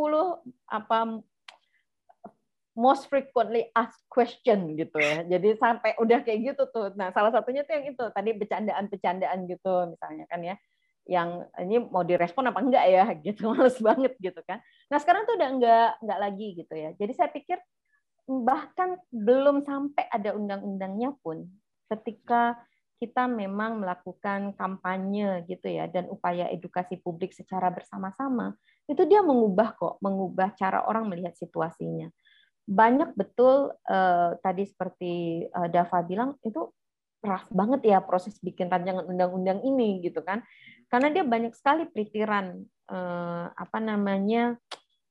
apa 0.73 1.21
most 2.73 3.13
frequently 3.13 3.69
asked 3.77 4.01
question 4.09 4.73
gitu 4.81 4.97
ya. 4.97 5.21
Jadi 5.29 5.61
sampai 5.61 5.93
udah 6.01 6.25
kayak 6.25 6.57
gitu 6.57 6.65
tuh. 6.73 6.97
Nah 6.97 7.13
salah 7.13 7.29
satunya 7.29 7.61
tuh 7.69 7.77
yang 7.77 7.93
itu 7.93 8.05
tadi 8.17 8.31
bercandaan-bercandaan 8.33 9.39
gitu 9.45 9.75
misalnya 9.93 10.25
kan 10.33 10.41
ya. 10.41 10.57
Yang 11.05 11.29
ini 11.61 11.77
mau 11.93 12.07
direspon 12.09 12.49
apa 12.49 12.61
enggak 12.65 12.87
ya? 12.89 13.05
Gitu 13.27 13.53
males 13.53 13.77
banget 13.77 14.17
gitu 14.17 14.41
kan. 14.49 14.65
Nah 14.89 14.97
sekarang 15.03 15.29
tuh 15.29 15.37
udah 15.37 15.51
enggak 15.51 15.89
enggak 16.01 16.21
lagi 16.25 16.49
gitu 16.57 16.75
ya. 16.79 16.91
Jadi 16.97 17.13
saya 17.13 17.29
pikir 17.29 17.61
bahkan 18.27 18.99
belum 19.11 19.67
sampai 19.67 20.07
ada 20.09 20.33
undang-undangnya 20.37 21.15
pun 21.21 21.47
ketika 21.91 22.57
kita 23.03 23.27
memang 23.27 23.83
melakukan 23.83 24.55
kampanye 24.55 25.43
gitu 25.51 25.67
ya 25.67 25.91
dan 25.91 26.07
upaya 26.07 26.47
edukasi 26.55 27.03
publik 27.03 27.35
secara 27.35 27.67
bersama-sama 27.75 28.55
itu 28.87 29.03
dia 29.11 29.27
mengubah 29.27 29.75
kok 29.75 29.99
mengubah 29.99 30.55
cara 30.55 30.87
orang 30.87 31.11
melihat 31.11 31.35
situasinya. 31.35 32.07
Banyak 32.63 33.19
betul 33.19 33.75
eh, 33.91 34.39
tadi 34.39 34.63
seperti 34.71 35.45
eh, 35.51 35.69
Dava 35.75 35.99
bilang 36.07 36.39
itu 36.47 36.71
rough 37.23 37.51
banget 37.51 37.91
ya 37.91 37.99
proses 38.03 38.39
bikin 38.39 38.71
rancangan 38.71 39.03
undang-undang 39.03 39.67
ini 39.67 39.99
gitu 40.07 40.23
kan. 40.23 40.47
Karena 40.87 41.11
dia 41.11 41.27
banyak 41.27 41.59
sekali 41.59 41.91
pelitiran 41.91 42.55
eh, 42.87 43.47
apa 43.51 43.79
namanya 43.83 44.55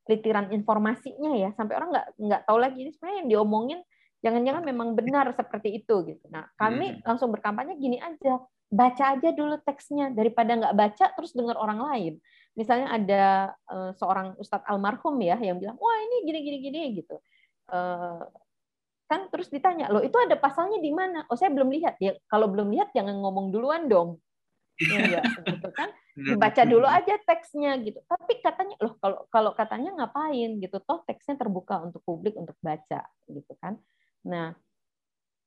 pelitiran 0.02 0.50
informasinya 0.50 1.32
ya 1.38 1.50
sampai 1.54 1.78
orang 1.78 1.94
nggak 1.94 2.06
nggak 2.18 2.42
tahu 2.48 2.58
lagi 2.58 2.78
ini 2.82 2.90
sebenarnya 2.90 3.18
yang 3.22 3.30
diomongin 3.30 3.80
jangan-jangan 4.22 4.62
memang 4.66 4.88
benar 4.94 5.30
seperti 5.34 5.82
itu 5.82 5.94
gitu. 6.06 6.24
Nah 6.30 6.46
kami 6.58 6.98
hmm. 6.98 7.06
langsung 7.06 7.30
berkampanye 7.30 7.78
gini 7.78 7.98
aja 7.98 8.38
baca 8.72 9.04
aja 9.12 9.28
dulu 9.36 9.60
teksnya 9.68 10.08
daripada 10.16 10.56
nggak 10.56 10.74
baca 10.74 11.06
terus 11.12 11.36
dengar 11.36 11.60
orang 11.60 11.84
lain. 11.92 12.12
Misalnya 12.56 12.88
ada 12.88 13.24
uh, 13.68 13.92
seorang 14.00 14.32
ustadz 14.40 14.64
almarhum 14.64 15.20
ya 15.20 15.36
yang 15.36 15.60
bilang, 15.60 15.76
wah 15.76 15.98
ini 16.00 16.16
gini 16.24 16.40
gini 16.40 16.58
gini 16.64 16.80
gitu. 17.04 17.20
Uh, 17.68 18.24
kan 19.12 19.28
terus 19.28 19.52
ditanya, 19.52 19.92
loh 19.92 20.00
itu 20.00 20.16
ada 20.16 20.40
pasalnya 20.40 20.80
di 20.80 20.88
mana? 20.88 21.28
Oh 21.28 21.36
saya 21.36 21.52
belum 21.52 21.68
lihat. 21.68 22.00
Ya 22.00 22.16
kalau 22.32 22.48
belum 22.48 22.72
lihat 22.72 22.96
jangan 22.96 23.12
ngomong 23.20 23.52
duluan 23.52 23.92
dong. 23.92 24.16
Ya, 24.80 25.20
gitu 25.44 25.68
kan 25.76 25.92
dibaca 26.12 26.62
dulu 26.68 26.84
aja 26.84 27.16
teksnya 27.24 27.80
gitu. 27.80 28.00
Tapi 28.04 28.44
katanya 28.44 28.76
loh 28.84 28.94
kalau 29.00 29.24
kalau 29.32 29.50
katanya 29.56 29.90
ngapain 29.96 30.60
gitu 30.60 30.76
toh 30.84 31.00
teksnya 31.08 31.40
terbuka 31.40 31.80
untuk 31.80 32.04
publik 32.04 32.36
untuk 32.36 32.56
baca 32.60 33.00
gitu 33.28 33.52
kan. 33.58 33.80
Nah, 34.28 34.52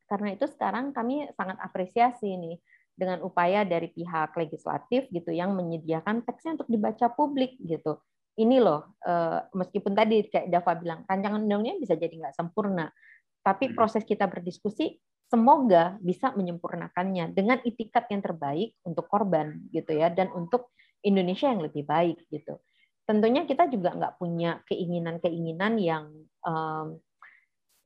karena 0.09 0.33
itu 0.33 0.45
sekarang 0.49 0.93
kami 0.93 1.29
sangat 1.37 1.57
apresiasi 1.61 2.33
nih 2.33 2.57
dengan 2.95 3.21
upaya 3.21 3.67
dari 3.67 3.91
pihak 3.91 4.33
legislatif 4.39 5.11
gitu 5.11 5.29
yang 5.29 5.53
menyediakan 5.53 6.23
teksnya 6.23 6.57
untuk 6.61 6.69
dibaca 6.71 7.11
publik 7.11 7.59
gitu. 7.61 7.99
Ini 8.35 8.59
loh, 8.59 8.99
eh, 9.03 9.39
meskipun 9.55 9.95
tadi 9.95 10.27
kayak 10.27 10.51
Dava 10.51 10.75
bilang, 10.75 10.99
rancangan 11.07 11.39
undang-undangnya 11.39 11.79
bisa 11.79 11.95
jadi 11.95 12.11
nggak 12.11 12.35
sempurna, 12.35 12.91
tapi 13.39 13.71
hmm. 13.71 13.75
proses 13.79 14.03
kita 14.03 14.27
berdiskusi 14.27 14.99
semoga 15.25 15.97
bisa 16.01 16.31
menyempurnakannya 16.37 17.33
dengan 17.33 17.57
itikat 17.65 18.07
yang 18.13 18.21
terbaik 18.21 18.77
untuk 18.85 19.09
korban 19.09 19.65
gitu 19.73 19.97
ya 19.97 20.13
dan 20.13 20.29
untuk 20.31 20.73
Indonesia 21.01 21.49
yang 21.49 21.61
lebih 21.65 21.85
baik 21.85 22.25
gitu. 22.29 22.61
Tentunya 23.05 23.45
kita 23.45 23.69
juga 23.69 23.93
nggak 23.93 24.17
punya 24.17 24.61
keinginan-keinginan 24.65 25.77
yang 25.77 26.09
um, 26.41 26.97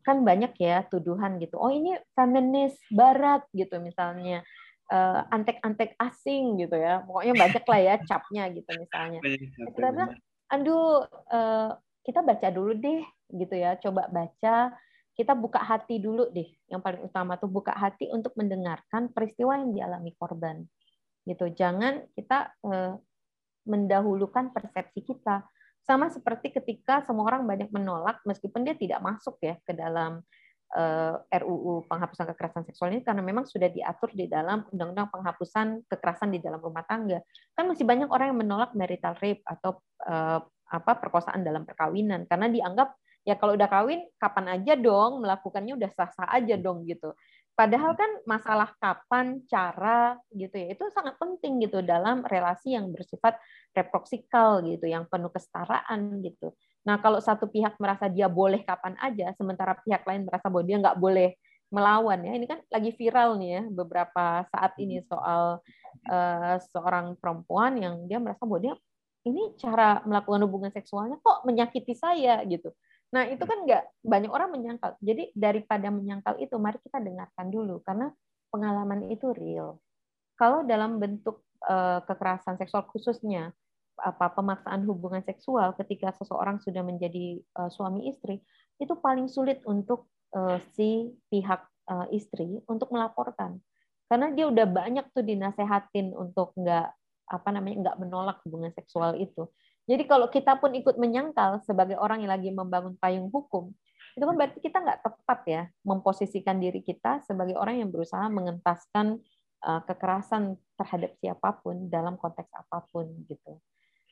kan 0.03 0.17
banyak 0.23 0.55
ya 0.55 0.87
tuduhan 0.87 1.35
gitu. 1.43 1.59
Oh 1.59 1.71
ini 1.71 1.99
feminis 2.15 2.79
Barat 2.87 3.43
gitu 3.51 3.83
misalnya 3.83 4.47
uh, 4.89 5.27
antek-antek 5.27 5.99
asing 5.99 6.59
gitu 6.63 6.75
ya. 6.79 7.03
Pokoknya 7.03 7.33
banyak 7.35 7.63
lah 7.67 7.79
ya 7.79 7.95
capnya 8.07 8.43
gitu 8.51 8.71
misalnya. 8.79 9.19
Kita 9.75 9.87
bilang, 9.91 10.11
aduh 10.49 11.05
uh, 11.29 11.77
kita 12.01 12.25
baca 12.25 12.47
dulu 12.49 12.73
deh 12.73 13.03
gitu 13.29 13.55
ya. 13.55 13.75
Coba 13.77 14.07
baca 14.09 14.73
kita 15.19 15.35
buka 15.35 15.59
hati 15.59 15.99
dulu 15.99 16.31
deh. 16.31 16.47
Yang 16.71 16.79
paling 16.79 17.01
utama 17.03 17.35
tuh 17.35 17.51
buka 17.51 17.75
hati 17.75 18.07
untuk 18.07 18.31
mendengarkan 18.39 19.11
peristiwa 19.11 19.59
yang 19.59 19.75
dialami 19.75 20.15
korban. 20.15 20.63
Gitu. 21.27 21.51
Jangan 21.51 22.07
kita 22.15 22.55
eh, 22.63 22.95
mendahulukan 23.67 24.55
persepsi 24.55 25.03
kita. 25.03 25.43
Sama 25.83 26.07
seperti 26.07 26.55
ketika 26.55 27.03
semua 27.03 27.27
orang 27.27 27.43
banyak 27.43 27.67
menolak 27.67 28.23
meskipun 28.23 28.63
dia 28.63 28.79
tidak 28.79 29.03
masuk 29.03 29.35
ya 29.43 29.59
ke 29.67 29.75
dalam 29.75 30.23
eh, 30.71 31.15
RUU 31.43 31.83
penghapusan 31.91 32.31
kekerasan 32.31 32.63
seksual 32.71 32.95
ini 32.95 33.03
karena 33.03 33.19
memang 33.19 33.43
sudah 33.43 33.67
diatur 33.67 34.15
di 34.15 34.23
dalam 34.31 34.63
undang-undang 34.71 35.11
penghapusan 35.11 35.83
kekerasan 35.83 36.31
di 36.31 36.39
dalam 36.39 36.63
rumah 36.63 36.87
tangga. 36.87 37.19
Kan 37.59 37.67
masih 37.67 37.83
banyak 37.83 38.07
orang 38.07 38.31
yang 38.31 38.39
menolak 38.39 38.71
marital 38.71 39.19
rape 39.19 39.43
atau 39.43 39.83
eh, 40.07 40.39
apa 40.69 40.95
perkosaan 40.95 41.43
dalam 41.43 41.67
perkawinan 41.67 42.23
karena 42.23 42.47
dianggap 42.47 42.95
ya 43.27 43.35
kalau 43.35 43.55
udah 43.55 43.69
kawin 43.69 44.07
kapan 44.17 44.59
aja 44.59 44.73
dong 44.79 45.23
melakukannya 45.23 45.75
udah 45.75 45.91
sah-sah 45.93 46.29
aja 46.31 46.55
dong 46.55 46.87
gitu. 46.87 47.11
Padahal 47.59 47.91
kan 47.91 48.07
masalah 48.23 48.71
kapan, 48.79 49.43
cara 49.43 50.15
gitu 50.31 50.55
ya, 50.55 50.71
itu 50.71 50.87
sangat 50.95 51.19
penting 51.19 51.59
gitu 51.59 51.83
dalam 51.83 52.23
relasi 52.23 52.71
yang 52.71 52.87
bersifat 52.87 53.35
reproksikal 53.75 54.63
gitu, 54.63 54.87
yang 54.87 55.03
penuh 55.11 55.27
kesetaraan 55.27 56.23
gitu. 56.23 56.55
Nah 56.87 57.03
kalau 57.03 57.19
satu 57.19 57.51
pihak 57.51 57.75
merasa 57.75 58.07
dia 58.07 58.31
boleh 58.31 58.63
kapan 58.63 58.95
aja, 59.03 59.35
sementara 59.35 59.75
pihak 59.83 60.07
lain 60.07 60.23
merasa 60.23 60.47
bahwa 60.47 60.63
dia 60.63 60.79
nggak 60.79 60.99
boleh 61.03 61.35
melawan 61.67 62.23
ya. 62.23 62.31
Ini 62.39 62.45
kan 62.47 62.59
lagi 62.71 62.91
viral 62.95 63.35
nih 63.35 63.49
ya 63.51 63.63
beberapa 63.67 64.47
saat 64.55 64.79
ini 64.79 65.03
soal 65.03 65.59
uh, 66.07 66.55
seorang 66.71 67.19
perempuan 67.19 67.75
yang 67.75 68.07
dia 68.07 68.23
merasa 68.23 68.47
bahwa 68.47 68.71
dia 68.71 68.75
ini 69.27 69.51
cara 69.59 69.99
melakukan 70.07 70.47
hubungan 70.47 70.71
seksualnya 70.71 71.19
kok 71.19 71.43
menyakiti 71.43 71.91
saya 71.91 72.39
gitu. 72.47 72.71
Nah, 73.09 73.25
itu 73.25 73.41
kan 73.41 73.65
nggak 73.65 74.05
banyak 74.05 74.31
orang 74.31 74.53
menyangkal. 74.53 74.93
Jadi 75.01 75.33
daripada 75.33 75.89
menyangkal 75.89 76.37
itu, 76.37 76.53
mari 76.61 76.77
kita 76.77 77.01
dengarkan 77.01 77.49
dulu 77.49 77.81
karena 77.81 78.13
pengalaman 78.53 79.09
itu 79.09 79.33
real. 79.33 79.81
Kalau 80.37 80.61
dalam 80.63 81.01
bentuk 81.01 81.41
uh, 81.65 82.05
kekerasan 82.05 82.55
seksual 82.61 82.85
khususnya 82.89 83.51
apa 83.99 84.31
pemaksaan 84.31 84.87
hubungan 84.87 85.19
seksual 85.27 85.75
ketika 85.75 86.15
seseorang 86.15 86.63
sudah 86.63 86.85
menjadi 86.85 87.43
uh, 87.59 87.67
suami 87.67 88.07
istri, 88.07 88.39
itu 88.79 88.93
paling 88.95 89.27
sulit 89.27 89.59
untuk 89.67 90.07
uh, 90.37 90.61
si 90.77 91.11
pihak 91.27 91.65
uh, 91.89 92.07
istri 92.13 92.61
untuk 92.69 92.93
melaporkan. 92.93 93.59
Karena 94.07 94.31
dia 94.33 94.47
udah 94.47 94.65
banyak 94.65 95.05
tuh 95.11 95.25
dinasehatin 95.25 96.15
untuk 96.15 96.55
nggak 96.55 96.87
apa 97.29 97.49
namanya 97.53 97.77
nggak 97.89 97.97
menolak 98.01 98.37
hubungan 98.41 98.73
seksual 98.73 99.13
itu 99.13 99.45
jadi 99.89 100.05
kalau 100.05 100.29
kita 100.29 100.61
pun 100.61 100.77
ikut 100.77 101.01
menyangkal 101.01 101.65
sebagai 101.65 101.97
orang 101.97 102.21
yang 102.21 102.29
lagi 102.29 102.53
membangun 102.53 102.93
payung 103.01 103.33
hukum, 103.33 103.73
itu 104.13 104.21
kan 104.21 104.35
berarti 104.37 104.61
kita 104.61 104.77
nggak 104.85 105.01
tepat 105.01 105.39
ya 105.49 105.61
memposisikan 105.81 106.61
diri 106.61 106.85
kita 106.85 107.25
sebagai 107.25 107.57
orang 107.57 107.81
yang 107.81 107.89
berusaha 107.89 108.29
mengentaskan 108.29 109.17
uh, 109.65 109.81
kekerasan 109.89 110.61
terhadap 110.77 111.17
siapa 111.17 111.57
pun 111.65 111.89
dalam 111.89 112.21
konteks 112.21 112.53
apa 112.53 112.85
pun 112.93 113.09
gitu. 113.25 113.57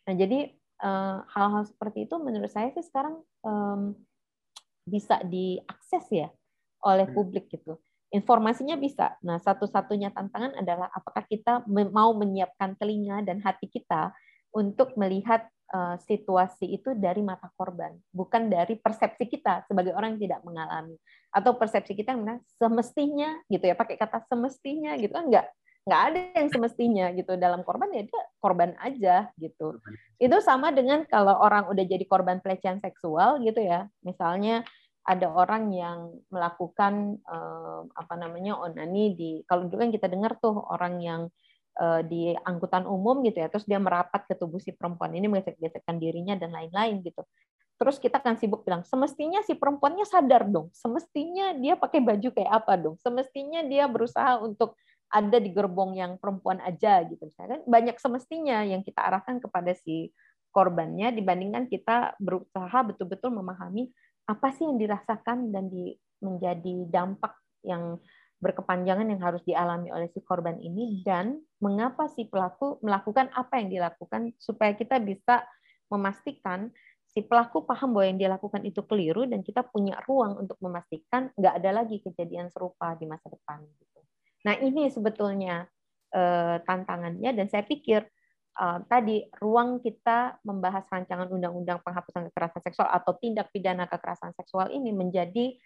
Nah 0.10 0.18
jadi 0.18 0.50
uh, 0.82 1.22
hal-hal 1.30 1.70
seperti 1.70 2.10
itu 2.10 2.16
menurut 2.18 2.50
saya 2.50 2.74
sih 2.74 2.82
sekarang 2.82 3.22
um, 3.46 3.94
bisa 4.82 5.22
diakses 5.30 6.10
ya 6.10 6.34
oleh 6.82 7.06
hmm. 7.06 7.14
publik 7.14 7.54
gitu. 7.54 7.78
Informasinya 8.10 8.80
bisa. 8.80 9.14
Nah 9.22 9.38
satu-satunya 9.38 10.10
tantangan 10.16 10.58
adalah 10.58 10.90
apakah 10.90 11.22
kita 11.28 11.62
mau 11.70 12.16
menyiapkan 12.16 12.74
telinga 12.80 13.22
dan 13.22 13.44
hati 13.44 13.68
kita 13.70 14.16
untuk 14.56 14.96
melihat 14.96 15.44
Eh, 15.68 15.96
situasi 16.08 16.80
itu 16.80 16.96
dari 16.96 17.20
mata 17.20 17.52
korban, 17.60 17.92
bukan 18.16 18.48
dari 18.48 18.80
persepsi 18.80 19.28
kita 19.28 19.68
sebagai 19.68 19.92
orang 19.92 20.16
yang 20.16 20.32
tidak 20.32 20.42
mengalami. 20.48 20.96
Atau 21.28 21.60
persepsi 21.60 21.92
kita 21.92 22.16
yang 22.16 22.24
bilang 22.24 22.40
semestinya 22.56 23.36
gitu 23.52 23.68
ya 23.68 23.76
pakai 23.76 24.00
kata 24.00 24.24
semestinya 24.32 24.96
gitu 24.96 25.12
kan 25.12 25.28
enggak 25.28 25.52
nggak 25.84 26.02
ada 26.08 26.20
yang 26.40 26.50
semestinya 26.56 27.06
gitu. 27.12 27.36
Dalam 27.36 27.68
korban 27.68 27.92
ya 27.92 28.08
dia 28.08 28.22
korban 28.40 28.80
aja 28.80 29.28
gitu. 29.36 29.76
Itu 30.16 30.40
sama 30.40 30.72
dengan 30.72 31.04
kalau 31.04 31.36
orang 31.36 31.68
udah 31.68 31.84
jadi 31.84 32.06
korban 32.08 32.40
pelecehan 32.40 32.80
seksual 32.80 33.44
gitu 33.44 33.60
ya. 33.60 33.92
Misalnya 34.08 34.64
ada 35.04 35.28
orang 35.36 35.76
yang 35.76 36.16
melakukan 36.32 37.20
eh, 37.28 37.82
apa 37.92 38.16
namanya 38.16 38.56
onani 38.56 39.20
di 39.20 39.30
kalau 39.44 39.68
dulu 39.68 39.84
kan 39.84 39.92
kita 39.92 40.08
dengar 40.08 40.40
tuh 40.40 40.64
orang 40.64 41.04
yang 41.04 41.22
di 42.10 42.34
angkutan 42.42 42.90
umum 42.90 43.22
gitu 43.22 43.38
ya, 43.38 43.48
terus 43.54 43.66
dia 43.70 43.78
merapat 43.78 44.26
ke 44.26 44.34
tubuh 44.34 44.58
si 44.58 44.74
perempuan 44.74 45.14
ini 45.14 45.30
menggesek-gesekkan 45.30 46.02
dirinya 46.02 46.34
dan 46.34 46.50
lain-lain 46.50 47.06
gitu. 47.06 47.22
Terus 47.78 48.02
kita 48.02 48.18
akan 48.18 48.42
sibuk 48.42 48.66
bilang, 48.66 48.82
semestinya 48.82 49.46
si 49.46 49.54
perempuannya 49.54 50.02
sadar 50.10 50.50
dong, 50.50 50.74
semestinya 50.74 51.54
dia 51.54 51.78
pakai 51.78 52.02
baju 52.02 52.30
kayak 52.34 52.52
apa 52.66 52.74
dong, 52.82 52.98
semestinya 52.98 53.62
dia 53.62 53.86
berusaha 53.86 54.42
untuk 54.42 54.74
ada 55.14 55.38
di 55.38 55.54
gerbong 55.54 55.94
yang 55.94 56.18
perempuan 56.18 56.58
aja 56.66 57.06
gitu. 57.06 57.30
Misalkan 57.30 57.62
banyak 57.70 57.96
semestinya 58.02 58.66
yang 58.66 58.82
kita 58.82 59.06
arahkan 59.06 59.38
kepada 59.38 59.78
si 59.78 60.10
korbannya 60.50 61.14
dibandingkan 61.14 61.70
kita 61.70 62.18
berusaha 62.18 62.82
betul-betul 62.82 63.30
memahami 63.30 63.94
apa 64.26 64.50
sih 64.58 64.66
yang 64.66 64.82
dirasakan 64.82 65.54
dan 65.54 65.70
di, 65.70 65.94
menjadi 66.20 66.90
dampak 66.90 67.38
yang 67.62 68.02
berkepanjangan 68.38 69.10
yang 69.10 69.22
harus 69.22 69.42
dialami 69.44 69.90
oleh 69.90 70.06
si 70.14 70.22
korban 70.22 70.62
ini 70.62 71.02
dan 71.02 71.42
mengapa 71.58 72.06
si 72.06 72.30
pelaku 72.30 72.78
melakukan 72.86 73.34
apa 73.34 73.58
yang 73.58 73.74
dilakukan 73.74 74.34
supaya 74.38 74.78
kita 74.78 75.02
bisa 75.02 75.42
memastikan 75.90 76.70
si 77.18 77.26
pelaku 77.26 77.66
paham 77.66 77.98
bahwa 77.98 78.06
yang 78.06 78.20
dia 78.22 78.30
lakukan 78.30 78.62
itu 78.62 78.86
keliru 78.86 79.26
dan 79.26 79.42
kita 79.42 79.66
punya 79.66 79.98
ruang 80.06 80.38
untuk 80.38 80.60
memastikan 80.62 81.34
nggak 81.34 81.54
ada 81.58 81.82
lagi 81.82 81.98
kejadian 82.06 82.54
serupa 82.54 82.94
di 82.94 83.10
masa 83.10 83.34
depan. 83.34 83.66
Gitu. 83.66 84.00
Nah 84.46 84.54
ini 84.62 84.86
sebetulnya 84.94 85.66
eh, 86.14 86.62
tantangannya 86.62 87.34
dan 87.34 87.50
saya 87.50 87.66
pikir 87.66 88.06
eh, 88.54 88.80
tadi 88.86 89.26
ruang 89.42 89.82
kita 89.82 90.38
membahas 90.46 90.86
rancangan 90.94 91.26
undang-undang 91.34 91.82
penghapusan 91.82 92.30
kekerasan 92.30 92.62
seksual 92.62 92.86
atau 92.94 93.18
tindak 93.18 93.50
pidana 93.50 93.90
kekerasan 93.90 94.38
seksual 94.38 94.70
ini 94.70 94.94
menjadi 94.94 95.58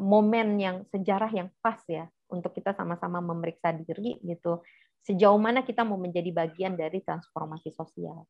momen 0.00 0.56
yang 0.56 0.76
sejarah 0.88 1.28
yang 1.28 1.48
pas 1.60 1.80
ya 1.84 2.08
untuk 2.32 2.56
kita 2.56 2.72
sama-sama 2.72 3.20
memeriksa 3.20 3.70
diri 3.76 4.16
gitu 4.24 4.64
sejauh 5.04 5.36
mana 5.36 5.60
kita 5.60 5.84
mau 5.84 6.00
menjadi 6.00 6.32
bagian 6.32 6.80
dari 6.80 7.04
transformasi 7.04 7.68
sosial. 7.76 8.24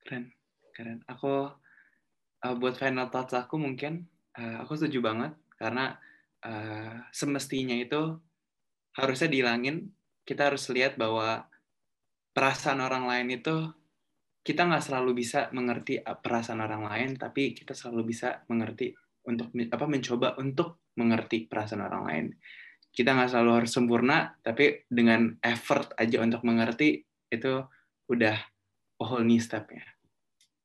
Keren, 0.00 0.32
keren. 0.72 1.04
Aku 1.04 1.52
uh, 2.40 2.54
buat 2.56 2.80
final 2.80 3.12
thoughts 3.12 3.36
aku 3.36 3.60
mungkin 3.60 4.08
uh, 4.40 4.64
aku 4.64 4.80
setuju 4.80 5.04
banget 5.04 5.36
karena 5.60 6.00
uh, 6.48 7.04
semestinya 7.12 7.76
itu 7.76 8.16
harusnya 8.96 9.28
dihilangin. 9.28 9.92
Kita 10.24 10.48
harus 10.48 10.64
lihat 10.72 10.96
bahwa 10.96 11.44
perasaan 12.32 12.80
orang 12.80 13.04
lain 13.04 13.36
itu 13.36 13.68
kita 14.42 14.64
nggak 14.64 14.84
selalu 14.84 15.22
bisa 15.22 15.50
mengerti 15.52 16.00
perasaan 16.00 16.64
orang 16.64 16.88
lain, 16.88 17.10
tapi 17.20 17.52
kita 17.52 17.76
selalu 17.76 18.14
bisa 18.14 18.42
mengerti 18.48 18.94
untuk 19.28 19.52
apa 19.52 19.84
mencoba 19.84 20.40
untuk 20.40 20.88
mengerti 20.96 21.44
perasaan 21.46 21.84
orang 21.84 22.04
lain. 22.08 22.26
kita 22.88 23.14
nggak 23.14 23.30
selalu 23.30 23.50
harus 23.62 23.70
sempurna 23.70 24.34
tapi 24.42 24.82
dengan 24.88 25.36
effort 25.44 25.92
aja 26.00 26.18
untuk 26.18 26.42
mengerti 26.42 27.04
itu 27.28 27.62
udah 28.08 28.36
a 28.98 29.04
whole 29.04 29.22
new 29.22 29.38
step 29.38 29.68
ya 29.70 29.84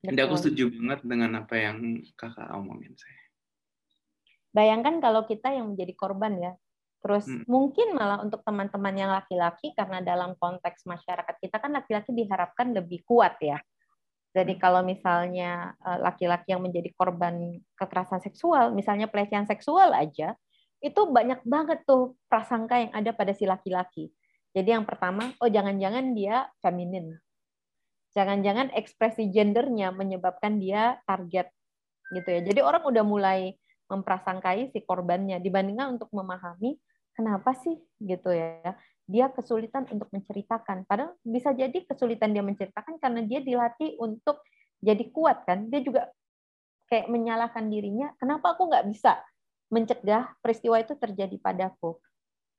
jadi 0.03 0.25
aku 0.25 0.35
setuju 0.39 0.71
banget 0.73 0.99
dengan 1.05 1.45
apa 1.45 1.55
yang 1.59 2.01
kakak 2.15 2.49
omongin 2.55 2.95
saya 2.95 3.21
bayangkan 4.55 4.97
kalau 5.03 5.27
kita 5.27 5.51
yang 5.53 5.75
menjadi 5.75 5.93
korban 5.93 6.33
ya 6.39 6.53
Terus 7.03 7.27
hmm. 7.27 7.43
mungkin 7.51 7.99
malah 7.99 8.23
untuk 8.23 8.39
teman-teman 8.47 8.95
yang 8.95 9.11
laki-laki 9.11 9.75
karena 9.75 9.99
dalam 9.99 10.39
konteks 10.39 10.87
masyarakat 10.87 11.35
kita 11.35 11.59
kan 11.59 11.75
laki-laki 11.75 12.15
diharapkan 12.15 12.71
lebih 12.71 13.03
kuat 13.03 13.35
ya. 13.43 13.59
Jadi 14.31 14.55
hmm. 14.55 14.61
kalau 14.63 14.81
misalnya 14.87 15.75
eh, 15.83 15.99
laki-laki 15.99 16.55
yang 16.55 16.63
menjadi 16.63 16.87
korban 16.95 17.59
kekerasan 17.75 18.23
seksual, 18.23 18.71
misalnya 18.71 19.11
pelecehan 19.11 19.43
seksual 19.43 19.91
aja, 19.91 20.39
itu 20.79 21.01
banyak 21.11 21.43
banget 21.43 21.83
tuh 21.83 22.15
prasangka 22.31 22.79
yang 22.79 22.91
ada 22.95 23.11
pada 23.11 23.35
si 23.35 23.43
laki-laki. 23.43 24.07
Jadi 24.55 24.71
yang 24.71 24.87
pertama, 24.87 25.35
oh 25.43 25.49
jangan-jangan 25.51 26.15
dia 26.15 26.47
feminin. 26.63 27.19
Jangan-jangan 28.15 28.71
ekspresi 28.77 29.27
gendernya 29.27 29.91
menyebabkan 29.91 30.61
dia 30.61 31.03
target 31.03 31.51
gitu 32.13 32.29
ya. 32.29 32.41
Jadi 32.45 32.59
orang 32.61 32.85
udah 32.85 33.01
mulai 33.01 33.57
memprasangkai 33.89 34.71
si 34.71 34.85
korbannya 34.85 35.41
dibandingkan 35.41 35.97
untuk 35.97 36.13
memahami 36.13 36.77
kenapa 37.13 37.53
sih 37.61 37.77
gitu 38.01 38.29
ya. 38.33 38.75
Dia 39.07 39.29
kesulitan 39.29 39.85
untuk 39.89 40.09
menceritakan. 40.11 40.87
Padahal 40.87 41.15
bisa 41.23 41.51
jadi 41.51 41.75
kesulitan 41.85 42.31
dia 42.31 42.43
menceritakan 42.43 42.97
karena 42.99 43.21
dia 43.23 43.39
dilatih 43.43 43.95
untuk 44.01 44.41
jadi 44.83 45.03
kuat 45.13 45.47
kan. 45.47 45.69
Dia 45.69 45.81
juga 45.81 46.09
kayak 46.91 47.09
menyalahkan 47.09 47.65
dirinya 47.71 48.11
kenapa 48.21 48.53
aku 48.53 48.69
nggak 48.69 48.85
bisa 48.91 49.17
mencegah 49.73 50.29
peristiwa 50.43 50.77
itu 50.77 50.93
terjadi 50.99 51.35
padaku? 51.39 51.97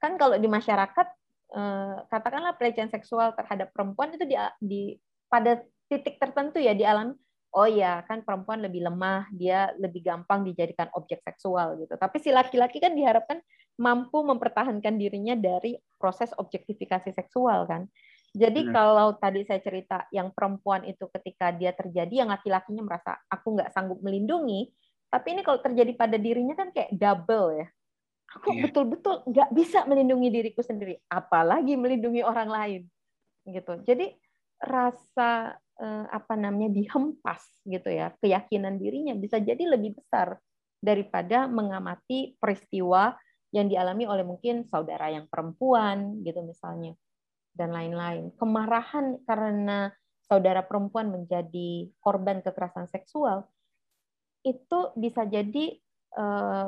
Kan 0.03 0.19
kalau 0.19 0.37
di 0.37 0.49
masyarakat 0.51 1.07
eh, 1.55 1.97
katakanlah 2.11 2.57
pelecehan 2.59 2.91
seksual 2.91 3.33
terhadap 3.39 3.71
perempuan 3.71 4.13
itu 4.17 4.25
di, 4.27 4.37
di 4.61 4.83
pada 5.31 5.63
titik 5.89 6.19
tertentu 6.19 6.59
ya 6.59 6.75
dialami. 6.75 7.15
Oh 7.55 7.71
ya 7.71 8.03
kan 8.11 8.27
perempuan 8.27 8.59
lebih 8.67 8.83
lemah, 8.83 9.31
dia 9.31 9.71
lebih 9.79 10.03
gampang 10.03 10.43
dijadikan 10.43 10.91
objek 10.99 11.23
seksual 11.23 11.79
gitu. 11.79 11.95
Tapi 11.95 12.19
si 12.19 12.35
laki-laki 12.35 12.83
kan 12.83 12.91
diharapkan 12.99 13.39
mampu 13.81 14.23
mempertahankan 14.23 14.95
dirinya 14.95 15.35
dari 15.35 15.75
proses 15.99 16.31
objektifikasi 16.37 17.11
seksual 17.11 17.67
kan. 17.67 17.91
Jadi 18.35 18.67
Benar. 18.67 18.75
kalau 18.75 19.09
tadi 19.15 19.47
saya 19.47 19.63
cerita 19.63 20.11
yang 20.11 20.35
perempuan 20.35 20.83
itu 20.83 21.07
ketika 21.07 21.55
dia 21.55 21.71
terjadi 21.71 22.27
yang 22.27 22.31
laki-lakinya 22.35 22.83
merasa 22.83 23.15
aku 23.31 23.55
nggak 23.55 23.71
sanggup 23.71 24.03
melindungi, 24.03 24.75
tapi 25.07 25.39
ini 25.39 25.47
kalau 25.47 25.63
terjadi 25.63 25.95
pada 25.95 26.19
dirinya 26.19 26.59
kan 26.59 26.75
kayak 26.75 26.91
double 26.99 27.63
ya. 27.63 27.69
Aku 28.35 28.51
iya. 28.51 28.67
betul-betul 28.67 29.23
nggak 29.31 29.51
bisa 29.55 29.87
melindungi 29.87 30.29
diriku 30.35 30.67
sendiri, 30.67 30.99
apalagi 31.07 31.79
melindungi 31.79 32.27
orang 32.27 32.51
lain 32.51 32.83
gitu. 33.47 33.79
Jadi 33.87 34.11
rasa 34.59 35.55
eh, 35.79 36.07
apa 36.11 36.35
namanya 36.35 36.75
dihempas 36.75 37.43
gitu 37.63 37.91
ya 37.91 38.15
keyakinan 38.19 38.79
dirinya 38.79 39.15
bisa 39.15 39.39
jadi 39.39 39.63
lebih 39.79 39.99
besar 39.99 40.39
daripada 40.83 41.47
mengamati 41.49 42.37
peristiwa 42.37 43.17
yang 43.55 43.71
dialami 43.71 44.05
oleh 44.11 44.27
mungkin 44.27 44.67
saudara 44.67 45.15
yang 45.15 45.31
perempuan 45.31 46.19
gitu 46.27 46.43
misalnya 46.43 46.99
dan 47.55 47.71
lain-lain 47.71 48.35
kemarahan 48.35 49.23
karena 49.23 49.95
saudara 50.27 50.67
perempuan 50.67 51.15
menjadi 51.15 51.87
korban 52.03 52.43
kekerasan 52.43 52.91
seksual 52.91 53.47
itu 54.43 54.91
bisa 54.99 55.23
jadi 55.23 55.79
eh, 56.19 56.67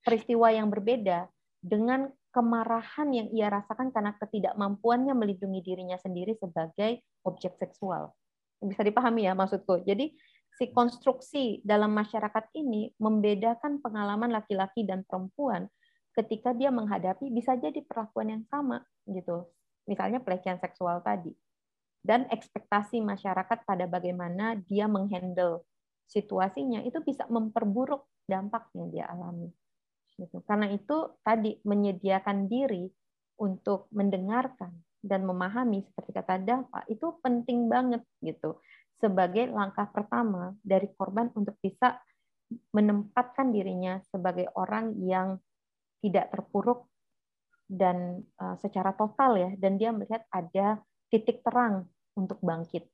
peristiwa 0.00 0.48
yang 0.48 0.72
berbeda 0.72 1.28
dengan 1.60 2.08
kemarahan 2.32 3.14
yang 3.14 3.28
ia 3.30 3.52
rasakan 3.52 3.94
karena 3.94 4.16
ketidakmampuannya 4.18 5.14
melindungi 5.14 5.60
dirinya 5.62 6.00
sendiri 6.00 6.34
sebagai 6.34 7.04
objek 7.22 7.54
seksual 7.60 8.10
bisa 8.64 8.82
dipahami 8.82 9.28
ya 9.28 9.36
maksudku. 9.36 9.84
Jadi 9.84 10.16
si 10.54 10.70
konstruksi 10.72 11.60
dalam 11.66 11.92
masyarakat 11.92 12.50
ini 12.56 12.94
membedakan 12.96 13.82
pengalaman 13.84 14.32
laki-laki 14.32 14.86
dan 14.88 15.04
perempuan 15.04 15.68
ketika 16.14 16.54
dia 16.54 16.70
menghadapi 16.70 17.30
bisa 17.30 17.58
jadi 17.58 17.82
perlakuan 17.82 18.30
yang 18.30 18.44
sama 18.46 18.82
gitu. 19.06 19.50
Misalnya 19.84 20.22
pelecehan 20.22 20.62
seksual 20.62 21.02
tadi. 21.04 21.34
Dan 22.04 22.28
ekspektasi 22.28 23.00
masyarakat 23.00 23.64
pada 23.64 23.88
bagaimana 23.88 24.60
dia 24.68 24.84
menghandle 24.84 25.64
situasinya 26.04 26.84
itu 26.84 27.00
bisa 27.00 27.24
memperburuk 27.32 28.04
dampak 28.28 28.68
yang 28.76 28.92
dia 28.92 29.08
alami. 29.08 29.48
Gitu. 30.14 30.44
Karena 30.44 30.68
itu 30.70 31.16
tadi 31.24 31.58
menyediakan 31.64 32.46
diri 32.46 32.86
untuk 33.40 33.90
mendengarkan 33.90 34.70
dan 35.04 35.26
memahami 35.26 35.84
seperti 35.84 36.10
kata 36.16 36.40
Dava 36.40 36.80
itu 36.88 37.18
penting 37.20 37.68
banget 37.68 38.00
gitu 38.24 38.56
sebagai 39.02 39.52
langkah 39.52 39.84
pertama 39.90 40.56
dari 40.64 40.88
korban 40.96 41.28
untuk 41.36 41.58
bisa 41.60 42.00
menempatkan 42.72 43.52
dirinya 43.52 44.00
sebagai 44.08 44.48
orang 44.56 44.96
yang 45.02 45.36
tidak 46.04 46.28
terpuruk 46.28 46.84
dan 47.64 48.20
uh, 48.36 48.60
secara 48.60 48.92
total 48.92 49.40
ya 49.40 49.50
dan 49.56 49.80
dia 49.80 49.88
melihat 49.88 50.20
ada 50.28 50.84
titik 51.08 51.40
terang 51.40 51.88
untuk 52.12 52.36
bangkit. 52.44 52.84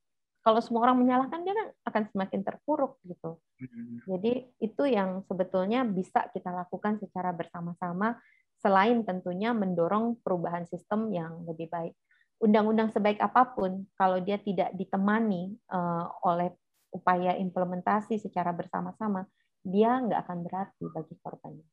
Kalau 0.41 0.63
semua 0.63 0.89
orang 0.89 1.03
menyalahkan 1.03 1.43
dia 1.43 1.53
kan 1.53 1.69
akan 1.91 2.03
semakin 2.15 2.41
terpuruk 2.47 2.97
gitu. 3.05 3.43
Mm-hmm. 3.61 3.97
Jadi 4.09 4.33
itu 4.63 4.83
yang 4.89 5.21
sebetulnya 5.27 5.85
bisa 5.85 6.31
kita 6.33 6.49
lakukan 6.49 6.97
secara 6.97 7.35
bersama-sama 7.35 8.17
selain 8.61 9.05
tentunya 9.05 9.53
mendorong 9.53 10.17
perubahan 10.25 10.65
sistem 10.65 11.13
yang 11.13 11.45
lebih 11.45 11.69
baik. 11.69 11.93
Undang-undang 12.41 12.89
sebaik 12.89 13.21
apa 13.21 13.53
pun, 13.53 13.85
kalau 14.01 14.17
dia 14.25 14.41
tidak 14.41 14.73
ditemani 14.73 15.53
uh, 15.69 16.09
oleh 16.25 16.57
upaya 16.89 17.37
implementasi 17.37 18.17
secara 18.17 18.57
bersama-sama, 18.57 19.29
dia 19.61 20.01
nggak 20.01 20.25
akan 20.25 20.39
berarti 20.49 20.85
bagi 20.89 21.15
korbannya. 21.21 21.69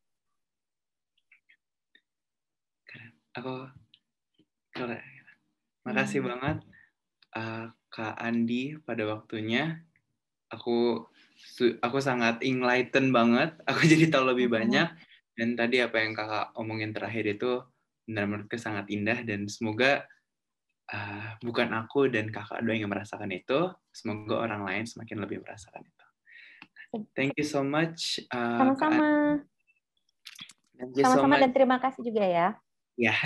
Aku, 3.37 3.69
makasih 5.85 6.25
hmm. 6.25 6.29
banget 6.33 6.57
uh, 7.37 7.65
Kak 7.93 8.17
Andi 8.17 8.81
pada 8.81 9.05
waktunya. 9.05 9.85
Aku 10.49 11.05
aku 11.85 11.97
sangat 12.01 12.41
enlighten 12.41 13.13
banget. 13.13 13.53
Aku 13.69 13.85
jadi 13.85 14.09
tahu 14.09 14.33
lebih 14.33 14.49
hmm. 14.49 14.57
banyak 14.57 14.89
dan 15.37 15.53
tadi 15.53 15.77
apa 15.85 16.01
yang 16.01 16.17
kakak 16.17 16.49
omongin 16.57 16.91
terakhir 16.97 17.29
itu 17.29 17.61
benar-benar 18.09 18.49
sangat 18.57 18.89
indah 18.89 19.21
dan 19.21 19.45
semoga 19.45 20.01
uh, 20.89 21.37
bukan 21.45 21.69
aku 21.77 22.09
dan 22.09 22.33
kakak 22.33 22.65
doang 22.65 22.81
yang 22.81 22.89
merasakan 22.89 23.29
itu, 23.29 23.69
semoga 23.93 24.49
orang 24.49 24.65
lain 24.65 24.89
semakin 24.89 25.21
lebih 25.21 25.45
merasakan 25.45 25.85
itu. 25.85 26.05
Thank 27.13 27.37
you 27.37 27.45
so 27.45 27.61
much. 27.61 28.17
Uh, 28.33 28.57
Sama-sama. 28.57 29.07
Sama-sama 30.77 31.35
so 31.37 31.41
dan 31.45 31.51
terima 31.53 31.77
kasih 31.77 32.01
juga 32.01 32.23
ya. 32.25 32.47
Ya. 32.97 33.13
Yeah. 33.13 33.17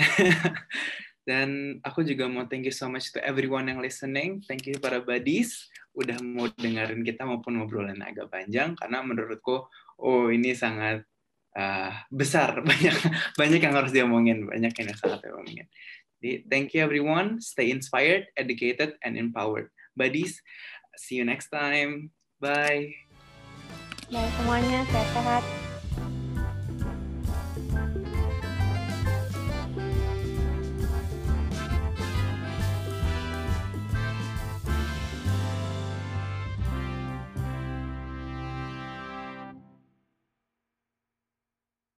dan 1.28 1.78
aku 1.86 2.02
juga 2.02 2.26
mau 2.26 2.44
thank 2.50 2.66
you 2.66 2.74
so 2.74 2.90
much 2.90 3.10
to 3.14 3.18
everyone 3.24 3.66
yang 3.66 3.80
listening. 3.80 4.44
Thank 4.44 4.68
you 4.68 4.76
para 4.78 5.00
buddies. 5.00 5.72
Udah 5.96 6.20
mau 6.20 6.46
dengerin 6.52 7.02
kita 7.02 7.24
maupun 7.24 7.58
ngobrolan 7.58 8.04
agak 8.04 8.28
panjang 8.28 8.76
karena 8.76 9.00
menurutku 9.00 9.66
oh 9.98 10.26
ini 10.28 10.52
sangat 10.52 11.02
uh, 11.56 11.92
besar. 12.12 12.60
Banyak 12.68 12.96
banyak 13.40 13.60
yang 13.60 13.74
harus 13.74 13.92
diomongin. 13.96 14.46
Banyak 14.46 14.72
yang 14.76 14.88
sangat 14.94 15.24
diomongin. 15.24 15.66
Jadi 16.22 16.46
thank 16.46 16.70
you 16.76 16.84
everyone. 16.84 17.42
Stay 17.42 17.74
inspired 17.74 18.30
educated 18.38 18.94
and 19.02 19.18
empowered. 19.18 19.72
Buddies 19.96 20.38
see 20.96 21.16
you 21.16 21.24
next 21.24 21.48
time. 21.48 22.10
Bye. 22.40 22.92
Bye 24.10 24.30
semuanya. 24.36 24.84
Sehat-sehat 24.92 25.71